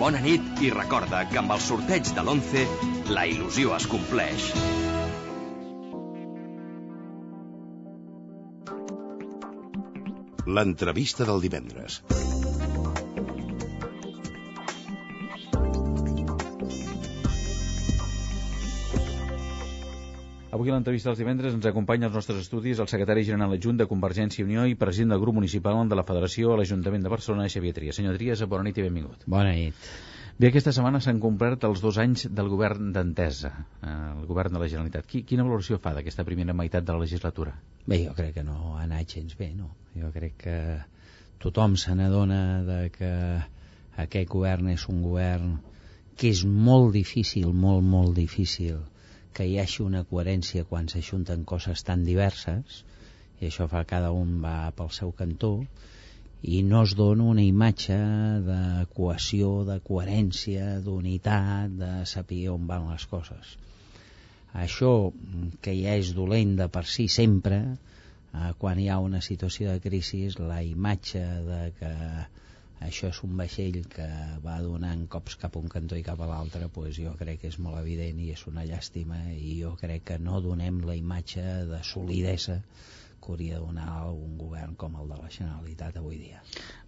Bona 0.00 0.24
nit 0.24 0.64
i 0.64 0.72
recorda 0.72 1.26
que 1.28 1.44
amb 1.44 1.52
el 1.52 1.60
sorteig 1.68 2.08
de 2.16 2.24
l'11 2.24 3.12
la 3.12 3.28
il·lusió 3.28 3.76
es 3.76 3.84
compleix. 3.92 4.54
L'entrevista 10.46 11.24
del 11.28 11.40
divendres. 11.40 12.00
Avui 20.50 20.70
a 20.70 20.74
l'entrevista 20.74 21.10
dels 21.10 21.18
divendres 21.20 21.52
ens 21.54 21.66
acompanya 21.68 22.08
als 22.08 22.16
nostres 22.16 22.40
estudis 22.40 22.80
el 22.80 22.88
secretari 22.88 23.24
general 23.24 23.52
adjunt 23.52 23.76
de 23.80 23.86
Convergència 23.90 24.42
i 24.42 24.48
Unió 24.48 24.64
i 24.66 24.78
president 24.80 25.12
del 25.12 25.20
grup 25.20 25.36
municipal 25.36 25.76
de 25.88 25.98
la 25.98 26.06
Federació 26.08 26.54
a 26.54 26.56
l'Ajuntament 26.60 27.04
de 27.04 27.12
Barcelona, 27.12 27.48
Xavier 27.48 27.74
Trias. 27.76 28.00
Senyor 28.00 28.16
Trias, 28.16 28.42
bona 28.48 28.64
nit 28.64 28.80
i 28.80 28.86
benvingut. 28.88 29.28
Bona 29.28 29.52
nit. 29.52 29.92
Bé, 30.40 30.48
aquesta 30.48 30.72
setmana 30.72 31.02
s'han 31.04 31.18
complert 31.20 31.64
els 31.68 31.82
dos 31.84 31.98
anys 32.00 32.22
del 32.36 32.46
govern 32.48 32.94
d'Entesa, 32.94 33.50
eh, 33.84 33.88
el 33.92 34.22
govern 34.28 34.54
de 34.54 34.62
la 34.62 34.68
Generalitat. 34.72 35.10
Quina 35.28 35.44
valoració 35.44 35.76
fa 35.84 35.92
d'aquesta 35.92 36.24
primera 36.24 36.54
meitat 36.56 36.86
de 36.86 36.94
la 36.96 37.02
legislatura? 37.02 37.52
Bé, 37.84 37.98
jo 38.06 38.14
crec 38.16 38.38
que 38.38 38.44
no 38.46 38.54
ha 38.78 38.86
anat 38.86 39.12
gens 39.16 39.36
bé, 39.36 39.50
no? 39.58 39.68
Jo 39.92 40.08
crec 40.14 40.38
que 40.44 40.56
tothom 41.44 41.76
se 41.82 41.92
n'adona 41.98 42.40
de 42.64 42.78
que 42.94 43.10
aquest 44.06 44.32
govern 44.32 44.72
és 44.72 44.86
un 44.88 45.02
govern 45.04 45.58
que 46.16 46.32
és 46.32 46.40
molt 46.70 46.94
difícil, 46.96 47.52
molt, 47.66 47.84
molt 47.84 48.16
difícil 48.16 48.80
que 49.36 49.44
hi 49.44 49.58
hagi 49.60 49.84
una 49.84 50.06
coherència 50.08 50.64
quan 50.72 50.88
s'ajunten 50.88 51.44
coses 51.52 51.84
tan 51.84 52.08
diverses 52.08 52.80
i 53.40 53.50
això 53.52 53.68
fa 53.68 53.84
que 53.84 53.92
cada 53.92 54.16
un 54.16 54.38
va 54.40 54.72
pel 54.76 54.88
seu 55.02 55.12
cantó 55.20 55.58
i 56.42 56.62
no 56.64 56.82
es 56.86 56.94
dona 56.96 57.26
una 57.34 57.42
imatge 57.44 57.96
de 58.46 58.60
cohesió, 58.96 59.50
de 59.68 59.78
coherència, 59.84 60.78
d'unitat, 60.84 61.74
de 61.82 61.92
saber 62.08 62.46
on 62.54 62.66
van 62.70 62.88
les 62.92 63.04
coses. 63.10 63.56
Això, 64.64 64.92
que 65.62 65.74
ja 65.76 65.94
és 66.00 66.14
dolent 66.16 66.56
de 66.58 66.68
per 66.72 66.86
si 66.88 67.06
sempre, 67.12 67.60
eh, 67.70 68.52
quan 68.58 68.80
hi 68.80 68.88
ha 68.88 68.98
una 68.98 69.20
situació 69.20 69.70
de 69.70 69.84
crisi, 69.84 70.24
la 70.38 70.62
imatge 70.66 71.24
de 71.50 71.60
que 71.78 71.92
això 72.88 73.10
és 73.12 73.18
un 73.26 73.36
vaixell 73.38 73.82
que 73.92 74.08
va 74.44 74.56
donant 74.64 75.02
cops 75.14 75.36
cap 75.40 75.56
a 75.56 75.60
un 75.60 75.68
cantó 75.72 75.98
i 76.00 76.04
cap 76.06 76.20
a 76.24 76.28
l'altre 76.30 76.68
pues 76.76 76.96
jo 76.96 77.12
crec 77.18 77.42
que 77.42 77.50
és 77.52 77.58
molt 77.60 77.76
evident 77.82 78.22
i 78.24 78.30
és 78.32 78.46
una 78.48 78.64
llàstima 78.64 79.18
i 79.34 79.58
jo 79.60 79.74
crec 79.82 80.06
que 80.10 80.16
no 80.28 80.40
donem 80.40 80.80
la 80.88 80.96
imatge 80.96 81.44
de 81.68 81.82
solidesa 81.90 82.56
que 83.20 83.32
hauria 83.32 83.58
de 83.58 83.64
donar 83.64 83.90
un 84.10 84.36
govern 84.38 84.76
com 84.80 84.96
el 85.00 85.10
de 85.12 85.18
la 85.20 85.30
Generalitat 85.30 85.98
avui 86.00 86.18
dia. 86.18 86.42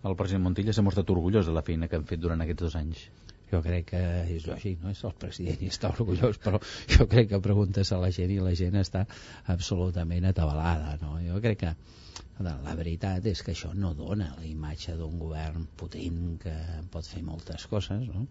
El 0.09 0.17
president 0.17 0.47
Montilla 0.47 0.75
s'ha 0.75 0.85
mostrat 0.87 1.13
orgullós 1.15 1.49
de 1.49 1.57
la 1.57 1.65
feina 1.67 1.89
que 1.89 2.01
han 2.01 2.09
fet 2.09 2.23
durant 2.23 2.41
aquests 2.45 2.67
dos 2.67 2.79
anys. 2.81 3.07
Jo 3.53 3.61
crec 3.61 3.91
que 3.91 4.03
és 4.33 4.47
lògic, 4.49 4.79
no? 4.81 4.91
És 4.97 5.03
el 5.05 5.13
president 5.21 5.61
i 5.61 5.69
està 5.69 5.91
orgullós, 5.93 6.39
però 6.41 6.61
jo 6.95 7.05
crec 7.15 7.29
que 7.35 7.43
preguntes 7.45 7.93
a 7.93 8.01
la 8.01 8.09
gent 8.17 8.33
i 8.33 8.41
la 8.41 8.55
gent 8.57 8.79
està 8.81 9.05
absolutament 9.55 10.25
atabalada, 10.31 10.97
no? 11.03 11.19
Jo 11.21 11.41
crec 11.45 11.61
que 11.67 11.75
la 12.43 12.75
veritat 12.75 13.27
és 13.29 13.43
que 13.45 13.53
això 13.53 13.75
no 13.77 13.93
dona 13.95 14.33
la 14.39 14.47
imatge 14.49 14.97
d'un 14.97 15.19
govern 15.21 15.67
potent 15.79 16.39
que 16.43 16.55
pot 16.91 17.07
fer 17.07 17.23
moltes 17.27 17.69
coses, 17.71 18.09
no? 18.09 18.27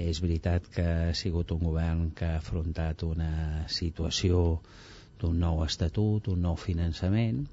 És 0.00 0.20
veritat 0.22 0.68
que 0.70 0.86
ha 1.10 1.14
sigut 1.18 1.52
un 1.52 1.62
govern 1.66 2.10
que 2.16 2.26
ha 2.26 2.38
afrontat 2.38 3.02
una 3.02 3.66
situació 3.68 4.60
d'un 5.22 5.40
nou 5.40 5.64
estatut, 5.66 6.28
un 6.32 6.44
nou 6.48 6.56
finançament, 6.60 7.44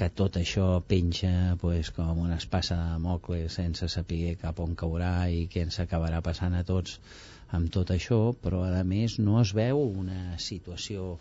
que 0.00 0.08
tot 0.16 0.38
això 0.40 0.66
penja 0.88 1.56
pues, 1.60 1.90
com 1.92 2.22
una 2.22 2.38
espasa 2.40 2.76
de 2.78 3.00
mocle 3.04 3.48
sense 3.52 3.88
saber 3.92 4.36
cap 4.40 4.62
on 4.64 4.76
caurà 4.82 5.14
i 5.28 5.42
què 5.52 5.66
ens 5.66 5.80
acabarà 5.82 6.22
passant 6.24 6.56
a 6.56 6.62
tots 6.64 7.00
amb 7.58 7.68
tot 7.74 7.90
això, 7.92 8.20
però 8.44 8.62
a 8.64 8.84
més 8.86 9.18
no 9.18 9.40
es 9.42 9.52
veu 9.58 9.82
una 9.82 10.38
situació 10.38 11.18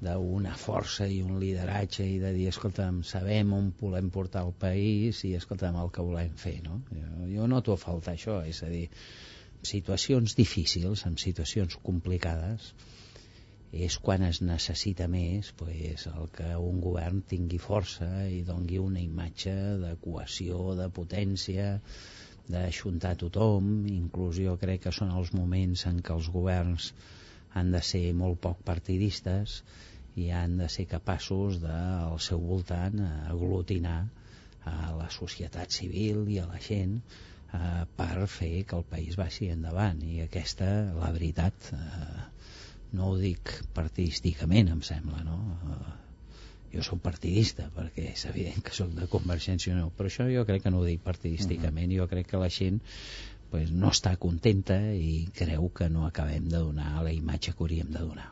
d'una 0.00 0.56
força 0.60 1.06
i 1.08 1.22
un 1.24 1.38
lideratge 1.40 2.04
i 2.04 2.18
de 2.20 2.32
dir, 2.34 2.48
escolta'm, 2.50 3.00
sabem 3.06 3.52
on 3.56 3.70
volem 3.80 4.10
portar 4.12 4.42
el 4.48 4.52
país 4.66 5.22
i 5.24 5.32
escolta'm 5.38 5.78
el 5.80 5.92
que 5.94 6.04
volem 6.04 6.34
fer, 6.42 6.58
no? 6.66 6.82
Jo, 6.90 7.30
jo 7.32 7.46
noto 7.48 7.72
a 7.76 7.80
faltar 7.80 8.16
això, 8.16 8.42
és 8.44 8.60
a 8.66 8.68
dir, 8.72 8.84
situacions 9.62 10.36
difícils, 10.36 11.06
en 11.08 11.16
situacions 11.22 11.78
complicades, 11.86 12.74
és 13.72 13.96
quan 13.98 14.22
es 14.22 14.40
necessita 14.42 15.08
més 15.10 15.50
pues, 15.58 16.06
el 16.06 16.28
que 16.36 16.52
un 16.56 16.78
govern 16.80 17.22
tingui 17.32 17.58
força 17.58 18.08
i 18.30 18.42
dongui 18.46 18.78
una 18.78 19.02
imatge 19.02 19.54
de 19.82 19.96
cohesió, 20.02 20.74
de 20.78 20.88
potència, 20.98 21.80
d'ajuntar 22.48 23.16
tothom, 23.18 23.86
inclús 23.90 24.38
jo 24.38 24.54
crec 24.60 24.84
que 24.86 24.94
són 24.94 25.10
els 25.10 25.32
moments 25.34 25.86
en 25.90 25.98
què 25.98 26.14
els 26.14 26.30
governs 26.30 26.92
han 27.58 27.72
de 27.74 27.82
ser 27.82 28.04
molt 28.14 28.38
poc 28.44 28.62
partidistes 28.64 29.62
i 30.16 30.30
han 30.30 30.56
de 30.60 30.68
ser 30.72 30.86
capaços 30.90 31.58
de, 31.60 31.74
al 31.74 32.20
seu 32.22 32.40
voltant, 32.40 33.00
aglutinar 33.32 33.98
a 34.66 34.92
la 34.96 35.08
societat 35.10 35.74
civil 35.74 36.24
i 36.32 36.38
a 36.42 36.46
la 36.46 36.60
gent 36.62 36.96
eh, 37.00 37.84
per 37.98 38.26
fer 38.30 38.62
que 38.68 38.78
el 38.78 38.86
país 38.94 39.18
vagi 39.20 39.50
endavant. 39.52 40.00
I 40.02 40.22
aquesta, 40.24 40.70
la 40.96 41.10
veritat 41.14 41.70
eh, 41.76 42.24
no 42.96 43.12
ho 43.12 43.20
dic 43.20 43.52
partidísticament 43.76 44.72
em 44.72 44.82
sembla 44.88 45.22
no? 45.26 45.38
Eh, 45.70 45.94
jo 46.74 46.84
sóc 46.86 47.00
partidista 47.04 47.68
perquè 47.76 48.10
és 48.12 48.26
evident 48.28 48.64
que 48.64 48.74
sóc 48.76 48.92
de 48.96 49.08
Convergència 49.12 49.76
no, 49.76 49.90
però 49.96 50.10
això 50.10 50.26
jo 50.32 50.44
crec 50.48 50.66
que 50.66 50.72
no 50.74 50.82
ho 50.82 50.88
dic 50.88 51.02
partidísticament 51.04 51.90
uh 51.90 51.94
-huh. 51.94 52.02
jo 52.02 52.08
crec 52.12 52.30
que 52.32 52.42
la 52.42 52.50
gent 52.50 52.80
pues, 53.50 53.72
no 53.72 53.90
està 53.94 54.16
contenta 54.20 54.78
i 54.92 55.26
creu 55.36 55.70
que 55.74 55.90
no 55.92 56.06
acabem 56.06 56.48
de 56.52 56.58
donar 56.58 57.02
la 57.02 57.12
imatge 57.14 57.52
que 57.52 57.64
hauríem 57.64 57.90
de 57.92 58.04
donar 58.04 58.30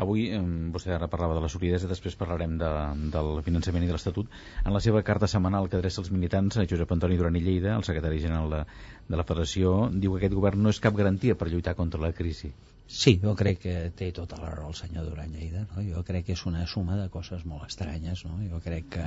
Avui, 0.00 0.30
vostè 0.72 0.94
ara 0.94 1.10
parlava 1.12 1.34
de 1.36 1.42
la 1.44 1.48
solidesa, 1.52 1.88
després 1.90 2.14
parlarem 2.16 2.54
de, 2.60 2.68
del 3.12 3.42
finançament 3.44 3.84
i 3.84 3.88
de 3.90 3.92
l'Estatut. 3.92 4.30
En 4.64 4.72
la 4.72 4.80
seva 4.80 5.02
carta 5.04 5.28
setmanal 5.28 5.68
que 5.68 5.76
adreça 5.76 6.00
als 6.00 6.08
militants, 6.14 6.56
Josep 6.70 6.94
Antoni 6.94 7.18
Duran 7.20 7.36
i 7.36 7.42
Lleida, 7.44 7.74
el 7.76 7.84
secretari 7.84 8.22
general 8.22 8.48
de, 8.54 8.62
de 9.10 9.20
la 9.20 9.26
Federació, 9.28 9.74
diu 9.92 10.14
que 10.14 10.22
aquest 10.22 10.36
govern 10.38 10.64
no 10.64 10.72
és 10.72 10.80
cap 10.80 10.96
garantia 10.96 11.36
per 11.36 11.50
lluitar 11.50 11.76
contra 11.76 12.00
la 12.00 12.14
crisi. 12.16 12.52
Sí, 12.88 13.18
jo 13.22 13.36
crec 13.38 13.60
que 13.66 13.76
té 13.98 14.08
tota 14.16 14.40
la 14.40 14.54
raó 14.54 14.72
el 14.72 14.78
senyor 14.78 15.10
Duran 15.10 15.36
Lleida. 15.36 15.66
No? 15.74 15.84
Jo 15.84 16.06
crec 16.06 16.30
que 16.30 16.38
és 16.38 16.46
una 16.48 16.64
suma 16.66 16.96
de 16.96 17.10
coses 17.12 17.44
molt 17.44 17.68
estranyes. 17.68 18.24
No? 18.24 18.40
Jo 18.48 18.64
crec 18.64 18.88
que 18.96 19.06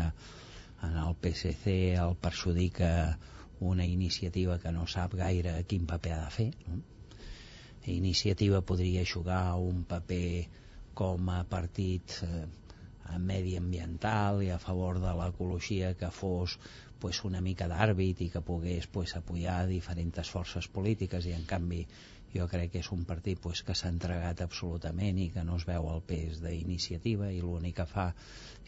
en 0.85 0.99
el 1.07 1.17
PSC 1.17 1.73
el 2.05 2.13
perjudica 2.21 2.93
una 3.59 3.85
iniciativa 3.85 4.59
que 4.59 4.71
no 4.71 4.87
sap 4.87 5.15
gaire 5.19 5.55
quin 5.67 5.85
paper 5.85 6.13
ha 6.13 6.23
de 6.25 6.31
fer. 6.31 6.49
No? 6.67 6.81
Iniciativa 7.85 8.61
podria 8.61 9.03
jugar 9.05 9.55
un 9.59 9.83
paper 9.83 10.47
com 10.93 11.29
a 11.29 11.43
partit 11.43 12.15
eh, 12.23 12.45
mediambiental 13.19 14.41
i 14.45 14.49
a 14.53 14.59
favor 14.61 15.01
de 15.03 15.11
l'ecologia 15.19 15.93
que 15.99 16.09
fos 16.11 16.57
pues, 16.99 17.19
una 17.27 17.41
mica 17.41 17.67
d'àrbit 17.67 18.21
i 18.23 18.29
que 18.31 18.41
pogués 18.41 18.87
pues, 18.87 19.15
apoyar 19.19 19.65
diferents 19.67 20.29
forces 20.31 20.69
polítiques 20.71 21.27
i 21.27 21.33
en 21.35 21.43
canvi 21.49 21.83
jo 22.33 22.47
crec 22.49 22.71
que 22.73 22.81
és 22.81 22.89
un 22.95 23.03
partit 23.09 23.41
pues, 23.41 23.61
que 23.67 23.75
s'ha 23.77 23.91
entregat 23.93 24.41
absolutament 24.45 25.19
i 25.19 25.29
que 25.33 25.43
no 25.43 25.57
es 25.59 25.67
veu 25.69 25.89
el 25.91 26.01
pes 26.07 26.39
d'iniciativa 26.45 27.29
i 27.31 27.41
l'únic 27.41 27.81
que 27.81 27.89
fa 27.89 28.07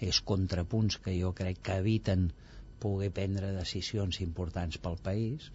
és 0.10 0.20
contrapunts 0.34 1.00
que 1.06 1.16
jo 1.22 1.32
crec 1.40 1.64
que 1.64 1.80
eviten 1.82 2.28
poder 2.84 3.12
prendre 3.16 3.54
decisions 3.56 4.22
importants 4.26 4.80
pel 4.84 4.98
país 5.08 5.50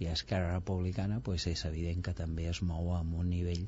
i 0.00 0.08
Esquerra 0.12 0.54
Republicana 0.54 1.20
pues, 1.24 1.46
és 1.50 1.64
evident 1.68 2.02
que 2.08 2.16
també 2.16 2.48
es 2.50 2.62
mou 2.70 2.92
amb 2.96 3.16
un 3.22 3.30
nivell 3.32 3.64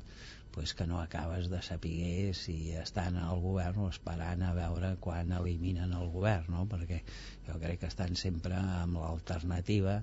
pues, 0.53 0.73
que 0.77 0.87
no 0.89 0.99
acabes 1.01 1.49
de 1.49 1.61
saber 1.65 2.33
si 2.37 2.57
estan 2.83 3.17
al 3.21 3.41
govern 3.45 3.85
o 3.85 3.89
esperant 3.93 4.43
a 4.45 4.53
veure 4.57 4.95
quan 5.05 5.33
eliminen 5.39 5.95
el 6.01 6.11
govern 6.13 6.53
no? 6.55 6.65
perquè 6.69 7.01
jo 7.47 7.57
crec 7.61 7.81
que 7.83 7.91
estan 7.93 8.15
sempre 8.19 8.59
amb 8.59 9.01
l'alternativa 9.01 10.01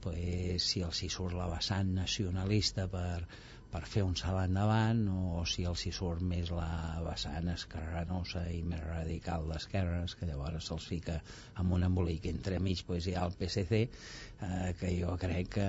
pues, 0.00 0.66
si 0.72 0.82
els 0.86 1.02
hi 1.04 1.10
surt 1.12 1.36
la 1.38 1.50
vessant 1.52 1.94
nacionalista 2.00 2.88
per, 2.90 3.26
per 3.70 3.80
fer 3.86 4.02
un 4.02 4.16
salt 4.18 4.40
endavant 4.42 5.00
o 5.14 5.42
si 5.50 5.64
els 5.70 5.82
hi 5.86 5.92
surt 5.94 6.24
més 6.30 6.48
la 6.54 6.70
vessant 7.04 7.50
esquerranosa 7.52 8.42
i 8.54 8.62
més 8.70 8.82
radical 8.86 9.46
d'esquerres 9.50 10.16
que 10.18 10.26
llavors 10.30 10.70
se'ls 10.70 10.88
fica 10.92 11.18
amb 11.62 11.76
un 11.76 11.86
embolic 11.88 12.26
entre 12.32 12.58
mig 12.66 12.82
pues, 12.88 13.06
hi 13.06 13.14
ha 13.14 13.26
el 13.28 13.36
PSC 13.38 13.80
eh, 13.82 14.72
que 14.80 14.90
jo 14.96 15.14
crec 15.24 15.52
que 15.58 15.68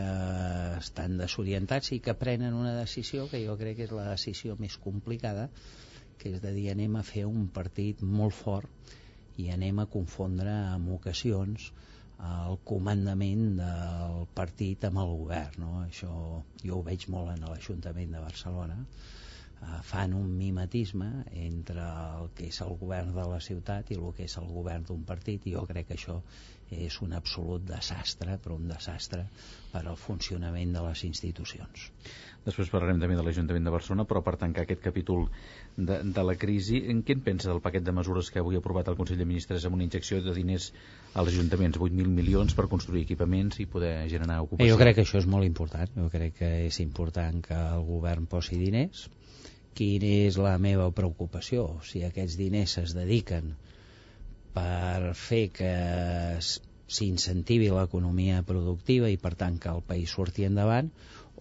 estan 0.79 1.19
desorientats 1.21 1.93
i 1.97 2.01
que 2.07 2.17
prenen 2.25 2.57
una 2.63 2.73
decisió 2.79 3.27
que 3.33 3.43
jo 3.45 3.57
crec 3.61 3.77
que 3.81 3.87
és 3.89 3.95
la 3.99 4.09
decisió 4.09 4.57
més 4.63 4.79
complicada 4.87 5.47
que 6.17 6.33
és 6.33 6.41
de 6.41 6.55
dir 6.57 6.67
anem 6.73 6.97
a 6.97 7.05
fer 7.13 7.27
un 7.29 7.47
partit 7.53 8.01
molt 8.17 8.37
fort 8.41 8.97
i 9.41 9.49
anem 9.53 9.85
a 9.85 9.89
confondre 9.97 10.57
en 10.73 10.89
ocasions 10.97 11.69
el 12.29 12.59
comandament 12.67 13.47
del 13.57 14.27
partit 14.37 14.85
amb 14.89 15.01
el 15.03 15.15
govern 15.23 15.63
no? 15.63 15.71
això 15.85 16.11
jo 16.61 16.77
ho 16.77 16.83
veig 16.85 17.07
molt 17.13 17.33
en 17.33 17.47
l'Ajuntament 17.49 18.13
de 18.15 18.21
Barcelona 18.23 18.77
eh, 18.81 19.11
fan 19.83 20.13
un 20.17 20.31
mimetisme 20.37 21.09
entre 21.31 21.83
el 21.83 22.31
que 22.37 22.47
és 22.49 22.61
el 22.65 22.73
govern 22.79 23.13
de 23.13 23.27
la 23.29 23.39
ciutat 23.43 23.91
i 23.91 23.99
el 23.99 24.09
que 24.17 24.25
és 24.25 24.37
el 24.41 24.49
govern 24.49 24.87
d'un 24.87 25.03
partit 25.05 25.45
i 25.45 25.53
jo 25.53 25.67
crec 25.69 25.91
que 25.91 25.99
això 25.99 26.21
és 26.71 27.01
un 27.03 27.11
absolut 27.13 27.63
desastre, 27.67 28.37
però 28.39 28.55
un 28.55 28.69
desastre 28.69 29.25
per 29.73 29.81
al 29.83 29.97
funcionament 29.99 30.71
de 30.71 30.83
les 30.85 31.03
institucions. 31.03 31.89
Després 32.45 32.71
parlarem 32.73 32.97
també 33.01 33.17
de 33.19 33.25
l'Ajuntament 33.25 33.67
de 33.67 33.73
Barcelona, 33.73 34.05
però 34.07 34.21
per 34.25 34.37
tancar 34.39 34.63
aquest 34.63 34.81
capítol 34.81 35.27
de, 35.75 35.99
de 36.01 36.23
la 36.23 36.37
crisi, 36.39 36.79
en 36.89 37.03
què 37.05 37.17
en 37.17 37.25
pensa 37.27 37.51
del 37.51 37.61
paquet 37.61 37.83
de 37.83 37.93
mesures 37.93 38.31
que 38.31 38.39
avui 38.41 38.55
ha 38.55 38.63
aprovat 38.63 38.87
el 38.87 38.97
Consell 38.97 39.19
de 39.19 39.27
Ministres 39.27 39.67
amb 39.67 39.77
una 39.77 39.85
injecció 39.85 40.23
de 40.23 40.33
diners 40.33 40.71
als 41.13 41.33
ajuntaments, 41.35 41.77
8.000 41.77 42.15
milions 42.15 42.55
per 42.57 42.69
construir 42.71 43.03
equipaments 43.03 43.59
i 43.59 43.67
poder 43.69 43.93
generar 44.09 44.39
ocupació? 44.47 44.73
Jo 44.73 44.79
crec 44.81 44.97
que 44.97 45.05
això 45.05 45.19
és 45.19 45.27
molt 45.29 45.45
important, 45.45 45.91
jo 45.99 46.09
crec 46.09 46.39
que 46.39 46.53
és 46.71 46.79
important 46.81 47.43
que 47.45 47.59
el 47.75 47.85
govern 47.85 48.25
posi 48.31 48.57
diners, 48.57 49.09
quina 49.77 50.11
és 50.27 50.37
la 50.41 50.57
meva 50.61 50.89
preocupació 50.95 51.67
si 51.91 52.03
aquests 52.07 52.37
diners 52.39 52.77
es 52.83 52.95
dediquen 52.97 53.55
per 54.55 55.13
fer 55.15 55.45
que 55.55 55.73
s'incentivi 56.91 57.69
l'economia 57.71 58.41
productiva 58.47 59.09
i 59.09 59.17
per 59.25 59.31
tant 59.39 59.57
que 59.63 59.71
el 59.71 59.83
país 59.91 60.11
surti 60.17 60.43
endavant 60.47 60.91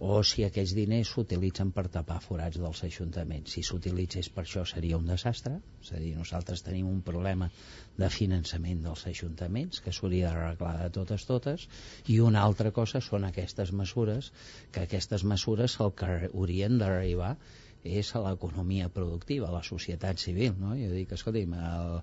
o 0.01 0.21
si 0.25 0.45
aquests 0.45 0.71
diners 0.73 1.09
s'utilitzen 1.13 1.69
per 1.75 1.83
tapar 1.93 2.17
forats 2.23 2.57
dels 2.57 2.79
ajuntaments. 2.87 3.51
Si 3.53 3.61
s'utilitzés 3.67 4.31
per 4.33 4.45
això 4.45 4.63
seria 4.65 4.97
un 4.97 5.05
desastre, 5.11 5.59
és 5.83 5.91
a 5.93 5.99
dir, 6.01 6.15
nosaltres 6.17 6.63
tenim 6.65 6.87
un 6.89 7.03
problema 7.05 7.51
de 7.99 8.09
finançament 8.09 8.81
dels 8.87 9.03
ajuntaments 9.11 9.83
que 9.83 9.93
s'hauria 9.93 10.31
d'arreglar 10.31 10.73
de 10.79 10.89
totes 10.95 11.27
totes 11.29 11.67
i 12.09 12.17
una 12.23 12.41
altra 12.47 12.71
cosa 12.79 13.03
són 13.09 13.27
aquestes 13.27 13.75
mesures 13.83 14.31
que 14.71 14.87
aquestes 14.87 15.27
mesures 15.35 15.77
el 15.85 15.93
que 15.99 16.09
haurien 16.31 16.79
d'arribar 16.81 17.35
és 17.83 18.11
a 18.15 18.21
l'economia 18.25 18.89
productiva, 18.89 19.49
a 19.49 19.55
la 19.55 19.63
societat 19.63 20.21
civil. 20.21 20.53
No? 20.59 20.75
Jo 20.77 20.91
dic, 20.93 21.15
escolti'm, 21.17 21.55
el, 21.57 21.97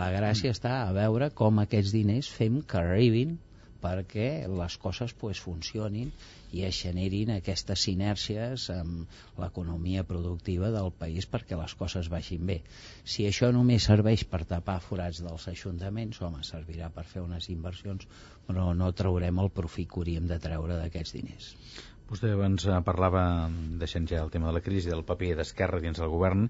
la 0.00 0.10
gràcia 0.14 0.54
està 0.54 0.80
a 0.84 0.94
veure 0.94 1.30
com 1.34 1.62
aquests 1.62 1.94
diners 1.94 2.30
fem 2.38 2.62
que 2.62 2.78
arribin 2.82 3.36
perquè 3.86 4.46
les 4.50 4.76
coses 4.82 5.12
pues, 5.20 5.40
funcionin 5.42 6.10
i 6.56 6.62
es 6.66 6.78
generin 6.78 7.32
aquestes 7.34 7.84
sinèrcies 7.86 8.68
amb 8.74 9.18
l'economia 9.42 10.04
productiva 10.08 10.70
del 10.74 10.90
país 11.00 11.28
perquè 11.30 11.58
les 11.60 11.74
coses 11.78 12.08
vagin 12.12 12.46
bé. 12.50 12.60
Si 13.04 13.26
això 13.28 13.52
només 13.54 13.88
serveix 13.90 14.24
per 14.30 14.44
tapar 14.48 14.78
forats 14.84 15.20
dels 15.24 15.48
ajuntaments, 15.52 16.22
home, 16.22 16.42
servirà 16.46 16.90
per 16.94 17.04
fer 17.10 17.24
unes 17.24 17.50
inversions, 17.52 18.08
però 18.48 18.72
no 18.74 18.94
traurem 19.02 19.44
el 19.44 19.52
profit 19.60 19.92
que 19.92 20.00
hauríem 20.00 20.30
de 20.30 20.40
treure 20.48 20.80
d'aquests 20.80 21.18
diners. 21.18 21.52
Vostè 22.06 22.28
abans 22.30 22.62
eh, 22.70 22.74
parlava, 22.86 23.20
deixant 23.80 24.04
ja 24.06 24.20
el 24.22 24.30
tema 24.30 24.46
de 24.46 24.54
la 24.54 24.62
crisi, 24.62 24.90
del 24.92 25.02
paper 25.06 25.32
d'Esquerra 25.40 25.80
dins 25.82 25.98
del 25.98 26.12
govern, 26.12 26.44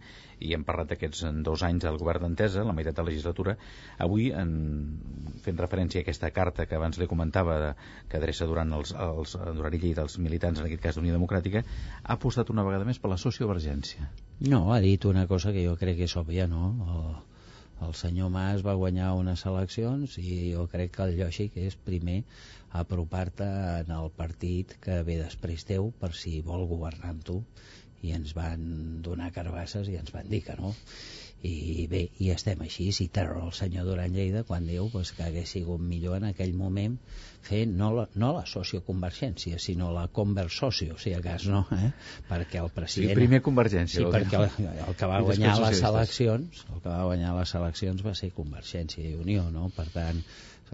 i 0.44 0.52
hem 0.52 0.66
parlat 0.68 0.90
d'aquests 0.90 1.22
dos 1.46 1.62
anys 1.64 1.86
del 1.86 1.96
govern 2.02 2.26
d'Entesa, 2.26 2.64
la 2.68 2.74
meitat 2.76 2.98
de 2.98 3.04
la 3.04 3.08
legislatura. 3.08 3.54
Avui, 4.06 4.26
en, 4.36 4.50
fent 5.46 5.62
referència 5.62 6.02
a 6.02 6.04
aquesta 6.04 6.30
carta 6.38 6.66
que 6.68 6.76
abans 6.76 7.00
li 7.00 7.08
comentava, 7.08 7.72
que 8.10 8.20
adreça 8.20 8.48
durant 8.50 8.74
els, 8.76 8.92
els, 9.06 9.32
durant 9.56 9.78
ell 9.78 9.86
i 9.88 9.94
dels 9.96 10.18
militants, 10.26 10.60
en 10.60 10.68
aquest 10.68 10.84
cas 10.84 11.00
d'Unió 11.00 11.16
Democràtica, 11.16 11.64
ha 12.02 12.18
apostat 12.18 12.52
una 12.52 12.66
vegada 12.66 12.84
més 12.84 13.00
per 13.00 13.14
la 13.14 13.20
sociovergència. 13.24 14.10
No, 14.52 14.66
ha 14.74 14.82
dit 14.84 15.08
una 15.08 15.24
cosa 15.30 15.56
que 15.56 15.64
jo 15.64 15.78
crec 15.80 16.02
que 16.02 16.10
és 16.10 16.18
òbvia, 16.20 16.44
no? 16.52 16.74
El, 16.84 17.08
el 17.84 17.94
senyor 17.94 18.30
Mas 18.32 18.64
va 18.66 18.76
guanyar 18.80 19.12
unes 19.18 19.44
eleccions 19.50 20.16
i 20.22 20.52
jo 20.54 20.66
crec 20.72 20.94
que 20.96 21.04
el 21.06 21.18
lògic 21.20 21.58
és 21.60 21.76
primer 21.88 22.22
apropar-te 22.82 23.48
en 23.82 23.92
el 23.98 24.08
partit 24.20 24.76
que 24.86 25.02
ve 25.08 25.18
després 25.20 25.66
teu 25.68 25.92
per 26.00 26.12
si 26.16 26.40
vol 26.46 26.66
governar 26.70 27.12
amb 27.12 27.26
tu. 27.30 27.42
I 28.06 28.12
ens 28.16 28.34
van 28.36 28.64
donar 29.02 29.32
carbasses 29.34 29.88
i 29.88 29.96
ens 30.00 30.12
van 30.14 30.28
dir 30.30 30.42
que 30.46 30.56
no 30.60 30.74
i 31.44 31.86
bé, 31.90 32.00
i 32.24 32.30
estem 32.32 32.62
així 32.64 32.88
i 33.04 33.06
terra 33.12 33.42
el 33.44 33.52
senyor 33.52 33.84
Duran 33.86 34.14
Lleida 34.16 34.42
quan 34.48 34.66
diu 34.66 34.88
pues, 34.92 35.12
que 35.12 35.26
hagués 35.26 35.52
sigut 35.52 35.82
millor 35.84 36.16
en 36.16 36.30
aquell 36.30 36.54
moment 36.56 36.96
fer 37.46 37.66
no 37.68 37.92
la, 37.94 38.06
no 38.16 38.32
la 38.34 38.46
socioconvergència 38.48 39.60
sinó 39.62 39.92
la 39.94 40.06
conversocio, 40.08 40.96
si 40.98 41.12
a 41.14 41.20
cas 41.22 41.46
no 41.52 41.66
eh? 41.76 41.92
perquè 42.30 42.62
el 42.62 42.72
president 42.74 43.12
sí, 43.12 43.20
primer 43.20 43.42
convergència 43.44 44.00
sí, 44.00 44.08
perquè 44.16 44.40
el, 44.40 44.66
el 44.88 44.98
que 44.98 45.12
va 45.12 45.20
guanyar 45.28 45.54
les 45.66 45.84
eleccions 45.92 46.64
el 46.72 46.80
que 46.80 46.88
va 46.88 47.04
guanyar 47.04 47.36
les 47.38 47.54
eleccions 47.60 48.04
va 48.06 48.16
ser 48.16 48.32
Convergència 48.36 49.04
i 49.04 49.14
Unió 49.14 49.46
no? 49.52 49.68
per 49.76 49.86
tant 49.94 50.24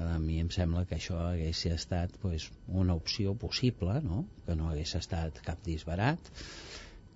a 0.00 0.18
mi 0.18 0.38
em 0.40 0.48
sembla 0.50 0.86
que 0.88 0.96
això 0.96 1.18
hagués 1.20 1.66
estat 1.68 2.14
pues, 2.22 2.48
una 2.68 2.94
opció 2.94 3.34
possible, 3.34 3.98
no? 4.00 4.24
que 4.46 4.56
no 4.56 4.70
hagués 4.70 4.94
estat 4.96 5.42
cap 5.44 5.60
disbarat, 5.66 6.32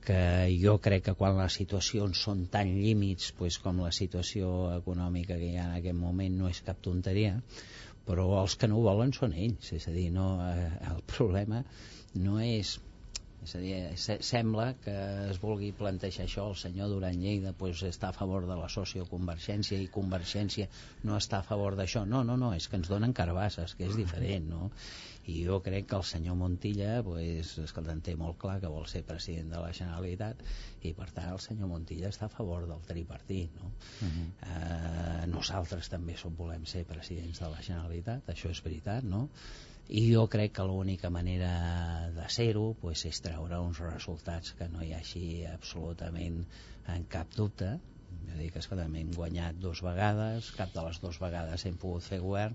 que 0.06 0.18
jo 0.62 0.76
crec 0.82 1.08
que 1.08 1.16
quan 1.18 1.38
les 1.40 1.58
situacions 1.60 2.22
són 2.28 2.46
tan 2.52 2.70
límits 2.78 3.32
pues, 3.38 3.58
com 3.62 3.82
la 3.82 3.92
situació 3.94 4.52
econòmica 4.76 5.38
que 5.40 5.50
hi 5.50 5.58
ha 5.58 5.66
en 5.72 5.76
aquest 5.80 5.98
moment 5.98 6.38
no 6.40 6.50
és 6.52 6.62
cap 6.66 6.78
tonteria, 6.82 7.40
però 8.06 8.26
els 8.40 8.54
que 8.54 8.70
no 8.70 8.78
ho 8.78 8.86
volen 8.86 9.14
són 9.16 9.34
ells, 9.34 9.72
és 9.74 9.88
a 9.90 9.94
dir, 9.94 10.08
no, 10.14 10.28
eh, 10.46 10.68
el 10.92 11.02
problema 11.10 11.64
no 12.22 12.38
és 12.42 12.76
és 13.46 13.54
a 13.54 13.58
dir, 13.62 13.74
se 14.00 14.16
sembla 14.26 14.64
que 14.82 14.94
es 15.30 15.36
vulgui 15.38 15.68
plantejar 15.76 16.24
això 16.24 16.46
el 16.50 16.56
senyor 16.58 16.88
Duran 16.90 17.20
Lleida 17.20 17.52
pues, 17.54 17.82
està 17.86 18.08
a 18.10 18.16
favor 18.16 18.46
de 18.48 18.56
la 18.58 18.70
socioconvergència 18.72 19.78
i 19.78 19.90
Convergència 19.96 20.66
no 21.06 21.18
està 21.20 21.38
a 21.42 21.46
favor 21.46 21.76
d'això 21.78 22.02
no, 22.08 22.24
no, 22.26 22.38
no, 22.40 22.50
és 22.56 22.66
que 22.66 22.80
ens 22.80 22.90
donen 22.90 23.14
carbasses 23.14 23.76
que 23.78 23.86
és 23.86 23.98
diferent, 24.00 24.48
no? 24.50 24.70
I 25.26 25.40
jo 25.44 25.58
crec 25.62 25.88
que 25.90 25.96
el 25.96 26.04
senyor 26.06 26.36
Montilla 26.38 27.02
pues, 27.02 27.56
escolta, 27.58 27.94
en 27.96 28.02
té 28.06 28.14
molt 28.18 28.38
clar 28.38 28.58
que 28.62 28.70
vol 28.70 28.86
ser 28.90 29.02
president 29.06 29.50
de 29.54 29.62
la 29.62 29.72
Generalitat 29.74 30.42
i 30.86 30.92
per 30.94 31.08
tant 31.14 31.32
el 31.32 31.40
senyor 31.42 31.70
Montilla 31.70 32.12
està 32.12 32.28
a 32.28 32.32
favor 32.32 32.66
del 32.70 32.84
tripartit 32.86 33.56
no? 33.60 33.72
Uh 34.06 34.08
-huh. 34.08 34.26
eh, 34.50 35.26
nosaltres 35.26 35.88
també 35.88 36.16
som, 36.16 36.36
volem 36.36 36.64
ser 36.66 36.84
presidents 36.84 37.40
de 37.40 37.48
la 37.50 37.62
Generalitat 37.62 38.28
això 38.28 38.50
és 38.50 38.62
veritat 38.62 39.02
no? 39.04 39.28
i 39.88 40.12
jo 40.12 40.26
crec 40.28 40.52
que 40.52 40.64
l'única 40.66 41.10
manera 41.10 42.10
de 42.14 42.28
ser-ho 42.28 42.74
pues, 42.80 43.04
és 43.04 43.20
treure 43.20 43.58
uns 43.58 43.78
resultats 43.78 44.52
que 44.52 44.68
no 44.68 44.82
hi 44.82 44.92
hagi 44.92 45.44
absolutament 45.46 46.44
en 46.94 47.04
cap 47.04 47.34
dubte 47.36 47.78
jo 48.26 48.38
dic, 48.38 48.56
escolta, 48.56 48.84
hem 48.84 49.12
guanyat 49.14 49.58
dues 49.62 49.82
vegades 49.82 50.50
cap 50.58 50.72
de 50.74 50.82
les 50.88 51.00
dues 51.00 51.18
vegades 51.22 51.66
hem 51.66 51.76
pogut 51.76 52.02
fer 52.02 52.20
govern 52.20 52.54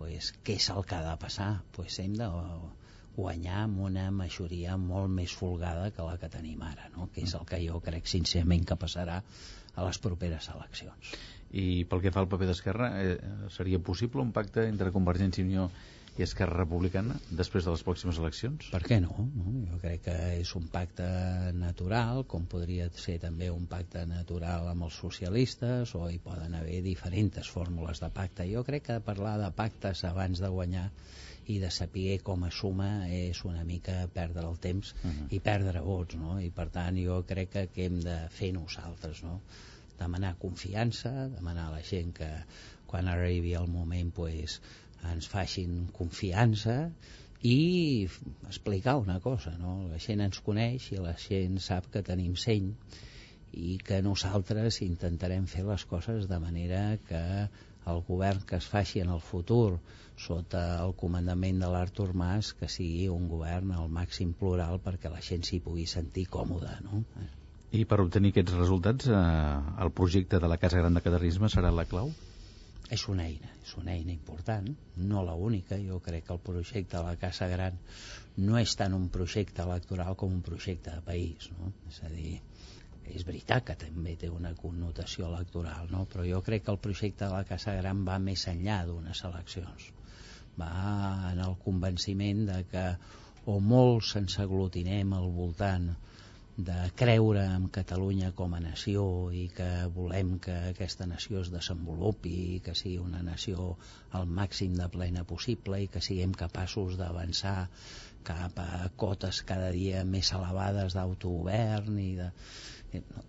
pues, 0.00 0.32
què 0.44 0.56
és 0.56 0.68
el 0.72 0.84
que 0.88 0.96
ha 0.96 1.04
de 1.04 1.16
passar? 1.20 1.50
Pues 1.76 2.00
hem 2.00 2.16
de 2.16 2.28
guanyar 3.16 3.64
amb 3.66 3.82
una 3.84 4.06
majoria 4.14 4.76
molt 4.80 5.12
més 5.12 5.34
folgada 5.36 5.90
que 5.92 6.06
la 6.06 6.16
que 6.20 6.30
tenim 6.32 6.62
ara, 6.64 6.88
no? 6.96 7.10
que 7.14 7.26
és 7.26 7.34
el 7.36 7.44
que 7.48 7.60
jo 7.60 7.82
crec 7.84 8.08
sincerament 8.08 8.64
que 8.70 8.78
passarà 8.80 9.20
a 9.20 9.86
les 9.86 10.00
properes 10.02 10.48
eleccions. 10.54 11.14
I 11.50 11.84
pel 11.90 12.02
que 12.04 12.12
fa 12.14 12.22
al 12.22 12.30
paper 12.32 12.48
d'Esquerra, 12.48 12.90
eh, 13.02 13.16
seria 13.52 13.80
possible 13.82 14.22
un 14.22 14.30
pacte 14.32 14.64
entre 14.70 14.94
Convergència 14.94 15.42
i 15.42 15.48
Unió 15.48 15.68
i 16.20 16.24
Esquerra 16.26 16.58
Republicana 16.58 17.14
després 17.32 17.64
de 17.64 17.72
les 17.72 17.82
pròximes 17.86 18.18
eleccions? 18.20 18.66
Per 18.74 18.80
què 18.84 18.98
no? 19.00 19.24
no? 19.32 19.52
Jo 19.70 19.78
crec 19.80 20.02
que 20.04 20.16
és 20.36 20.50
un 20.58 20.66
pacte 20.72 21.06
natural, 21.56 22.26
com 22.28 22.44
podria 22.50 22.90
ser 22.92 23.16
també 23.22 23.48
un 23.52 23.64
pacte 23.70 24.02
natural 24.08 24.68
amb 24.68 24.84
els 24.88 24.98
socialistes, 25.00 25.94
o 25.96 26.10
hi 26.12 26.18
poden 26.20 26.58
haver 26.58 26.82
diferents 26.84 27.48
fórmules 27.54 28.02
de 28.04 28.10
pacte. 28.12 28.44
Jo 28.50 28.64
crec 28.66 28.84
que 28.90 28.98
parlar 29.06 29.38
de 29.40 29.48
pactes 29.56 30.04
abans 30.08 30.42
de 30.44 30.50
guanyar 30.52 30.90
i 31.48 31.56
de 31.62 31.70
saber 31.72 32.18
com 32.26 32.44
a 32.44 32.50
suma 32.52 32.90
és 33.08 33.40
una 33.48 33.64
mica 33.64 33.96
perdre 34.12 34.44
el 34.48 34.60
temps 34.60 34.92
uh 34.92 35.08
-huh. 35.08 35.26
i 35.30 35.40
perdre 35.40 35.80
vots, 35.80 36.16
no? 36.16 36.38
I 36.40 36.50
per 36.50 36.68
tant 36.68 37.00
jo 37.00 37.24
crec 37.26 37.50
que, 37.50 37.66
que 37.68 37.86
hem 37.86 38.00
de 38.00 38.18
fer 38.28 38.52
nosaltres, 38.52 39.22
no? 39.22 39.40
Demanar 39.98 40.36
confiança, 40.38 41.28
demanar 41.28 41.68
a 41.68 41.76
la 41.78 41.82
gent 41.82 42.12
que 42.12 42.30
quan 42.86 43.08
arribi 43.08 43.54
el 43.54 43.68
moment 43.68 44.12
pues, 44.14 44.60
ens 45.12 45.28
facin 45.28 45.86
confiança 45.96 46.76
i 47.42 48.06
explicar 48.48 48.96
una 49.00 49.18
cosa 49.20 49.54
no? 49.58 49.88
la 49.88 49.98
gent 49.98 50.20
ens 50.20 50.42
coneix 50.44 50.90
i 50.92 51.00
la 51.00 51.14
gent 51.16 51.56
sap 51.64 51.88
que 51.92 52.04
tenim 52.04 52.36
seny 52.36 52.68
i 53.56 53.78
que 53.82 54.02
nosaltres 54.04 54.82
intentarem 54.86 55.46
fer 55.50 55.64
les 55.66 55.84
coses 55.88 56.28
de 56.30 56.38
manera 56.38 56.82
que 57.08 57.22
el 57.90 58.02
govern 58.06 58.44
que 58.46 58.60
es 58.60 58.68
faci 58.68 59.00
en 59.00 59.10
el 59.10 59.22
futur 59.24 59.80
sota 60.20 60.62
el 60.84 60.92
comandament 61.00 61.62
de 61.62 61.70
l'Artur 61.72 62.10
Mas 62.12 62.52
que 62.52 62.68
sigui 62.68 63.08
un 63.08 63.26
govern 63.28 63.72
al 63.72 63.88
màxim 63.88 64.34
plural 64.36 64.82
perquè 64.84 65.12
la 65.12 65.22
gent 65.24 65.46
s'hi 65.48 65.62
pugui 65.64 65.86
sentir 65.88 66.26
còmoda 66.28 66.76
no? 66.84 67.04
I 67.72 67.86
per 67.86 68.00
obtenir 68.02 68.34
aquests 68.34 68.56
resultats 68.58 69.08
eh, 69.08 69.20
el 69.84 69.92
projecte 69.96 70.40
de 70.42 70.50
la 70.50 70.58
Casa 70.58 70.82
Gran 70.82 70.98
de 70.98 71.02
Cadarrisme 71.04 71.48
serà 71.48 71.70
la 71.72 71.86
clau? 71.88 72.12
És 72.90 73.04
una 73.12 73.24
eina, 73.28 73.52
és 73.62 73.76
una 73.78 73.92
eina 73.94 74.10
important, 74.12 74.66
no 75.10 75.22
la 75.26 75.36
única, 75.48 75.78
jo 75.78 76.00
crec 76.02 76.26
que 76.26 76.34
el 76.34 76.42
projecte 76.46 76.96
de 76.96 77.02
la 77.06 77.16
Casa 77.22 77.46
Gran 77.52 77.78
no 78.46 78.58
és 78.58 78.74
tant 78.80 78.96
un 78.96 79.06
projecte 79.14 79.62
electoral 79.62 80.16
com 80.18 80.34
un 80.34 80.42
projecte 80.42 80.96
de 80.96 81.04
país, 81.06 81.46
no? 81.54 81.70
és 81.90 82.00
a 82.06 82.10
dir, 82.10 82.34
és 83.14 83.24
veritat 83.28 83.68
que 83.68 83.78
també 83.78 84.16
té 84.18 84.30
una 84.30 84.52
connotació 84.58 85.28
electoral, 85.30 85.86
no? 85.94 86.04
però 86.10 86.26
jo 86.26 86.42
crec 86.46 86.66
que 86.66 86.74
el 86.74 86.82
projecte 86.82 87.26
de 87.26 87.32
la 87.32 87.46
Casa 87.46 87.76
Gran 87.78 88.02
va 88.08 88.18
més 88.22 88.46
enllà 88.50 88.82
d'unes 88.88 89.22
eleccions, 89.30 89.90
va 90.58 90.70
en 91.30 91.42
el 91.46 91.56
convenciment 91.62 92.46
de 92.50 92.62
que 92.74 92.86
o 93.50 93.60
molts 93.64 94.16
ens 94.18 94.38
aglutinem 94.42 95.14
al 95.16 95.30
voltant 95.36 95.92
de 96.66 96.76
creure 97.00 97.42
en 97.56 97.66
Catalunya 97.72 98.30
com 98.36 98.54
a 98.56 98.60
nació 98.62 99.04
i 99.36 99.46
que 99.56 99.68
volem 99.94 100.36
que 100.44 100.54
aquesta 100.70 101.06
nació 101.10 101.42
es 101.44 101.50
desenvolupi 101.52 102.32
i 102.56 102.60
que 102.64 102.74
sigui 102.78 102.98
una 103.02 103.22
nació 103.26 103.74
al 104.18 104.28
màxim 104.40 104.76
de 104.78 104.88
plena 104.92 105.24
possible 105.32 105.80
i 105.82 105.88
que 105.92 106.02
siguem 106.04 106.34
capaços 106.44 106.98
d'avançar 107.00 107.58
cap 108.26 108.58
a 108.60 108.88
cotes 109.02 109.42
cada 109.48 109.70
dia 109.76 110.04
més 110.04 110.32
elevades 110.36 110.96
d'autogovern 110.96 111.98
i 112.02 112.10
de, 112.18 112.30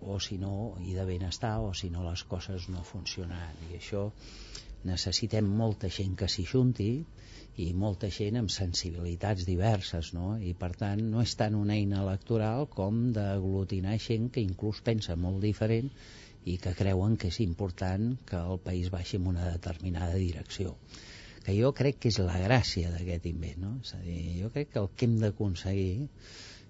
o 0.00 0.18
si 0.20 0.38
no, 0.42 0.54
i 0.84 0.96
de 0.98 1.06
benestar 1.08 1.58
o 1.64 1.72
si 1.74 1.90
no 1.90 2.04
les 2.08 2.24
coses 2.28 2.68
no 2.68 2.84
funcionaran. 2.84 3.56
I 3.70 3.78
això 3.80 4.08
necessitem 4.84 5.48
molta 5.62 5.88
gent 5.88 6.16
que 6.18 6.28
s'hi 6.28 6.44
junti 6.48 6.92
i 7.60 7.72
molta 7.76 8.08
gent 8.08 8.38
amb 8.40 8.50
sensibilitats 8.52 9.44
diverses 9.44 10.12
no? 10.16 10.36
i 10.40 10.54
per 10.58 10.70
tant 10.82 11.02
no 11.14 11.20
és 11.22 11.34
tant 11.36 11.56
una 11.58 11.76
eina 11.76 12.00
electoral 12.00 12.66
com 12.72 13.02
d'aglutinar 13.16 13.98
gent 14.00 14.30
que 14.32 14.44
inclús 14.44 14.80
pensa 14.86 15.16
molt 15.16 15.42
diferent 15.44 15.90
i 16.48 16.56
que 16.62 16.72
creuen 16.78 17.18
que 17.20 17.28
és 17.28 17.40
important 17.44 18.14
que 18.30 18.40
el 18.40 18.62
país 18.64 18.88
baixi 18.94 19.20
en 19.20 19.28
una 19.34 19.50
determinada 19.50 20.16
direcció 20.16 20.74
que 21.44 21.54
jo 21.58 21.74
crec 21.76 22.00
que 22.00 22.08
és 22.14 22.18
la 22.24 22.40
gràcia 22.40 22.90
d'aquest 22.94 23.28
invent 23.30 23.60
no? 23.66 23.76
és 23.84 23.94
a 23.98 24.00
dir, 24.06 24.22
jo 24.40 24.50
crec 24.56 24.72
que 24.72 24.80
el 24.80 24.90
que 24.96 25.08
hem 25.10 25.20
d'aconseguir 25.20 26.08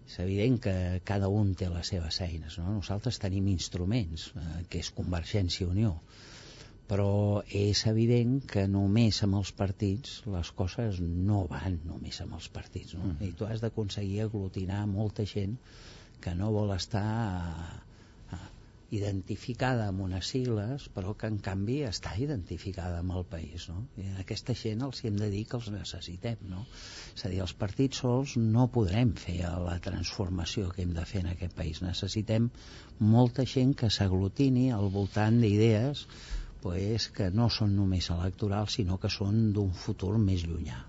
és 0.08 0.18
evident 0.26 0.58
que 0.66 0.76
cada 1.08 1.30
un 1.30 1.54
té 1.54 1.70
les 1.70 1.94
seves 1.94 2.20
eines 2.26 2.58
no? 2.58 2.74
nosaltres 2.80 3.22
tenim 3.22 3.46
instruments 3.54 4.32
eh, 4.34 4.62
que 4.68 4.82
és 4.82 4.90
Convergència 4.98 5.66
i 5.66 5.70
Unió 5.70 5.94
però 6.90 7.42
és 7.46 7.84
evident 7.90 8.40
que 8.52 8.66
només 8.70 9.22
amb 9.26 9.38
els 9.40 9.52
partits 9.58 10.18
les 10.32 10.50
coses 10.58 10.98
no 11.02 11.44
van 11.50 11.78
només 11.86 12.20
amb 12.24 12.36
els 12.38 12.48
partits 12.56 12.96
no? 12.98 13.12
Mm. 13.12 13.28
i 13.28 13.32
tu 13.38 13.48
has 13.48 13.62
d'aconseguir 13.62 14.24
aglutinar 14.26 14.84
molta 14.90 15.26
gent 15.28 15.56
que 16.22 16.34
no 16.38 16.50
vol 16.54 16.70
estar 16.74 17.06
uh, 18.34 18.42
identificada 18.92 19.86
amb 19.88 20.04
unes 20.04 20.32
sigles 20.34 20.88
però 20.96 21.14
que 21.18 21.30
en 21.30 21.38
canvi 21.46 21.78
està 21.86 22.12
identificada 22.18 22.98
amb 23.00 23.14
el 23.20 23.24
país 23.30 23.68
no? 23.70 23.86
i 24.02 24.10
a 24.10 24.18
aquesta 24.26 24.58
gent 24.58 24.82
els 24.88 25.04
hem 25.06 25.16
de 25.22 25.30
dir 25.32 25.46
que 25.48 25.58
els 25.62 25.70
necessitem 25.74 26.44
no? 26.50 26.66
és 27.14 27.24
a 27.24 27.32
dir, 27.32 27.40
els 27.46 27.56
partits 27.62 28.02
sols 28.02 28.36
no 28.36 28.68
podrem 28.74 29.14
fer 29.22 29.38
la 29.64 29.78
transformació 29.86 30.74
que 30.74 30.82
hem 30.84 30.98
de 30.98 31.06
fer 31.08 31.22
en 31.22 31.32
aquest 31.32 31.56
país 31.56 31.80
necessitem 31.86 32.50
molta 33.16 33.46
gent 33.56 33.74
que 33.78 33.90
s'aglutini 33.90 34.70
al 34.74 34.90
voltant 34.92 35.40
d'idees 35.40 36.06
pues, 36.62 37.08
que 37.16 37.28
no 37.34 37.48
són 37.50 37.76
només 37.76 38.08
electorals, 38.14 38.78
sinó 38.78 38.98
que 39.02 39.10
són 39.10 39.52
d'un 39.56 39.72
futur 39.84 40.16
més 40.22 40.46
llunyà. 40.48 40.80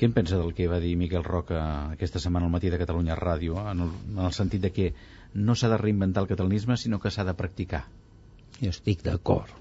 Què 0.00 0.08
en 0.08 0.14
pensa 0.16 0.38
del 0.40 0.54
que 0.56 0.68
va 0.70 0.78
dir 0.80 0.94
Miquel 0.96 1.24
Roca 1.26 1.62
aquesta 1.94 2.22
setmana 2.24 2.46
al 2.48 2.52
matí 2.54 2.70
de 2.72 2.78
Catalunya 2.80 3.18
Ràdio, 3.18 3.58
en 3.72 3.82
el, 3.84 3.90
en 4.14 4.20
el 4.26 4.36
sentit 4.36 4.62
de 4.64 4.70
que 4.72 4.92
no 5.34 5.54
s'ha 5.54 5.68
de 5.72 5.80
reinventar 5.82 6.22
el 6.24 6.30
catalanisme, 6.30 6.78
sinó 6.80 7.00
que 7.02 7.12
s'ha 7.12 7.26
de 7.28 7.34
practicar? 7.36 7.82
Jo 8.60 8.70
estic 8.72 9.04
d'acord, 9.04 9.52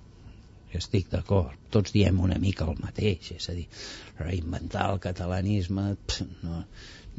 jo 0.72 0.80
estic 0.80 1.12
d'acord. 1.12 1.60
Tots 1.76 1.92
diem 1.96 2.22
una 2.24 2.40
mica 2.40 2.70
el 2.72 2.80
mateix, 2.80 3.34
és 3.36 3.50
a 3.52 3.58
dir, 3.58 3.68
reinventar 4.22 4.88
el 4.94 5.04
catalanisme 5.04 5.90
pss, 6.08 6.30
no, 6.46 6.64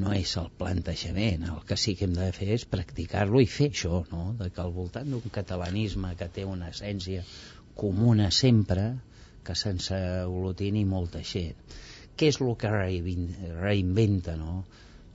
no 0.00 0.12
és 0.16 0.32
el 0.40 0.48
plantejament, 0.60 1.46
el 1.52 1.62
que 1.68 1.76
sí 1.80 1.94
que 1.98 2.06
hem 2.08 2.16
de 2.16 2.32
fer 2.36 2.48
és 2.56 2.66
practicar-lo 2.74 3.40
i 3.44 3.48
fer 3.58 3.68
això, 3.74 4.00
no? 4.12 4.30
de 4.38 4.48
que 4.48 4.62
al 4.64 4.72
voltant 4.76 5.10
d'un 5.12 5.34
catalanisme 5.34 6.14
que 6.20 6.28
té 6.36 6.46
una 6.48 6.70
essència, 6.72 7.24
comuna 7.76 8.30
sempre 8.30 8.86
que 9.44 9.56
se'ns 9.56 9.90
aglutini 9.96 10.84
molta 10.84 11.22
gent. 11.24 11.58
Què 12.16 12.28
és 12.28 12.40
el 12.44 12.54
que 12.60 12.70
reinventa, 12.70 14.36
no? 14.36 14.64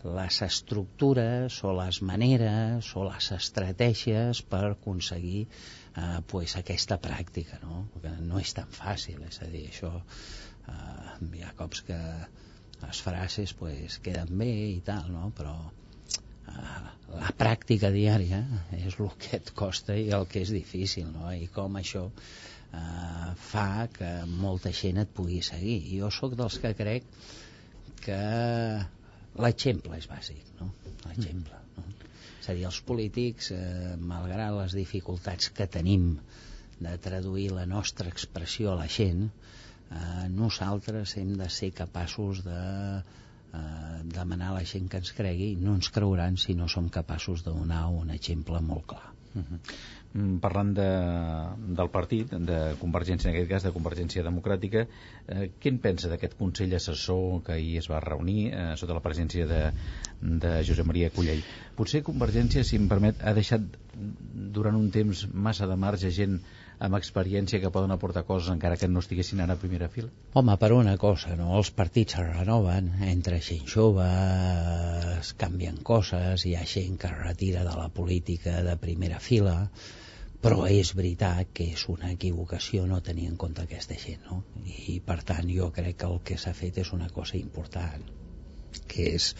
les 0.05 0.41
estructures 0.45 1.57
o 1.65 1.71
les 1.73 2.01
maneres 2.05 2.91
o 2.95 3.05
les 3.07 3.29
estratègies 3.33 4.41
per 4.51 4.61
aconseguir 4.67 5.45
eh, 5.45 6.19
pues, 6.29 6.55
aquesta 6.59 6.99
pràctica 7.01 7.57
no? 7.63 7.85
que 8.03 8.11
no 8.21 8.41
és 8.41 8.53
tan 8.53 8.69
fàcil 8.69 9.23
és 9.25 9.41
a 9.41 9.49
dir, 9.49 9.63
això 9.71 9.91
eh, 9.97 11.15
hi 11.39 11.41
ha 11.41 11.55
cops 11.57 11.81
que 11.87 11.97
les 12.83 13.01
frases 13.07 13.55
pues, 13.57 13.97
queden 14.05 14.37
bé 14.37 14.51
i 14.75 14.81
tal 14.85 15.09
no? 15.09 15.31
però 15.37 15.55
la 17.15 17.31
pràctica 17.39 17.91
diària 17.93 18.41
és 18.77 18.97
el 18.99 19.11
que 19.21 19.37
et 19.37 19.51
costa 19.57 19.95
i 19.97 20.09
el 20.17 20.25
que 20.31 20.41
és 20.45 20.51
difícil 20.53 21.07
no? 21.13 21.29
i 21.33 21.47
com 21.55 21.77
això 21.79 22.05
eh, 22.09 23.29
fa 23.49 23.87
que 23.93 24.11
molta 24.31 24.71
gent 24.75 25.01
et 25.03 25.13
pugui 25.19 25.41
seguir. 25.45 25.79
Jo 25.91 26.11
sóc 26.11 26.35
dels 26.39 26.57
que 26.63 26.73
crec 26.77 27.07
que 28.05 28.19
l'exemple 29.45 29.99
és 29.99 30.09
bàsic, 30.11 30.43
no? 30.59 30.71
L'exemple. 31.05 31.61
No? 31.77 31.85
És 32.41 32.49
a 32.51 32.55
dir, 32.57 32.65
els 32.69 32.81
polítics, 32.89 33.51
eh, 33.55 33.95
malgrat 34.11 34.53
les 34.59 34.77
dificultats 34.77 35.51
que 35.55 35.69
tenim 35.77 36.13
de 36.79 36.97
traduir 37.01 37.49
la 37.55 37.65
nostra 37.65 38.11
expressió 38.11 38.73
a 38.73 38.79
la 38.81 38.87
gent, 38.91 39.27
eh, 39.29 40.27
nosaltres 40.35 41.15
hem 41.21 41.35
de 41.39 41.49
ser 41.59 41.71
capaços 41.83 42.43
de 42.45 42.59
eh, 42.59 43.23
demanar 44.15 44.51
a 44.51 44.57
la 44.59 44.65
gent 44.65 44.87
que 44.91 45.01
ens 45.01 45.11
cregui 45.17 45.55
no 45.59 45.75
ens 45.75 45.91
creuran 45.93 46.37
si 46.41 46.55
no 46.55 46.69
som 46.71 46.89
capaços 46.89 47.43
de 47.45 47.51
donar 47.51 47.87
un 47.89 48.11
exemple 48.15 48.61
molt 48.61 48.85
clar. 48.93 49.11
Uh 49.35 49.41
-huh. 49.41 49.59
Mm, 50.15 50.37
parlant 50.39 50.69
de, 50.71 50.87
del 51.75 51.89
partit, 51.91 52.29
de 52.49 52.59
Convergència, 52.79 53.27
en 53.27 53.33
aquest 53.33 53.49
cas 53.49 53.65
de 53.67 53.71
Convergència 53.75 54.23
Democràtica, 54.23 54.85
eh, 55.27 55.49
què 55.59 55.73
en 55.73 55.79
pensa 55.83 56.07
d'aquest 56.07 56.37
Consell 56.39 56.75
Assessor 56.77 57.41
que 57.43 57.57
ahir 57.57 57.73
es 57.81 57.89
va 57.91 57.99
reunir 57.99 58.53
eh, 58.53 58.75
sota 58.79 58.95
la 58.95 59.03
presència 59.03 59.45
de, 59.49 59.73
de 60.21 60.53
Josep 60.63 60.87
Maria 60.87 61.09
Cullell? 61.09 61.43
Potser 61.75 62.01
Convergència, 62.07 62.63
si 62.63 62.79
em 62.79 62.87
permet, 62.87 63.19
ha 63.27 63.33
deixat 63.33 63.61
durant 64.55 64.79
un 64.79 64.87
temps 64.89 65.27
massa 65.33 65.67
de 65.67 65.75
marge 65.75 66.13
gent 66.15 66.39
amb 66.79 66.97
experiència 66.97 67.61
que 67.63 67.71
poden 67.71 67.93
aportar 67.95 68.25
coses 68.27 68.51
encara 68.51 68.77
que 68.77 68.89
no 68.91 69.03
estiguessin 69.03 69.41
ara 69.43 69.55
a 69.55 69.61
primera 69.61 69.89
fila? 69.89 70.09
Home, 70.33 70.55
per 70.61 70.71
una 70.75 70.95
cosa, 71.01 71.35
no? 71.39 71.51
els 71.57 71.71
partits 71.71 72.17
es 72.19 72.25
renoven, 72.29 72.91
entre 73.07 73.41
gent 73.41 73.67
jove, 73.71 74.07
es 75.19 75.33
canvien 75.39 75.77
coses, 75.91 76.45
hi 76.45 76.55
ha 76.55 76.65
gent 76.65 76.97
que 77.01 77.11
es 77.11 77.19
retira 77.19 77.63
de 77.67 77.75
la 77.77 77.87
política 77.89 78.61
de 78.63 78.75
primera 78.81 79.21
fila, 79.23 79.55
però 80.45 80.65
és 80.69 80.91
veritat 80.93 81.53
que 81.57 81.71
és 81.73 81.87
una 81.89 82.11
equivocació 82.13 82.85
no 82.89 83.01
tenir 83.05 83.29
en 83.31 83.37
compte 83.43 83.63
aquesta 83.63 83.95
gent 83.97 84.27
no? 84.29 84.43
i 84.65 84.99
per 85.05 85.21
tant 85.25 85.47
jo 85.49 85.71
crec 85.73 86.01
que 86.03 86.09
el 86.11 86.19
que 86.27 86.37
s'ha 86.41 86.53
fet 86.53 86.77
és 86.83 86.91
una 86.93 87.07
cosa 87.15 87.39
important 87.39 88.03
que 88.91 89.07
és 89.15 89.31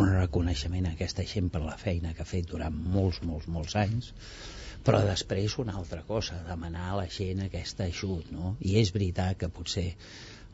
un 0.00 0.08
reconeixement 0.08 0.88
a 0.88 0.94
aquesta 0.96 1.26
gent 1.34 1.52
per 1.54 1.62
la 1.62 1.76
feina 1.78 2.14
que 2.14 2.24
ha 2.24 2.32
fet 2.32 2.48
durant 2.50 2.74
molts, 2.96 3.20
molts, 3.26 3.46
molts 3.58 3.76
anys 3.78 4.10
però 4.86 5.00
després 5.06 5.58
una 5.62 5.76
altra 5.78 6.02
cosa 6.08 6.40
demanar 6.48 6.90
a 6.90 6.98
la 7.02 7.08
gent 7.12 7.44
aquest 7.44 7.80
ajut 7.86 8.30
no? 8.32 8.56
i 8.60 8.78
és 8.80 8.92
veritat 8.96 9.38
que 9.40 9.50
potser 9.52 9.88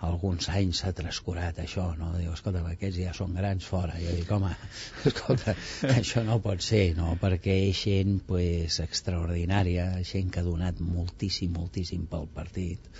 alguns 0.05 0.49
anys 0.53 0.83
s'ha 0.83 0.93
trascurat 0.93 1.59
això, 1.63 1.87
no? 1.97 2.11
Diu, 2.19 2.33
escolta, 2.35 2.61
aquests 2.69 2.99
ja 3.01 3.15
són 3.17 3.33
grans 3.39 3.65
fora. 3.65 3.95
Jo 4.01 4.13
dic, 4.19 4.31
home, 4.33 4.51
escolta, 5.09 5.55
això 5.95 6.25
no 6.27 6.37
pot 6.45 6.61
ser, 6.65 6.91
no? 6.99 7.15
Perquè 7.21 7.57
és 7.71 7.81
gent, 7.87 8.19
pues, 8.29 8.81
extraordinària, 8.85 9.89
gent 10.05 10.33
que 10.33 10.43
ha 10.43 10.47
donat 10.47 10.83
moltíssim, 10.85 11.55
moltíssim 11.57 12.05
pel 12.13 12.29
partit, 12.35 12.91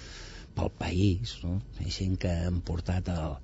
pel 0.57 0.73
país, 0.79 1.37
no? 1.45 1.59
És 1.85 2.01
gent 2.01 2.17
que 2.23 2.33
han 2.47 2.63
portat 2.65 3.13
el, 3.13 3.37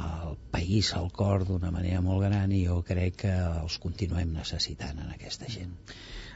el 0.00 0.38
país 0.54 0.94
al 0.96 1.12
cor 1.12 1.44
d'una 1.44 1.74
manera 1.74 2.00
molt 2.04 2.24
gran 2.24 2.56
i 2.56 2.64
jo 2.64 2.80
crec 2.88 3.20
que 3.26 3.34
els 3.50 3.76
continuem 3.84 4.32
necessitant 4.38 5.04
en 5.04 5.12
aquesta 5.12 5.50
gent. 5.52 5.76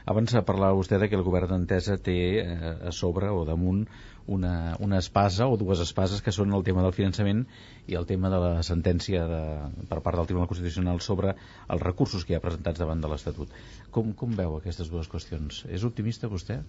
Abans 0.05 0.33
parlava 0.43 0.75
vostè 0.75 0.99
de 0.99 1.07
que 1.07 1.15
el 1.15 1.23
govern 1.23 1.53
d'Entesa 1.53 1.95
té 2.01 2.17
eh, 2.41 2.73
a 2.89 2.91
sobre 2.91 3.29
o 3.31 3.45
damunt 3.47 3.85
una, 4.27 4.75
una 4.79 4.99
espasa 4.99 5.47
o 5.47 5.57
dues 5.59 5.79
espases 5.83 6.21
que 6.23 6.31
són 6.31 6.53
el 6.55 6.63
tema 6.63 6.83
del 6.83 6.95
finançament 6.95 7.43
i 7.87 7.95
el 7.99 8.07
tema 8.07 8.31
de 8.31 8.39
la 8.39 8.63
sentència 8.63 9.25
de, 9.27 9.43
per 9.89 9.99
part 10.03 10.19
del 10.19 10.27
Tribunal 10.29 10.49
Constitucional 10.51 10.99
sobre 11.03 11.35
els 11.35 11.83
recursos 11.83 12.23
que 12.23 12.33
hi 12.33 12.37
ha 12.37 12.43
presentats 12.43 12.79
davant 12.79 13.03
de 13.03 13.11
l'Estatut. 13.11 13.51
Com, 13.91 14.13
com 14.15 14.35
veu 14.39 14.57
aquestes 14.57 14.91
dues 14.91 15.11
qüestions? 15.11 15.63
És 15.71 15.83
optimista 15.87 16.31
vostè? 16.31 16.59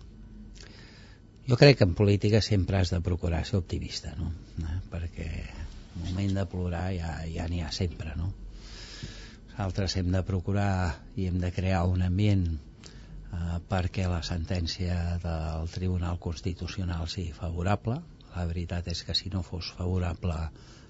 Jo 1.46 1.58
crec 1.60 1.78
que 1.78 1.86
en 1.86 1.94
política 1.94 2.40
sempre 2.42 2.78
has 2.78 2.90
de 2.94 3.02
procurar 3.04 3.44
ser 3.44 3.58
optimista, 3.60 4.14
no? 4.18 4.30
Eh? 4.62 4.78
Perquè 4.90 5.28
el 5.34 6.06
moment 6.06 6.38
de 6.38 6.46
plorar 6.50 6.86
ja 6.96 7.18
ja 7.28 7.48
n'hi 7.50 7.60
ha 7.62 7.70
sempre, 7.74 8.14
no? 8.18 8.30
Nosaltres 9.50 9.98
hem 10.00 10.08
de 10.10 10.22
procurar 10.26 11.02
i 11.14 11.28
hem 11.28 11.36
de 11.42 11.52
crear 11.54 11.84
un 11.86 12.02
ambient 12.02 12.46
eh, 13.34 13.58
perquè 13.70 14.06
la 14.10 14.22
sentència 14.26 15.18
del 15.22 15.70
Tribunal 15.74 16.20
Constitucional 16.22 17.08
sigui 17.10 17.34
favorable. 17.36 18.00
La 18.34 18.46
veritat 18.50 18.88
és 18.90 19.04
que 19.06 19.14
si 19.14 19.30
no 19.34 19.44
fos 19.46 19.72
favorable 19.78 20.38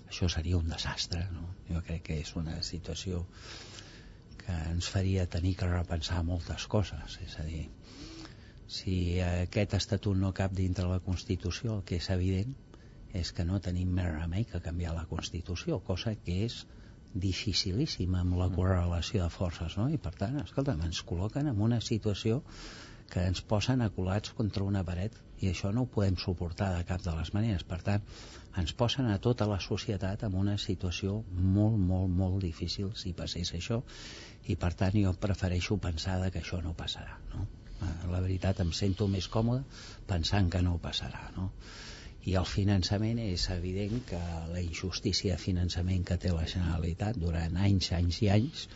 això 0.09 0.29
seria 0.31 0.59
un 0.61 0.69
desastre. 0.71 1.25
No? 1.35 1.49
Jo 1.71 1.83
crec 1.87 2.05
que 2.09 2.21
és 2.23 2.35
una 2.41 2.61
situació 2.63 3.25
que 4.45 4.57
ens 4.71 4.89
faria 4.93 5.27
tenir 5.31 5.55
que 5.61 5.71
repensar 5.71 6.23
moltes 6.29 6.67
coses. 6.71 7.19
És 7.25 7.39
a 7.41 7.47
dir, 7.49 7.65
si 8.69 8.97
aquest 9.25 9.75
estatut 9.81 10.17
no 10.21 10.33
cap 10.37 10.55
dintre 10.55 10.87
la 10.91 11.01
Constitució, 11.01 11.79
el 11.79 11.85
que 11.89 11.99
és 12.03 12.11
evident 12.15 12.55
és 13.15 13.31
que 13.33 13.45
no 13.47 13.61
tenim 13.63 13.93
més 13.95 14.11
remei 14.11 14.45
que 14.51 14.63
canviar 14.63 14.95
la 14.95 15.07
Constitució, 15.11 15.79
cosa 15.87 16.15
que 16.27 16.41
és 16.47 16.65
dificilíssima 17.15 18.21
amb 18.21 18.39
la 18.39 18.49
correlació 18.51 19.23
de 19.23 19.31
forces, 19.31 19.77
no? 19.79 19.89
I 19.91 20.01
per 20.03 20.15
tant, 20.19 20.41
escolta'm, 20.43 20.83
ens 20.89 21.05
col·loquen 21.07 21.51
en 21.51 21.61
una 21.63 21.81
situació 21.81 22.43
que 23.13 23.23
ens 23.29 23.43
posen 23.47 23.85
acolats 23.85 24.33
contra 24.35 24.65
una 24.67 24.83
paret 24.87 25.17
i 25.45 25.51
això 25.51 25.71
no 25.75 25.85
ho 25.85 25.91
podem 25.95 26.17
suportar 26.21 26.71
de 26.75 26.85
cap 26.89 27.03
de 27.05 27.15
les 27.15 27.33
maneres. 27.37 27.65
Per 27.69 27.81
tant, 27.87 28.05
ens 28.61 28.75
posen 28.79 29.11
a 29.11 29.19
tota 29.23 29.47
la 29.51 29.61
societat 29.63 30.25
en 30.27 30.37
una 30.41 30.57
situació 30.59 31.21
molt, 31.31 31.79
molt, 31.79 32.11
molt 32.11 32.41
difícil 32.43 32.93
si 32.99 33.15
passés 33.19 33.53
això 33.59 33.83
i 34.51 34.57
per 34.61 34.73
tant 34.79 34.97
jo 34.99 35.13
prefereixo 35.27 35.79
pensar 35.89 36.19
que 36.31 36.43
això 36.43 36.63
no 36.63 36.75
passarà, 36.79 37.19
no? 37.35 37.47
Eh, 37.83 37.95
la 38.11 38.21
veritat 38.23 38.61
em 38.65 38.71
sento 38.73 39.09
més 39.11 39.29
còmode 39.29 39.65
pensant 40.11 40.51
que 40.51 40.63
no 40.63 40.79
passarà, 40.83 41.29
no? 41.37 41.51
I 42.25 42.37
el 42.41 42.47
finançament 42.49 43.19
és 43.23 43.49
evident 43.53 44.05
que 44.09 44.21
la 44.53 44.61
injustícia 44.63 45.37
de 45.37 45.43
finançament 45.43 46.05
que 46.09 46.19
té 46.21 46.33
la 46.33 46.47
Generalitat 46.49 47.19
durant 47.21 47.59
anys, 47.69 47.91
anys 47.97 48.23
i 48.25 48.31
anys 48.37 48.69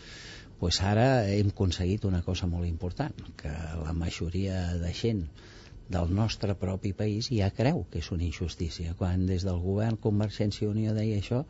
pues 0.58 0.80
ara 0.82 1.06
hem 1.30 1.52
aconseguit 1.54 2.04
una 2.04 2.20
cosa 2.26 2.48
molt 2.50 2.66
important, 2.66 3.14
que 3.38 3.52
la 3.84 3.94
majoria 3.94 4.74
de 4.82 4.90
gent 5.00 5.22
del 5.88 6.10
nostre 6.12 6.54
propi 6.60 6.92
país 6.92 7.30
ja 7.32 7.48
creu 7.54 7.84
que 7.90 8.02
és 8.02 8.10
una 8.12 8.26
injustícia. 8.26 8.92
Quan 8.98 9.24
des 9.30 9.46
del 9.46 9.60
govern 9.62 9.96
Convergència 10.02 10.66
i 10.66 10.70
Unió 10.70 10.92
deia 10.96 11.20
això, 11.22 11.44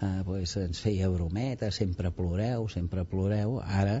eh, 0.00 0.22
pues 0.24 0.56
ens 0.62 0.80
feia 0.80 1.10
brometa, 1.12 1.70
sempre 1.70 2.14
ploreu, 2.16 2.68
sempre 2.72 3.04
ploreu, 3.04 3.58
ara 3.82 3.98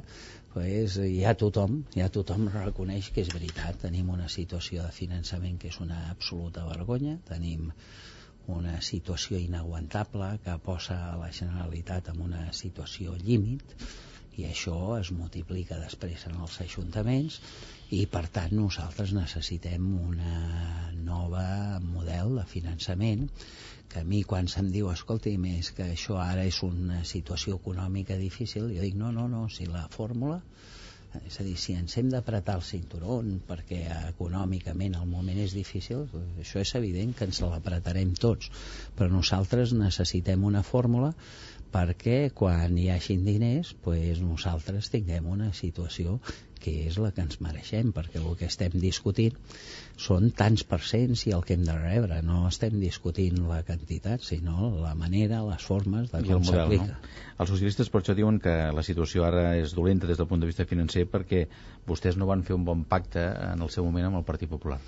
pues, 0.52 0.98
ja 1.16 1.32
tothom 1.38 1.82
ja 1.96 2.08
tothom 2.12 2.48
reconeix 2.52 3.10
que 3.14 3.24
és 3.24 3.32
veritat. 3.34 3.80
Tenim 3.86 4.10
una 4.14 4.28
situació 4.28 4.86
de 4.86 4.94
finançament 4.96 5.58
que 5.62 5.70
és 5.72 5.80
una 5.84 6.00
absoluta 6.10 6.64
vergonya. 6.68 7.18
Tenim 7.28 7.70
una 8.52 8.80
situació 8.82 9.38
inaguantable 9.38 10.32
que 10.44 10.56
posa 10.66 10.96
la 11.20 11.30
Generalitat 11.32 12.08
en 12.12 12.24
una 12.28 12.46
situació 12.52 13.14
límit 13.22 13.76
i 14.40 14.46
això 14.48 14.76
es 14.98 15.10
multiplica 15.12 15.78
després 15.78 16.24
en 16.28 16.38
els 16.40 16.56
ajuntaments 16.64 17.38
i 17.92 18.06
per 18.12 18.24
tant 18.36 18.54
nosaltres 18.56 19.12
necessitem 19.16 19.88
una 20.00 20.36
nova 21.08 21.44
model 21.84 22.38
de 22.40 22.46
finançament 22.54 23.28
que 23.92 24.00
a 24.00 24.08
mi 24.08 24.22
quan 24.24 24.48
se'm 24.48 24.70
diu 24.74 24.90
escolti 24.92 25.34
més 25.38 25.72
que 25.76 25.90
això 25.94 26.16
ara 26.24 26.46
és 26.48 26.62
una 26.66 27.02
situació 27.14 27.58
econòmica 27.60 28.16
difícil 28.20 28.70
jo 28.72 28.86
dic 28.86 28.96
no, 28.96 29.12
no, 29.12 29.28
no, 29.28 29.48
si 29.52 29.68
la 29.68 29.84
fórmula 29.92 30.40
és 31.20 31.38
a 31.40 31.44
dir, 31.44 31.58
si 31.60 31.74
ens 31.76 31.94
hem 32.00 32.08
d'apretar 32.12 32.54
el 32.58 32.64
cinturon 32.64 33.34
perquè 33.48 33.82
econòmicament 34.08 34.96
el 34.96 35.08
moment 35.10 35.40
és 35.42 35.52
difícil, 35.52 36.06
això 36.40 36.62
és 36.62 36.72
evident 36.78 37.12
que 37.18 37.26
ens 37.28 37.42
l'apretarem 37.44 38.14
tots, 38.16 38.48
però 38.96 39.12
nosaltres 39.12 39.74
necessitem 39.76 40.46
una 40.48 40.62
fórmula 40.64 41.12
perquè 41.72 42.30
quan 42.36 42.76
hi 42.78 42.88
hagin 42.92 43.24
diners 43.26 43.72
pues, 43.84 44.20
nosaltres 44.20 44.90
tinguem 44.92 45.28
una 45.32 45.52
situació 45.56 46.18
que 46.62 46.86
és 46.86 46.96
la 47.02 47.10
que 47.14 47.24
ens 47.24 47.40
mereixem 47.42 47.90
perquè 47.94 48.20
el 48.20 48.36
que 48.38 48.46
estem 48.46 48.76
discutint 48.78 49.34
són 49.98 50.30
tants 50.38 50.62
percents 50.68 51.24
i 51.26 51.34
el 51.34 51.42
que 51.46 51.56
hem 51.56 51.64
de 51.66 51.74
rebre 51.78 52.20
no 52.26 52.44
estem 52.48 52.78
discutint 52.80 53.40
la 53.48 53.62
quantitat 53.66 54.22
sinó 54.22 54.70
la 54.76 54.94
manera, 54.98 55.42
les 55.48 55.66
formes 55.66 56.12
de 56.12 56.22
com 56.28 56.46
s'aplica 56.46 56.92
no? 56.92 57.12
Els 57.42 57.50
socialistes 57.50 57.90
per 57.90 58.02
això 58.02 58.14
diuen 58.18 58.38
que 58.42 58.54
la 58.76 58.86
situació 58.86 59.26
ara 59.26 59.56
és 59.58 59.74
dolenta 59.74 60.06
des 60.10 60.20
del 60.20 60.30
punt 60.30 60.44
de 60.44 60.50
vista 60.52 60.68
financer 60.68 61.08
perquè 61.10 61.46
vostès 61.88 62.20
no 62.20 62.30
van 62.30 62.46
fer 62.46 62.54
un 62.54 62.68
bon 62.68 62.86
pacte 62.86 63.24
en 63.50 63.64
el 63.64 63.72
seu 63.74 63.88
moment 63.88 64.12
amb 64.12 64.22
el 64.22 64.28
Partit 64.28 64.52
Popular 64.52 64.78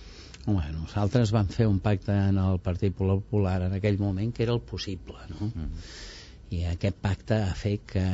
Home, 0.44 0.64
nosaltres 0.76 1.32
vam 1.32 1.48
fer 1.48 1.66
un 1.66 1.78
pacte 1.80 2.12
en 2.12 2.38
el 2.38 2.60
Partit 2.62 2.94
Popular 2.94 3.62
en 3.66 3.78
aquell 3.80 3.98
moment 3.98 4.34
que 4.36 4.44
era 4.46 4.54
el 4.54 4.62
possible 4.62 5.18
no? 5.32 5.48
Mm 5.48 5.54
-hmm 5.54 6.12
i 6.54 6.64
aquest 6.70 6.96
pacte 7.02 7.40
ha 7.42 7.54
fet 7.58 7.84
que 7.94 8.04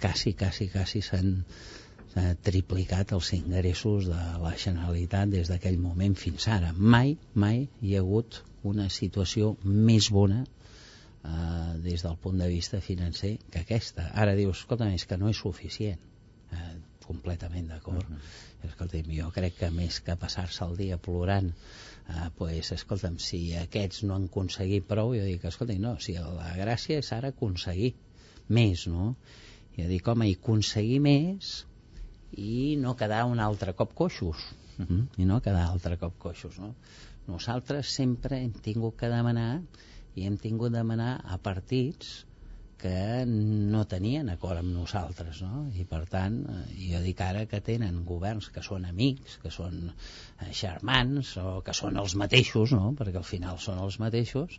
quasi, 0.00 0.34
quasi, 0.40 0.68
quasi 0.72 1.02
s'han 1.06 1.32
triplicat 2.46 3.12
els 3.16 3.32
ingressos 3.34 4.06
de 4.06 4.24
la 4.42 4.52
Generalitat 4.64 5.32
des 5.32 5.50
d'aquell 5.50 5.80
moment 5.82 6.14
fins 6.14 6.46
ara. 6.48 6.70
Mai, 6.72 7.16
mai 7.34 7.64
hi 7.82 7.96
ha 7.96 8.02
hagut 8.04 8.38
una 8.70 8.86
situació 8.88 9.54
més 9.64 10.10
bona 10.14 10.44
eh, 10.44 11.72
des 11.84 12.04
del 12.06 12.16
punt 12.22 12.38
de 12.38 12.48
vista 12.48 12.80
financer 12.80 13.36
que 13.50 13.64
aquesta. 13.64 14.10
Ara 14.14 14.36
dius, 14.38 14.62
escolta, 14.62 14.90
és 14.94 15.06
que 15.10 15.18
no 15.20 15.32
és 15.32 15.42
suficient. 15.42 16.00
Eh, 16.52 16.74
completament 17.04 17.68
d'acord. 17.68 18.04
Uh 18.04 18.16
-huh. 18.16 18.68
Escolta'm, 18.70 19.10
jo 19.12 19.30
crec 19.30 19.58
que 19.58 19.70
més 19.70 20.00
que 20.00 20.16
passar-se 20.16 20.64
el 20.64 20.76
dia 20.76 20.96
plorant 20.96 21.52
ah, 22.08 22.30
pues, 22.36 22.72
escolta'm, 22.76 23.18
si 23.18 23.40
aquests 23.58 24.02
no 24.08 24.16
han 24.16 24.28
aconseguit 24.30 24.86
prou, 24.88 25.14
jo 25.16 25.24
dic, 25.24 25.44
escolta'm, 25.50 25.80
no, 25.82 25.94
si 26.00 26.16
la 26.18 26.52
gràcia 26.58 27.00
és 27.02 27.12
ara 27.16 27.32
aconseguir 27.34 27.94
més, 28.48 28.86
no? 28.90 29.14
Jo 29.78 29.88
dic, 29.90 30.08
home, 30.08 30.28
i 30.30 30.36
aconseguir 30.38 31.00
més 31.04 31.54
i 32.36 32.74
no 32.80 32.96
quedar 32.98 33.24
un 33.30 33.40
altre 33.40 33.74
cop 33.78 33.94
coixos, 33.94 34.50
uh 34.78 34.84
-huh. 34.84 35.02
i 35.16 35.24
no 35.24 35.40
quedar 35.40 35.66
altre 35.68 35.96
cop 35.98 36.18
coixos, 36.18 36.58
no? 36.58 36.74
Nosaltres 37.26 37.88
sempre 37.88 38.42
hem 38.42 38.52
tingut 38.52 38.96
que 38.96 39.08
demanar 39.08 39.62
i 40.14 40.26
hem 40.26 40.36
tingut 40.36 40.72
de 40.72 40.78
demanar 40.78 41.20
a 41.24 41.38
partits 41.38 42.26
que 42.84 43.24
no 43.26 43.86
tenien 43.88 44.28
acord 44.28 44.60
amb 44.60 44.74
nosaltres 44.76 45.38
no? 45.40 45.62
i 45.72 45.86
per 45.88 46.02
tant 46.12 46.34
eh, 46.52 46.64
jo 46.90 46.98
dic 47.00 47.20
ara 47.24 47.46
que 47.48 47.62
tenen 47.64 48.02
governs 48.04 48.50
que 48.52 48.64
són 48.66 48.84
amics 48.84 49.38
que 49.40 49.52
són 49.54 49.78
eh, 49.88 50.50
germans 50.58 51.30
o 51.40 51.62
que 51.64 51.72
són 51.78 51.96
els 52.02 52.16
mateixos 52.20 52.74
no? 52.76 52.90
perquè 52.98 53.22
al 53.22 53.30
final 53.30 53.56
són 53.66 53.80
els 53.86 53.96
mateixos 54.02 54.58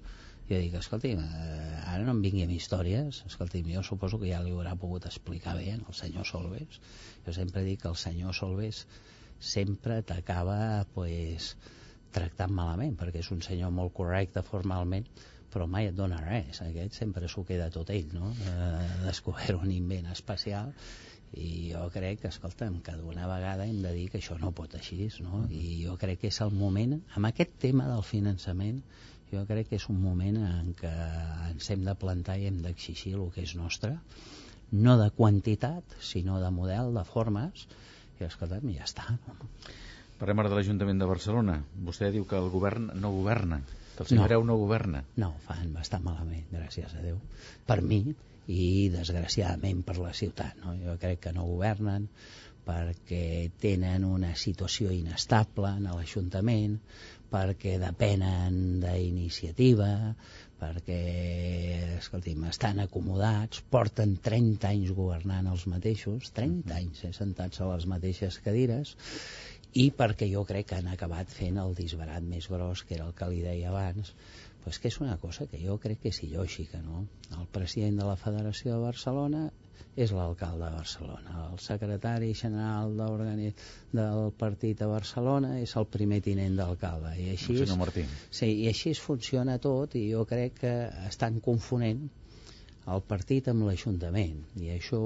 jo 0.49 0.57
dic, 0.57 0.73
escolti'm, 0.79 1.21
eh, 1.21 1.83
ara 1.83 2.01
no 2.07 2.15
em 2.15 2.23
vingui 2.25 2.47
amb 2.47 2.55
històries 2.55 3.21
escolti'm, 3.29 3.69
jo 3.75 3.85
suposo 3.85 4.17
que 4.21 4.31
ja 4.33 4.41
li 4.41 4.55
haurà 4.55 4.73
pogut 4.81 5.05
explicar 5.11 5.53
bé 5.59 5.75
al 5.75 5.99
senyor 5.99 6.25
Solves 6.25 6.81
jo 7.27 7.37
sempre 7.37 7.61
dic 7.69 7.83
que 7.83 7.93
el 7.93 7.99
senyor 8.07 8.33
Solves 8.33 8.87
sempre 9.53 10.01
t'acaba 10.01 10.57
pues, 10.97 11.53
tractant 12.17 12.57
malament 12.57 12.97
perquè 12.97 13.21
és 13.21 13.31
un 13.37 13.45
senyor 13.45 13.69
molt 13.69 13.93
correcte 14.01 14.41
formalment 14.49 15.05
però 15.55 15.69
mai 15.71 15.87
et 15.87 15.95
dona 15.95 16.19
res 16.19 16.59
aquest 16.65 16.99
sempre 16.99 17.29
s'ho 17.31 17.45
queda 17.47 17.71
tot 17.71 17.89
ell 17.95 18.11
no? 18.11 18.33
eh, 18.51 18.85
descobert 19.05 19.55
un 19.55 19.71
invent 19.71 20.09
especial 20.11 20.73
i 21.39 21.71
jo 21.71 21.85
crec 21.93 22.21
que, 22.21 22.29
escolta'm, 22.31 22.81
que 22.83 22.95
d'una 22.99 23.27
vegada 23.27 23.65
hem 23.67 23.81
de 23.83 23.91
dir 23.95 24.05
que 24.11 24.19
això 24.21 24.37
no 24.39 24.51
pot 24.55 24.75
així, 24.77 25.09
no? 25.23 25.41
I 25.51 25.81
jo 25.83 25.95
crec 25.99 26.21
que 26.21 26.29
és 26.31 26.39
el 26.45 26.53
moment, 26.55 26.93
amb 27.17 27.27
aquest 27.27 27.57
tema 27.59 27.87
del 27.89 28.03
finançament, 28.07 28.79
jo 29.31 29.43
crec 29.49 29.67
que 29.71 29.79
és 29.79 29.87
un 29.91 29.99
moment 29.99 30.37
en 30.39 30.71
què 30.79 30.93
ens 31.49 31.69
hem 31.73 31.83
de 31.87 31.95
plantar 31.99 32.37
i 32.39 32.47
hem 32.47 32.61
d'exigir 32.63 33.15
el 33.17 33.27
que 33.35 33.43
és 33.43 33.55
nostre, 33.59 33.97
no 34.71 34.95
de 35.01 35.09
quantitat, 35.17 35.97
sinó 35.99 36.39
de 36.39 36.51
model, 36.55 36.93
de 36.95 37.03
formes, 37.09 37.67
i 38.19 38.27
escolta'm, 38.29 38.71
ja 38.77 38.87
està. 38.87 39.09
Parlem 40.21 40.39
ara 40.39 40.53
de 40.53 40.61
l'Ajuntament 40.61 41.01
de 41.01 41.09
Barcelona. 41.09 41.57
Vostè 41.83 42.13
diu 42.15 42.23
que 42.29 42.39
el 42.39 42.47
govern 42.53 42.93
no 43.01 43.11
governa 43.11 43.59
que 43.95 44.05
el 44.05 44.11
senyor 44.11 44.25
no. 44.25 44.29
Grau 44.29 44.47
no 44.47 44.57
governa. 44.61 45.03
No, 45.21 45.33
fan 45.47 45.73
bastant 45.75 46.05
malament, 46.05 46.47
gràcies 46.53 46.95
a 46.95 47.03
Déu. 47.03 47.19
Per 47.67 47.81
mi 47.81 48.01
i 48.51 48.89
desgraciadament 48.93 49.81
per 49.85 49.97
la 49.97 50.13
ciutat. 50.13 50.59
No? 50.61 50.75
Jo 50.77 50.97
crec 51.01 51.23
que 51.25 51.33
no 51.33 51.47
governen 51.49 52.09
perquè 52.65 53.51
tenen 53.61 54.05
una 54.07 54.31
situació 54.41 54.89
inestable 54.93 55.69
en 55.77 55.85
l'Ajuntament, 55.85 56.79
perquè 57.29 57.75
depenen 57.81 58.79
d'iniciativa, 58.81 59.89
perquè, 60.59 60.99
escolti'm, 61.99 62.45
estan 62.49 62.79
acomodats, 62.83 63.61
porten 63.69 64.15
30 64.23 64.69
anys 64.71 64.93
governant 64.97 65.49
els 65.51 65.65
mateixos, 65.69 66.31
30 66.37 66.77
anys 66.79 67.03
eh, 67.05 67.11
sentats 67.17 67.61
a 67.61 67.69
les 67.73 67.87
mateixes 67.91 68.39
cadires, 68.45 68.95
i 69.75 69.89
perquè 69.91 70.27
jo 70.31 70.45
crec 70.47 70.69
que 70.69 70.79
han 70.79 70.87
acabat 70.87 71.31
fent 71.35 71.59
el 71.59 71.73
disbarat 71.75 72.23
més 72.23 72.47
gros, 72.47 72.85
que 72.87 72.95
era 72.95 73.07
el 73.09 73.15
que 73.17 73.27
li 73.31 73.41
deia 73.43 73.73
abans, 73.73 74.13
pues 74.63 74.79
que 74.79 74.87
és 74.87 74.97
una 75.03 75.17
cosa 75.21 75.45
que 75.51 75.59
jo 75.61 75.75
crec 75.83 75.99
que 76.01 76.13
és 76.13 76.21
il·lògica, 76.25 76.79
no? 76.81 77.03
El 77.35 77.45
president 77.57 77.99
de 77.99 78.07
la 78.07 78.15
Federació 78.17 78.71
de 78.73 78.79
Barcelona 78.85 79.43
és 79.95 80.11
l'alcalde 80.15 80.63
de 80.63 80.77
Barcelona. 80.77 81.35
El 81.51 81.59
secretari 81.63 82.31
general 82.35 82.95
del 83.91 84.31
partit 84.39 84.81
a 84.81 84.89
Barcelona 84.91 85.57
és 85.61 85.75
el 85.79 85.87
primer 85.91 86.21
tinent 86.23 86.55
d'alcalde. 86.59 87.13
I 87.19 87.29
així, 87.35 87.59
senyor 87.61 87.79
Martí. 87.83 88.03
Sí, 88.31 88.51
i 88.63 88.67
així 88.71 88.95
funciona 88.99 89.59
tot 89.63 89.95
i 89.99 90.07
jo 90.11 90.25
crec 90.27 90.59
que 90.63 90.75
estan 91.07 91.39
confonent 91.43 92.07
el 92.93 93.01
partit 93.09 93.47
amb 93.49 93.65
l'Ajuntament. 93.65 94.41
I 94.61 94.69
això 94.75 95.01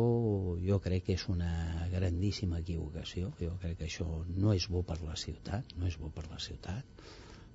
jo 0.66 0.80
crec 0.84 1.06
que 1.08 1.16
és 1.16 1.26
una 1.32 1.52
grandíssima 1.94 2.60
equivocació. 2.60 3.32
Jo 3.40 3.56
crec 3.62 3.80
que 3.80 3.88
això 3.88 4.08
no 4.36 4.56
és 4.56 4.68
bo 4.72 4.84
per 4.84 5.00
la 5.06 5.16
ciutat 5.16 5.78
no 5.80 5.88
és 5.88 6.00
bo 6.00 6.12
per 6.16 6.26
la 6.28 6.40
ciutat. 6.44 7.06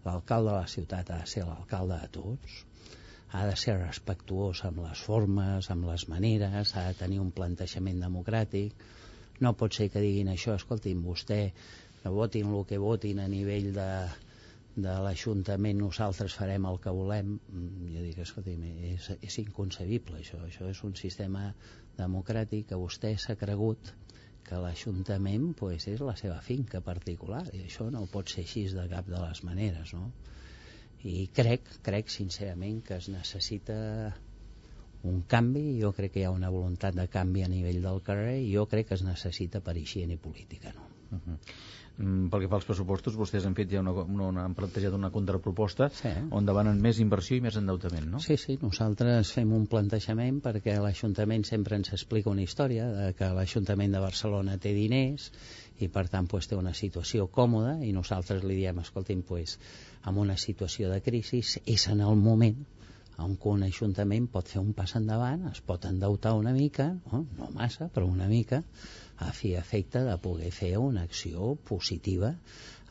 L'alcalde 0.05 0.53
de 0.53 0.57
la 0.61 0.71
ciutat 0.77 1.11
ha 1.11 1.21
de 1.23 1.29
ser 1.35 1.45
l'alcalde 1.49 2.01
de 2.01 2.13
tots 2.19 2.63
ha 3.35 3.47
de 3.49 3.55
ser 3.59 3.73
respectuós 3.81 4.61
amb 4.69 4.85
les 4.85 5.01
formes, 5.03 5.69
amb 5.73 5.89
les 5.89 6.05
maneres, 6.07 6.75
ha 6.77 6.85
de 6.87 6.99
tenir 6.99 7.19
un 7.19 7.33
plantejament 7.35 7.99
democràtic. 8.05 8.85
No 9.43 9.57
pot 9.59 9.75
ser 9.75 9.89
que 9.91 10.03
diguin 10.05 10.31
això, 10.31 10.55
escolti'm, 10.55 11.01
vostè 11.03 11.41
votin 12.05 12.53
el 12.53 12.63
que 12.69 12.79
votin 12.79 13.19
a 13.19 13.27
nivell 13.33 13.73
de, 13.75 13.89
de 14.75 14.95
l'Ajuntament 15.07 15.79
nosaltres 15.79 16.35
farem 16.35 16.65
el 16.67 16.81
que 16.83 16.93
volem 16.95 17.37
mm, 17.37 17.91
jo 17.95 18.01
dic, 18.03 18.19
escolti, 18.25 18.55
és, 18.91 19.11
és 19.23 19.37
inconcebible 19.45 20.19
això, 20.19 20.41
això 20.49 20.67
és 20.71 20.81
un 20.87 20.97
sistema 20.99 21.53
democràtic 21.99 22.73
que 22.73 22.81
vostè 22.81 23.13
s'ha 23.15 23.37
cregut 23.39 23.93
que 24.45 24.59
l'Ajuntament 24.61 25.53
pues, 25.57 25.87
és 25.89 26.03
la 26.05 26.17
seva 26.19 26.41
finca 26.43 26.83
particular 26.85 27.45
i 27.55 27.63
això 27.69 27.87
no 27.95 28.05
pot 28.11 28.35
ser 28.35 28.43
així 28.45 28.67
de 28.75 28.89
cap 28.91 29.07
de 29.09 29.21
les 29.21 29.45
maneres 29.47 29.95
no? 29.95 30.11
i 31.07 31.29
crec, 31.37 31.71
crec 31.87 32.11
sincerament 32.11 32.83
que 32.83 32.99
es 32.99 33.09
necessita 33.13 33.77
un 35.05 35.23
canvi, 35.29 35.79
jo 35.81 35.93
crec 35.93 36.17
que 36.17 36.23
hi 36.23 36.27
ha 36.27 36.35
una 36.35 36.51
voluntat 36.51 36.97
de 36.97 37.07
canvi 37.13 37.45
a 37.45 37.53
nivell 37.53 37.83
del 37.85 38.03
carrer 38.03 38.41
i 38.41 38.51
jo 38.57 38.67
crec 38.67 38.91
que 38.91 38.99
es 38.99 39.07
necessita 39.07 39.63
per 39.63 39.77
higiene 39.79 40.19
política 40.19 40.75
no? 40.75 40.84
Uh 41.11 41.19
-huh. 41.19 41.39
Mm, 41.97 42.27
pel 42.27 42.41
que 42.43 42.49
fa 42.51 42.57
als 42.59 42.65
pressupostos, 42.67 43.15
vostès 43.15 43.45
han 43.47 43.55
fet 43.55 43.71
ja 43.71 43.79
una, 43.79 43.93
una, 44.03 44.25
una 44.33 44.45
han 44.49 44.55
plantejat 44.59 44.97
una 44.97 45.13
contraproposta 45.15 45.87
sí. 45.95 46.11
on 46.35 46.49
demanen 46.49 46.81
més 46.83 46.99
inversió 46.99 47.37
i 47.39 47.45
més 47.45 47.55
endeutament, 47.61 48.09
no? 48.11 48.19
Sí, 48.25 48.35
sí, 48.37 48.57
nosaltres 48.63 49.31
fem 49.37 49.53
un 49.55 49.69
plantejament 49.71 50.41
perquè 50.43 50.75
l'Ajuntament 50.83 51.47
sempre 51.47 51.79
ens 51.79 51.93
explica 51.95 52.33
una 52.33 52.43
història 52.43 52.89
de 52.91 53.13
que 53.15 53.31
l'Ajuntament 53.37 53.95
de 53.95 54.03
Barcelona 54.03 54.59
té 54.59 54.75
diners 54.75 55.31
i 55.79 55.87
per 55.87 56.09
tant 56.11 56.27
pues, 56.27 56.51
té 56.51 56.59
una 56.59 56.75
situació 56.75 57.29
còmoda 57.31 57.79
i 57.87 57.93
nosaltres 57.95 58.43
li 58.43 58.59
diem, 58.59 58.83
escolti'm, 58.83 59.23
pues, 59.23 59.61
en 60.05 60.19
una 60.19 60.37
situació 60.37 60.91
de 60.91 60.99
crisi 61.01 61.45
és 61.65 61.89
en 61.95 62.03
el 62.03 62.19
moment 62.19 62.59
on 63.23 63.37
un 63.51 63.63
ajuntament 63.63 64.27
pot 64.27 64.49
fer 64.51 64.61
un 64.61 64.73
pas 64.75 64.97
endavant, 64.99 65.47
es 65.51 65.61
pot 65.63 65.85
endeutar 65.87 66.33
una 66.35 66.53
mica, 66.53 66.89
no, 67.13 67.25
no 67.39 67.51
massa, 67.55 67.87
però 67.95 68.09
una 68.11 68.27
mica, 68.27 68.65
a 69.19 69.31
fi 69.33 69.55
efecte 69.55 70.03
de 70.05 70.15
poder 70.19 70.51
fer 70.55 70.73
una 70.79 71.05
acció 71.09 71.55
positiva 71.71 72.33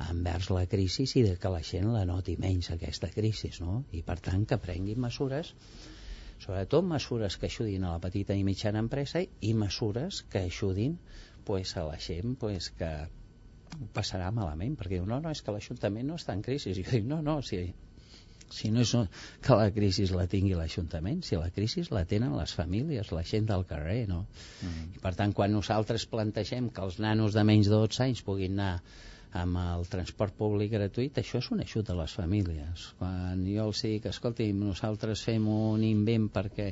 envers 0.10 0.50
la 0.56 0.66
crisi 0.72 1.06
i 1.20 1.24
de 1.26 1.36
que 1.40 1.52
la 1.52 1.64
gent 1.70 1.90
la 1.94 2.06
noti 2.10 2.38
menys 2.40 2.72
aquesta 2.72 3.10
crisi 3.16 3.52
no? 3.60 3.84
i 3.92 4.04
per 4.08 4.20
tant 4.28 4.46
que 4.50 4.60
prenguin 4.68 5.02
mesures 5.08 5.54
sobretot 6.46 6.88
mesures 6.88 7.38
que 7.38 7.50
ajudin 7.52 7.84
a 7.84 7.96
la 7.96 8.04
petita 8.04 8.36
i 8.36 8.44
mitjana 8.48 8.82
empresa 8.84 9.22
i 9.24 9.54
mesures 9.54 10.24
que 10.32 10.46
ajudin 10.48 10.98
pues, 11.46 11.76
a 11.78 11.84
la 11.84 12.00
gent 12.00 12.38
pues, 12.40 12.72
que 12.80 12.92
passarà 13.94 14.32
malament 14.32 14.76
perquè 14.80 15.00
diu, 15.00 15.08
no, 15.10 15.20
no, 15.20 15.32
és 15.32 15.42
que 15.42 15.54
l'Ajuntament 15.56 16.08
no 16.08 16.20
està 16.20 16.36
en 16.38 16.44
crisi 16.46 16.72
i 16.72 16.76
jo 16.80 16.90
dic, 16.92 17.08
no, 17.10 17.22
no, 17.26 17.42
si 17.42 17.66
si 18.54 18.72
no 18.74 18.84
és 18.86 18.96
que 19.44 19.60
la 19.60 19.70
crisi 19.76 20.08
la 20.14 20.28
tingui 20.32 20.58
l'Ajuntament, 20.58 21.24
si 21.28 21.40
la 21.40 21.50
crisi 21.56 21.86
la 21.92 22.04
tenen 22.10 22.36
les 22.38 22.54
famílies, 22.58 23.14
la 23.16 23.24
gent 23.28 23.50
del 23.50 23.66
carrer, 23.70 24.04
no? 24.10 24.26
Mm. 24.62 24.92
I 24.98 25.04
per 25.04 25.16
tant, 25.20 25.34
quan 25.38 25.56
nosaltres 25.56 26.06
plantegem 26.12 26.70
que 26.74 26.86
els 26.86 27.00
nanos 27.04 27.34
de 27.38 27.44
menys 27.48 27.72
de 27.72 27.80
12 27.80 28.06
anys 28.08 28.24
puguin 28.28 28.60
anar 28.60 28.76
amb 29.34 29.58
el 29.58 29.88
transport 29.90 30.36
públic 30.38 30.72
gratuït, 30.76 31.18
això 31.18 31.40
és 31.42 31.48
un 31.54 31.64
ajut 31.64 31.90
a 31.90 31.96
les 31.98 32.14
famílies. 32.20 32.84
Quan 33.00 33.42
jo 33.48 33.66
els 33.68 33.82
dic, 33.86 34.06
escolti, 34.12 34.52
nosaltres 34.58 35.24
fem 35.26 35.48
un 35.50 35.86
invent 35.88 36.28
perquè 36.34 36.68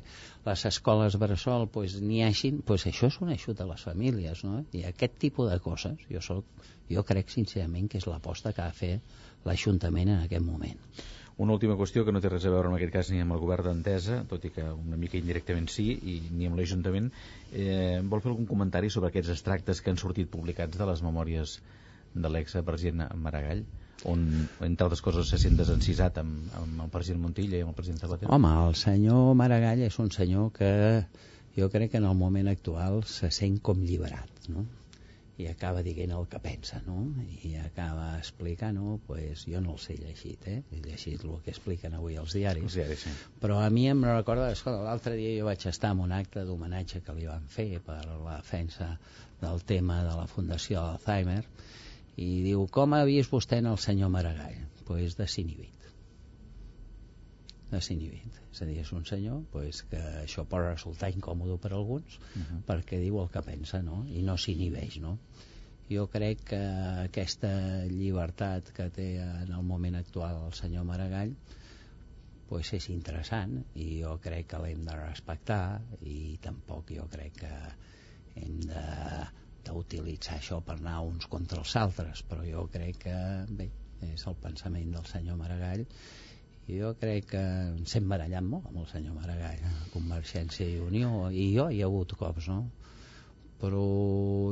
les 0.46 0.66
escoles 0.70 1.18
bressol 1.22 1.68
pues, 1.74 1.98
n'hi 2.02 2.22
hagin, 2.28 2.62
pues 2.68 2.86
això 2.90 3.10
és 3.10 3.18
un 3.26 3.34
ajut 3.34 3.64
a 3.64 3.70
les 3.72 3.88
famílies, 3.90 4.44
no? 4.46 4.62
I 4.78 4.86
aquest 4.92 5.18
tipus 5.26 5.50
de 5.50 5.58
coses, 5.64 6.06
jo, 6.12 6.22
soc, 6.22 6.70
jo 6.92 7.06
crec 7.08 7.34
sincerament 7.34 7.90
que 7.90 8.02
és 8.02 8.08
l'aposta 8.10 8.54
que 8.54 8.62
ha 8.62 8.70
de 8.70 8.78
fer 8.78 8.94
l'Ajuntament 9.48 10.14
en 10.14 10.22
aquest 10.28 10.46
moment. 10.46 10.78
Una 11.42 11.56
última 11.58 11.76
qüestió 11.80 12.06
que 12.06 12.14
no 12.14 12.22
té 12.22 12.30
res 12.30 12.46
a 12.46 12.54
veure 12.54 12.70
en 12.70 12.78
aquest 12.78 12.94
cas 12.94 13.12
ni 13.12 13.22
amb 13.24 13.34
el 13.34 13.42
govern 13.42 13.66
d'Entesa, 13.66 14.22
tot 14.30 14.44
i 14.46 14.52
que 14.54 14.66
una 14.72 15.00
mica 15.04 15.18
indirectament 15.18 15.70
sí, 15.74 15.88
i 16.14 16.18
ni 16.38 16.50
amb 16.50 16.60
l'Ajuntament. 16.60 17.10
Eh, 17.52 18.00
vol 18.14 18.22
fer 18.22 18.34
algun 18.34 18.50
comentari 18.50 18.92
sobre 18.94 19.10
aquests 19.10 19.34
extractes 19.38 19.82
que 19.82 19.94
han 19.94 20.02
sortit 20.02 20.30
publicats 20.34 20.78
de 20.78 20.90
les 20.92 21.02
memòries 21.06 21.60
de 22.14 22.34
l'ex-president 22.36 23.08
Maragall? 23.26 23.66
on, 24.04 24.50
entre 24.66 24.86
altres 24.86 25.02
coses, 25.06 25.30
se 25.30 25.38
sent 25.42 25.58
desencisat 25.60 26.18
amb, 26.22 26.50
amb 26.58 26.86
el 26.86 26.92
president 26.94 27.22
Montilla 27.26 27.60
i 27.60 27.66
amb 27.66 27.74
el 27.74 27.78
president 27.78 28.02
Zapatero? 28.02 28.32
Home, 28.34 28.52
el 28.68 28.78
senyor 28.80 29.34
Maragall 29.38 29.84
és 29.88 29.98
un 30.02 30.12
senyor 30.16 30.52
que 30.56 30.72
jo 31.58 31.70
crec 31.74 31.94
que 31.94 32.02
en 32.02 32.08
el 32.10 32.18
moment 32.18 32.50
actual 32.52 33.04
se 33.06 33.32
sent 33.36 33.60
com 33.62 33.84
lliberat, 33.86 34.48
no? 34.50 34.66
I 35.42 35.48
acaba 35.50 35.82
dient 35.86 36.14
el 36.16 36.28
que 36.32 36.40
pensa, 36.44 36.82
no? 36.86 37.00
I 37.44 37.56
acaba 37.62 38.08
explicant, 38.18 38.78
no? 38.78 39.00
Pues 39.08 39.46
jo 39.50 39.62
no 39.64 39.76
el 39.76 39.82
sé 39.84 39.98
llegit, 39.98 40.48
eh? 40.48 40.62
He 40.72 40.82
llegit 40.86 41.26
el 41.26 41.42
que 41.46 41.54
expliquen 41.56 41.98
avui 41.98 42.20
els 42.22 42.36
diaris. 42.38 42.68
Els 42.70 42.78
diaris, 42.80 43.06
sí. 43.08 43.16
Però 43.42 43.60
a 43.64 43.70
mi 43.74 43.88
em 43.92 44.06
recorda, 44.08 44.52
escolta, 44.54 44.86
l'altre 44.86 45.18
dia 45.20 45.34
jo 45.40 45.50
vaig 45.50 45.68
estar 45.74 45.94
en 45.96 46.06
un 46.06 46.16
acte 46.16 46.46
d'homenatge 46.48 47.04
que 47.06 47.18
li 47.18 47.28
van 47.30 47.50
fer 47.58 47.70
per 47.86 48.00
la 48.08 48.38
defensa 48.38 48.94
del 49.42 49.66
tema 49.74 50.02
de 50.06 50.16
la 50.16 50.30
Fundació 50.30 50.86
Alzheimer 50.86 51.44
i 52.22 52.32
diu, 52.46 52.68
com 52.70 52.94
ha 52.94 53.06
vist 53.08 53.34
vostè 53.34 53.62
en 53.64 53.72
el 53.74 53.80
senyor 53.82 54.12
Maragall? 54.14 54.60
Pues 54.86 55.18
desinhibit 55.18 55.81
desinhibit. 57.72 58.40
És 58.52 58.62
a 58.64 58.68
dir, 58.70 58.80
és 58.84 58.92
un 58.96 59.06
senyor 59.08 59.42
pues, 59.54 59.82
que 59.92 60.02
això 60.22 60.46
pot 60.50 60.66
resultar 60.66 61.12
incòmode 61.16 61.58
per 61.64 61.74
alguns 61.74 62.18
uh 62.18 62.38
mhm. 62.40 62.44
-huh. 62.44 62.62
perquè 62.68 63.00
diu 63.00 63.22
el 63.22 63.30
que 63.30 63.42
pensa 63.42 63.82
no? 63.82 64.04
i 64.08 64.22
no 64.22 64.38
s'inhibeix. 64.38 65.00
No? 65.02 65.18
Jo 65.90 66.08
crec 66.08 66.44
que 66.52 66.62
aquesta 67.06 67.86
llibertat 67.86 68.72
que 68.72 68.90
té 68.90 69.10
en 69.22 69.52
el 69.52 69.64
moment 69.64 69.96
actual 69.96 70.46
el 70.46 70.54
senyor 70.54 70.86
Maragall 70.86 71.36
pues 72.48 72.74
és 72.74 72.90
interessant 72.90 73.64
i 73.76 74.02
jo 74.02 74.18
crec 74.24 74.48
que 74.48 74.58
l'hem 74.64 74.86
de 74.86 74.96
respectar 74.96 75.82
i 76.02 76.38
tampoc 76.42 76.92
jo 76.92 77.08
crec 77.12 77.38
que 77.44 77.54
hem 78.36 78.60
de 78.62 78.82
d'utilitzar 79.66 80.40
això 80.40 80.58
per 80.66 80.76
anar 80.80 80.98
uns 81.06 81.28
contra 81.28 81.60
els 81.60 81.76
altres 81.76 82.24
però 82.24 82.44
jo 82.48 82.66
crec 82.74 82.98
que 83.06 83.16
bé, 83.60 83.70
és 84.10 84.26
el 84.28 84.36
pensament 84.46 84.92
del 84.96 85.06
senyor 85.06 85.38
Maragall 85.38 85.86
jo 86.72 86.94
crec 87.02 87.32
que 87.34 87.42
ens 87.42 87.96
hem 87.98 88.10
barallat 88.12 88.46
molt 88.48 88.70
amb 88.70 88.82
el 88.84 88.88
senyor 88.92 89.18
Maragall, 89.18 89.64
Convergència 89.94 90.68
i 90.68 90.80
Unió, 90.82 91.30
i 91.32 91.52
jo 91.56 91.70
hi 91.70 91.82
ha 91.82 91.90
hagut 91.90 92.16
cops, 92.20 92.50
no? 92.52 92.62
Però 93.62 93.86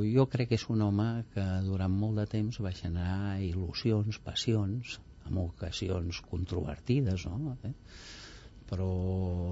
jo 0.06 0.26
crec 0.30 0.52
que 0.52 0.60
és 0.60 0.68
un 0.70 0.84
home 0.86 1.10
que 1.34 1.46
durant 1.66 1.94
molt 2.04 2.22
de 2.22 2.28
temps 2.30 2.60
va 2.62 2.76
generar 2.80 3.40
il·lusions, 3.42 4.20
passions, 4.26 5.00
en 5.30 5.40
ocasions 5.44 6.22
controvertides, 6.30 7.26
no? 7.30 7.58
Eh? 7.66 7.74
però 8.70 8.88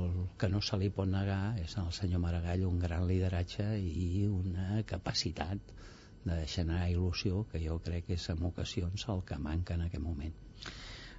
el 0.05 0.18
que 0.38 0.47
no 0.53 0.59
se 0.61 0.78
li 0.78 0.91
pot 0.93 1.09
negar 1.09 1.57
és 1.57 1.74
al 1.82 1.89
senyor 1.97 2.22
Maragall 2.22 2.68
un 2.68 2.78
gran 2.84 3.07
lideratge 3.09 3.65
i 3.82 4.28
una 4.30 4.84
capacitat 4.91 5.72
de 6.28 6.38
generar 6.45 6.91
il·lusió 6.91 7.45
que 7.51 7.61
jo 7.63 7.80
crec 7.88 8.05
que 8.09 8.18
és 8.20 8.28
en 8.34 8.45
ocasions 8.51 9.07
el 9.13 9.24
que 9.26 9.39
manca 9.41 9.74
en 9.74 9.88
aquest 9.88 10.03
moment. 10.03 10.36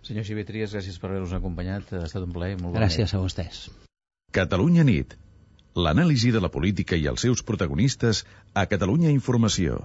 Senyor 0.09 0.25
Xivetries, 0.25 0.73
gràcies 0.73 0.97
per 1.01 1.11
haver-nos 1.11 1.37
acompanyat. 1.37 1.93
Ha 1.93 2.07
estat 2.09 2.25
un 2.25 2.33
plaer. 2.33 2.57
Molt 2.63 2.79
gràcies 2.79 3.13
bon 3.13 3.21
a 3.21 3.25
vostès. 3.27 3.67
Catalunya 4.33 4.87
nit. 4.89 5.15
L'anàlisi 5.77 6.33
de 6.35 6.41
la 6.41 6.49
política 6.55 6.97
i 6.97 7.07
els 7.11 7.23
seus 7.27 7.45
protagonistes 7.45 8.25
a 8.57 8.65
Catalunya 8.71 9.13
Informació 9.15 9.83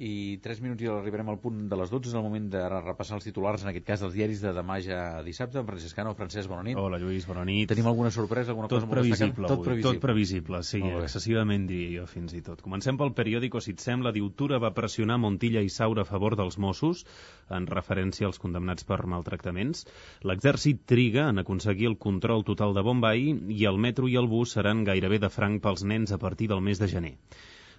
i 0.00 0.38
3 0.40 0.62
minuts 0.64 0.80
i 0.80 0.88
arribarem 0.88 1.28
al 1.28 1.36
punt 1.42 1.66
de 1.68 1.76
les 1.76 1.90
12 1.92 2.08
és 2.08 2.14
el 2.16 2.22
moment 2.24 2.46
de 2.48 2.60
repassar 2.72 3.18
els 3.18 3.26
titulars 3.26 3.66
en 3.66 3.68
aquest 3.68 3.84
cas 3.84 4.00
dels 4.00 4.14
diaris 4.16 4.40
de 4.40 4.52
demà 4.56 4.78
ja 4.80 5.00
dissabte 5.26 5.60
en 5.60 5.66
Francesc 5.68 5.98
Cano, 5.98 6.14
Francesc, 6.16 6.48
bona 6.48 6.64
nit. 6.64 6.78
Hola 6.80 6.96
Lluís, 7.02 7.26
bona 7.28 7.44
nit. 7.44 7.68
Tenim 7.68 7.90
alguna 7.90 8.12
sorpresa, 8.14 8.54
alguna 8.54 8.70
tot 8.72 8.80
cosa 8.80 8.88
previsible, 8.94 9.50
tot 9.50 9.60
previsible 9.66 9.98
tot 9.98 10.00
previsible, 10.06 10.62
sí, 10.64 10.80
excessivament 11.02 11.68
diria 11.68 12.00
jo 12.00 12.06
fins 12.08 12.32
i 12.38 12.40
tot. 12.46 12.64
Comencem 12.64 12.96
pel 12.96 13.12
periòdico, 13.18 13.60
si 13.60 13.76
et 13.76 13.84
sembla. 13.84 14.14
Diutura 14.16 14.62
va 14.62 14.72
pressionar 14.72 15.20
Montilla 15.20 15.60
i 15.60 15.68
Saura 15.68 16.06
a 16.06 16.08
favor 16.08 16.38
dels 16.40 16.56
Mossos 16.56 17.04
en 17.52 17.68
referència 17.68 18.30
als 18.30 18.40
condemnats 18.40 18.88
per 18.88 19.02
maltractaments. 19.04 19.84
L'exèrcit 20.24 20.86
triga 20.88 21.28
en 21.28 21.44
aconseguir 21.44 21.92
el 21.92 22.00
control 22.00 22.48
total 22.48 22.72
de 22.72 22.88
Bombay 22.88 23.34
i 23.52 23.68
el 23.68 23.76
metro 23.76 24.08
i 24.08 24.16
el 24.16 24.32
bus 24.32 24.56
seran 24.56 24.86
gairebé 24.88 25.20
de 25.20 25.28
franc 25.28 25.60
pels 25.60 25.84
nens 25.84 26.16
a 26.16 26.18
partir 26.18 26.48
del 26.48 26.64
mes 26.64 26.80
de 26.80 26.88
gener 26.88 27.18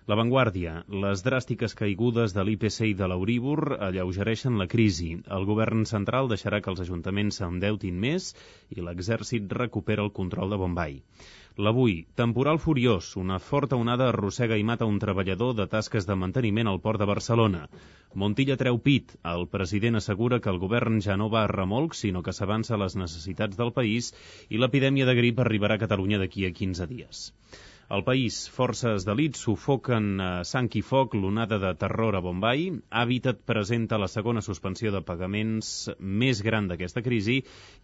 la 0.10 0.16
Vanguardia. 0.18 0.72
Les 1.04 1.22
dràstiques 1.26 1.76
caigudes 1.78 2.34
de 2.34 2.44
l'IPC 2.48 2.88
i 2.90 2.96
de 2.98 3.08
l'Euríbor 3.12 3.76
alleugereixen 3.88 4.58
la 4.62 4.66
crisi. 4.72 5.12
El 5.36 5.46
govern 5.50 5.86
central 5.90 6.32
deixarà 6.32 6.60
que 6.62 6.72
els 6.74 6.82
ajuntaments 6.86 7.38
s'endeutin 7.42 8.00
més 8.06 8.32
i 8.74 8.82
l'exèrcit 8.82 9.54
recupera 9.60 10.02
el 10.08 10.12
control 10.18 10.50
de 10.56 10.60
Bombay. 10.64 10.98
L'avui, 11.62 11.96
temporal 12.16 12.58
furiós, 12.64 13.12
una 13.22 13.38
forta 13.38 13.78
onada 13.78 14.08
arrossega 14.10 14.58
i 14.58 14.64
mata 14.64 14.88
un 14.90 14.98
treballador 15.04 15.54
de 15.56 15.68
tasques 15.74 16.08
de 16.10 16.16
manteniment 16.16 16.72
al 16.72 16.80
port 16.86 17.00
de 17.00 17.10
Barcelona. 17.10 17.66
Montilla 18.16 18.58
treu 18.58 18.80
pit. 18.80 19.14
El 19.36 19.46
president 19.56 20.00
assegura 20.00 20.40
que 20.40 20.50
el 20.50 20.62
govern 20.64 21.02
ja 21.06 21.18
no 21.20 21.30
va 21.30 21.44
a 21.44 21.52
remolc, 21.52 21.94
sinó 21.94 22.24
que 22.24 22.34
s'avança 22.34 22.80
les 22.80 22.96
necessitats 22.96 23.60
del 23.60 23.76
país 23.76 24.14
i 24.50 24.58
l'epidèmia 24.58 25.06
de 25.06 25.16
grip 25.22 25.44
arribarà 25.46 25.78
a 25.78 25.84
Catalunya 25.86 26.24
d'aquí 26.24 26.48
a 26.48 26.56
15 26.56 26.90
dies. 26.96 27.28
Al 27.92 28.06
país, 28.08 28.36
forces 28.56 29.04
d'elit 29.04 29.36
sufoquen 29.36 30.06
a 30.24 30.28
sang 30.48 30.70
i 30.80 30.82
foc 30.90 31.18
l'onada 31.20 31.58
de 31.60 31.72
terror 31.82 32.16
a 32.16 32.22
Bombay. 32.24 32.70
Habitat 33.02 33.42
presenta 33.50 34.00
la 34.00 34.08
segona 34.14 34.44
suspensió 34.46 34.94
de 34.96 35.02
pagaments 35.10 35.74
més 36.22 36.40
gran 36.48 36.70
d'aquesta 36.72 37.04
crisi 37.04 37.36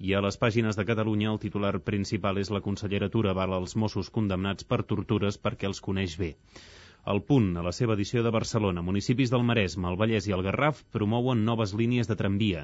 i 0.08 0.16
a 0.16 0.24
les 0.24 0.40
pàgines 0.46 0.80
de 0.80 0.88
Catalunya 0.88 1.34
el 1.34 1.42
titular 1.44 1.74
principal 1.92 2.40
és 2.40 2.54
la 2.56 2.64
consellera 2.70 3.12
Tura 3.18 3.36
val 3.42 3.58
als 3.58 3.76
Mossos 3.76 4.14
condemnats 4.20 4.64
per 4.72 4.86
tortures 4.94 5.42
perquè 5.44 5.68
els 5.74 5.84
coneix 5.90 6.16
bé. 6.24 6.32
El 7.12 7.20
Punt, 7.28 7.46
a 7.60 7.62
la 7.66 7.72
seva 7.76 7.96
edició 7.96 8.22
de 8.24 8.32
Barcelona, 8.36 8.82
municipis 8.86 9.30
del 9.34 9.44
Maresme, 9.50 9.88
el 9.90 10.00
Vallès 10.00 10.26
i 10.28 10.34
el 10.38 10.42
Garraf 10.48 10.82
promouen 10.96 11.46
noves 11.50 11.74
línies 11.82 12.10
de 12.10 12.18
tramvia. 12.22 12.64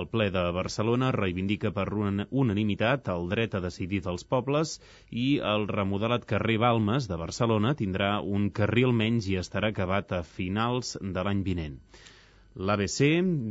El 0.00 0.08
ple 0.12 0.30
de 0.36 0.44
Barcelona 0.56 1.10
reivindica 1.16 1.72
per 1.78 1.84
unanimitat 2.44 3.10
el 3.16 3.28
dret 3.34 3.58
a 3.58 3.62
decidir 3.66 4.00
dels 4.06 4.24
pobles 4.32 4.72
i 5.24 5.26
el 5.52 5.68
remodelat 5.72 6.24
carrer 6.32 6.56
Balmes 6.64 7.10
de 7.12 7.20
Barcelona 7.26 7.74
tindrà 7.82 8.10
un 8.38 8.48
carril 8.60 8.96
menys 9.04 9.28
i 9.34 9.36
estarà 9.42 9.74
acabat 9.74 10.16
a 10.16 10.24
finals 10.30 10.96
de 11.18 11.28
l'any 11.28 11.44
vinent. 11.52 11.78
L'ABC 12.54 13.06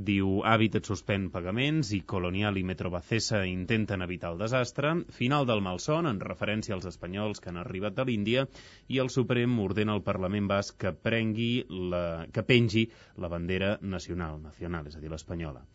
diu 0.08 0.28
Hàbitat 0.48 0.88
suspèn 0.88 1.26
pagaments 1.32 1.90
i 1.96 1.98
Colonial 2.12 2.56
i 2.56 2.62
Metrobacesa 2.70 3.42
intenten 3.50 4.06
evitar 4.06 4.30
el 4.32 4.38
desastre. 4.40 4.94
Final 5.18 5.48
del 5.50 5.64
malson, 5.66 6.08
en 6.08 6.22
referència 6.24 6.78
als 6.78 6.88
espanyols 6.88 7.44
que 7.44 7.52
han 7.52 7.60
arribat 7.60 7.98
de 7.98 8.06
l'Índia, 8.08 8.46
i 8.88 9.02
el 9.04 9.12
Suprem 9.12 9.58
ordena 9.66 9.98
al 9.98 10.06
Parlament 10.08 10.48
basc 10.48 10.78
que, 10.86 10.94
prengui 11.10 11.50
la, 11.92 12.06
que 12.32 12.46
pengi 12.48 12.86
la 13.20 13.32
bandera 13.36 13.74
nacional, 13.82 14.40
nacional, 14.48 14.88
és 14.88 14.96
a 14.96 15.04
dir, 15.04 15.12
l'espanyola. 15.12 15.66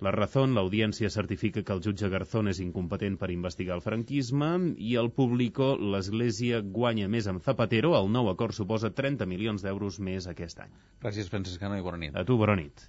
La 0.00 0.10
Razón, 0.14 0.54
l'audiència 0.56 1.10
certifica 1.12 1.60
que 1.60 1.74
el 1.76 1.82
jutge 1.84 2.08
Garzón 2.08 2.48
és 2.48 2.60
incompetent 2.64 3.18
per 3.20 3.28
investigar 3.34 3.74
el 3.76 3.82
franquisme 3.84 4.48
i 4.80 4.94
el 4.96 5.10
Público, 5.12 5.74
l'Església 5.76 6.62
guanya 6.64 7.08
més 7.12 7.28
amb 7.28 7.44
Zapatero, 7.44 7.92
el 7.98 8.08
nou 8.14 8.30
acord 8.32 8.56
suposa 8.56 8.88
30 8.96 9.28
milions 9.28 9.60
d'euros 9.60 10.00
més 10.00 10.24
aquest 10.30 10.64
any. 10.64 10.72
Gràcies, 11.04 11.28
Franciscano, 11.28 11.76
i 11.76 11.84
bona 11.84 12.00
nit. 12.00 12.16
A 12.16 12.24
tu, 12.24 12.38
bona 12.40 12.56
nit. 12.56 12.88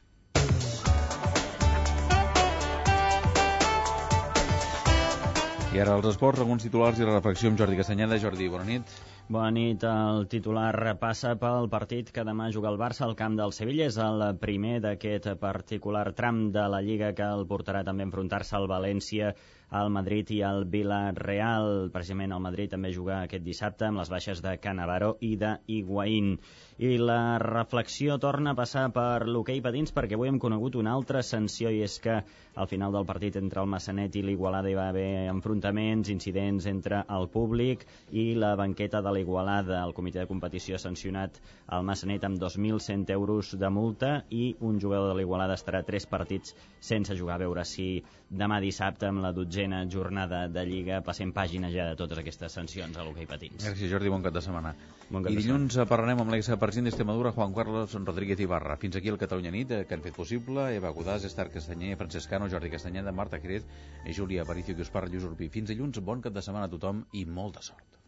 I 5.75 5.83
ara 5.83 5.99
els 5.99 6.07
esports, 6.15 6.39
alguns 6.39 6.63
titulars 6.63 6.99
i 6.99 7.03
la 7.03 7.17
reflexió 7.17 7.51
amb 7.51 7.59
Jordi 7.59 7.79
Castanyeda. 7.79 8.23
Jordi, 8.23 8.47
bona 8.55 8.71
nit. 8.71 8.95
Bona 9.31 9.51
nit. 9.55 9.83
El 9.87 10.25
titular 10.31 10.95
passa 10.99 11.29
pel 11.39 11.69
partit 11.71 12.09
que 12.15 12.23
demà 12.27 12.49
juga 12.51 12.67
el 12.73 12.79
Barça 12.81 13.05
al 13.05 13.13
camp 13.21 13.37
del 13.39 13.53
Sevilla. 13.55 13.85
És 13.87 13.97
el 14.05 14.23
primer 14.41 14.81
d'aquest 14.83 15.29
particular 15.39 16.03
tram 16.17 16.41
de 16.57 16.65
la 16.73 16.81
Lliga 16.83 17.13
que 17.15 17.29
el 17.37 17.45
portarà 17.51 17.85
també 17.87 18.03
a 18.03 18.09
enfrontar-se 18.09 18.57
al 18.59 18.67
València 18.71 19.31
al 19.71 19.89
Madrid 19.89 20.29
i 20.35 20.41
al 20.43 20.65
Villarreal. 20.67 21.89
Precisament 21.93 22.35
el 22.35 22.43
Madrid 22.43 22.73
també 22.73 22.91
juga 22.91 23.21
aquest 23.23 23.45
dissabte 23.45 23.87
amb 23.87 24.01
les 24.01 24.11
baixes 24.11 24.43
de 24.43 24.57
Canavaro 24.59 25.15
i 25.23 25.37
de 25.39 25.55
Higuaín. 25.71 26.35
I 26.81 26.97
la 26.99 27.37
reflexió 27.39 28.17
torna 28.19 28.51
a 28.51 28.57
passar 28.57 28.87
per 28.91 29.27
l'hoquei 29.27 29.61
patins 29.63 29.93
perquè 29.95 30.17
avui 30.17 30.31
hem 30.31 30.39
conegut 30.43 30.75
una 30.75 30.91
altra 30.97 31.21
sanció 31.23 31.71
i 31.71 31.83
és 31.85 31.99
que 32.03 32.17
al 32.55 32.67
final 32.67 32.91
del 32.91 33.07
partit 33.07 33.37
entre 33.39 33.61
el 33.61 33.69
Massanet 33.71 34.15
i 34.19 34.25
l'Igualada 34.25 34.67
hi 34.67 34.75
va 34.75 34.89
haver 34.91 35.29
enfrontaments, 35.31 36.09
incidents 36.11 36.67
entre 36.67 37.05
el 37.07 37.29
públic 37.31 37.85
i 38.11 38.33
la 38.35 38.55
banqueta 38.59 38.99
de 39.01 39.15
l'Igualada. 39.15 39.85
El 39.85 39.95
comitè 39.95 40.19
de 40.19 40.27
competició 40.27 40.75
ha 40.75 40.83
sancionat 40.83 41.39
el 41.71 41.87
Massanet 41.87 42.27
amb 42.27 42.41
2.100 42.41 43.07
euros 43.15 43.55
de 43.55 43.69
multa 43.71 44.11
i 44.29 44.51
un 44.59 44.81
jugador 44.83 45.13
de 45.13 45.21
l'Igualada 45.21 45.55
estarà 45.55 45.85
tres 45.87 46.09
partits 46.09 46.57
sense 46.81 47.15
jugar. 47.15 47.39
A 47.39 47.45
veure 47.45 47.63
si 47.63 48.01
demà 48.27 48.59
dissabte 48.59 49.07
amb 49.07 49.23
la 49.23 49.31
dotzena 49.31 49.60
jornada 49.89 50.47
de 50.47 50.63
Lliga 50.65 51.01
passem 51.05 51.31
pàgina 51.31 51.69
ja 51.71 51.89
de 51.89 51.95
totes 51.99 52.17
aquestes 52.17 52.51
sancions 52.51 52.97
a 52.97 53.03
l'hoquei 53.03 53.27
patins. 53.27 53.63
Gràcies, 53.63 53.91
Jordi. 53.91 54.09
Bon 54.09 54.23
cap 54.23 54.33
de 54.33 54.41
setmana. 54.41 54.73
Bon 55.09 55.23
cap 55.23 55.31
I 55.31 55.35
dilluns 55.35 55.73
setmana. 55.73 55.89
parlarem 55.89 56.23
amb 56.23 56.31
l'expresident 56.31 56.89
d'Extremadura, 56.89 57.31
Juan 57.31 57.53
Carlos 57.53 57.93
Rodríguez 57.93 58.39
Ibarra. 58.39 58.77
Fins 58.77 58.95
aquí 58.95 59.09
el 59.09 59.17
Catalunya 59.17 59.51
Nit, 59.51 59.71
eh, 59.71 59.85
que 59.85 59.93
han 59.93 60.01
fet 60.01 60.15
possible 60.15 60.75
Eva 60.75 60.91
Godàs, 60.91 61.25
Estar 61.25 61.49
Castanyer, 61.49 61.97
Francescano, 61.97 62.49
Jordi 62.49 62.69
Castanyeda, 62.69 63.11
Marta 63.11 63.39
Crez 63.39 63.65
i 64.05 64.13
Júlia 64.13 64.43
Aparicio, 64.43 64.75
que 64.75 64.81
us 64.81 64.89
parla, 64.89 65.09
Lluís 65.09 65.23
Urpí. 65.23 65.49
Fins 65.49 65.69
dilluns, 65.69 65.99
bon 65.99 66.21
cap 66.21 66.33
de 66.33 66.41
setmana 66.41 66.65
a 66.65 66.69
tothom 66.69 67.05
i 67.13 67.25
molta 67.25 67.61
sort. 67.61 68.00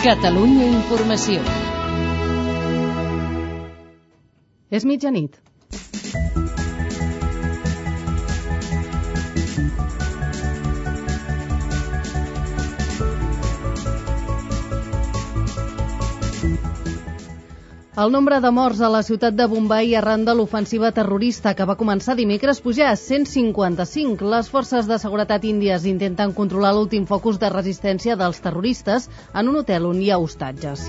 Catalunya 0.00 0.64
Informació. 0.64 1.42
És 4.72 4.86
mitjanit. 4.88 5.36
El 17.98 18.12
nombre 18.14 18.36
de 18.38 18.50
morts 18.54 18.78
a 18.86 18.88
la 18.94 19.00
ciutat 19.02 19.34
de 19.34 19.48
Bombay 19.50 19.96
arran 19.98 20.22
de 20.24 20.30
l'ofensiva 20.38 20.92
terrorista 20.94 21.56
que 21.58 21.64
va 21.66 21.74
començar 21.74 22.14
dimecres 22.14 22.60
puja 22.62 22.86
a 22.86 22.94
155. 22.94 24.28
Les 24.30 24.50
forces 24.52 24.86
de 24.86 24.98
seguretat 25.02 25.42
índies 25.48 25.88
intenten 25.90 26.30
controlar 26.36 26.70
l'últim 26.76 27.08
focus 27.08 27.40
de 27.42 27.50
resistència 27.50 28.14
dels 28.20 28.38
terroristes 28.44 29.08
en 29.34 29.50
un 29.50 29.58
hotel 29.62 29.88
on 29.90 29.98
hi 29.98 30.12
ha 30.12 30.20
hostatges. 30.22 30.86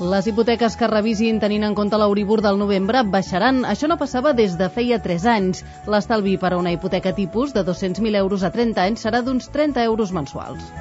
Les 0.00 0.26
hipoteques 0.32 0.78
que 0.80 0.88
revisin 0.88 1.36
tenint 1.44 1.68
en 1.68 1.76
compte 1.76 2.00
l'Euribor 2.00 2.40
del 2.40 2.56
novembre 2.56 3.04
baixaran. 3.04 3.64
Això 3.68 3.88
no 3.88 4.00
passava 4.00 4.32
des 4.32 4.56
de 4.56 4.70
feia 4.72 4.96
3 5.10 5.28
anys. 5.34 5.62
L'estalvi 5.92 6.38
per 6.40 6.54
a 6.54 6.62
una 6.62 6.72
hipoteca 6.72 7.12
tipus 7.12 7.52
de 7.52 7.68
200.000 7.68 8.16
euros 8.24 8.48
a 8.48 8.52
30 8.56 8.88
anys 8.88 9.04
serà 9.04 9.20
d'uns 9.20 9.52
30 9.52 9.84
euros 9.84 10.12
mensuals. 10.12 10.72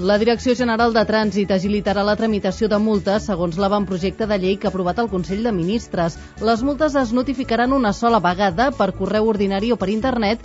La 0.00 0.16
Direcció 0.18 0.56
General 0.58 0.90
de 0.90 1.02
Trànsit 1.06 1.52
agilitarà 1.54 2.02
la 2.02 2.16
tramitació 2.18 2.66
de 2.70 2.80
multes 2.82 3.28
segons 3.30 3.54
l'avantprojecte 3.62 4.26
de 4.26 4.38
llei 4.42 4.56
que 4.58 4.66
ha 4.66 4.72
aprovat 4.72 4.98
el 4.98 5.06
Consell 5.12 5.44
de 5.46 5.52
Ministres. 5.54 6.16
Les 6.42 6.64
multes 6.66 6.96
es 6.98 7.12
notificaran 7.14 7.72
una 7.76 7.92
sola 7.94 8.18
vegada 8.18 8.72
per 8.74 8.88
correu 8.98 9.30
ordinari 9.30 9.70
o 9.70 9.76
per 9.78 9.92
internet 9.92 10.42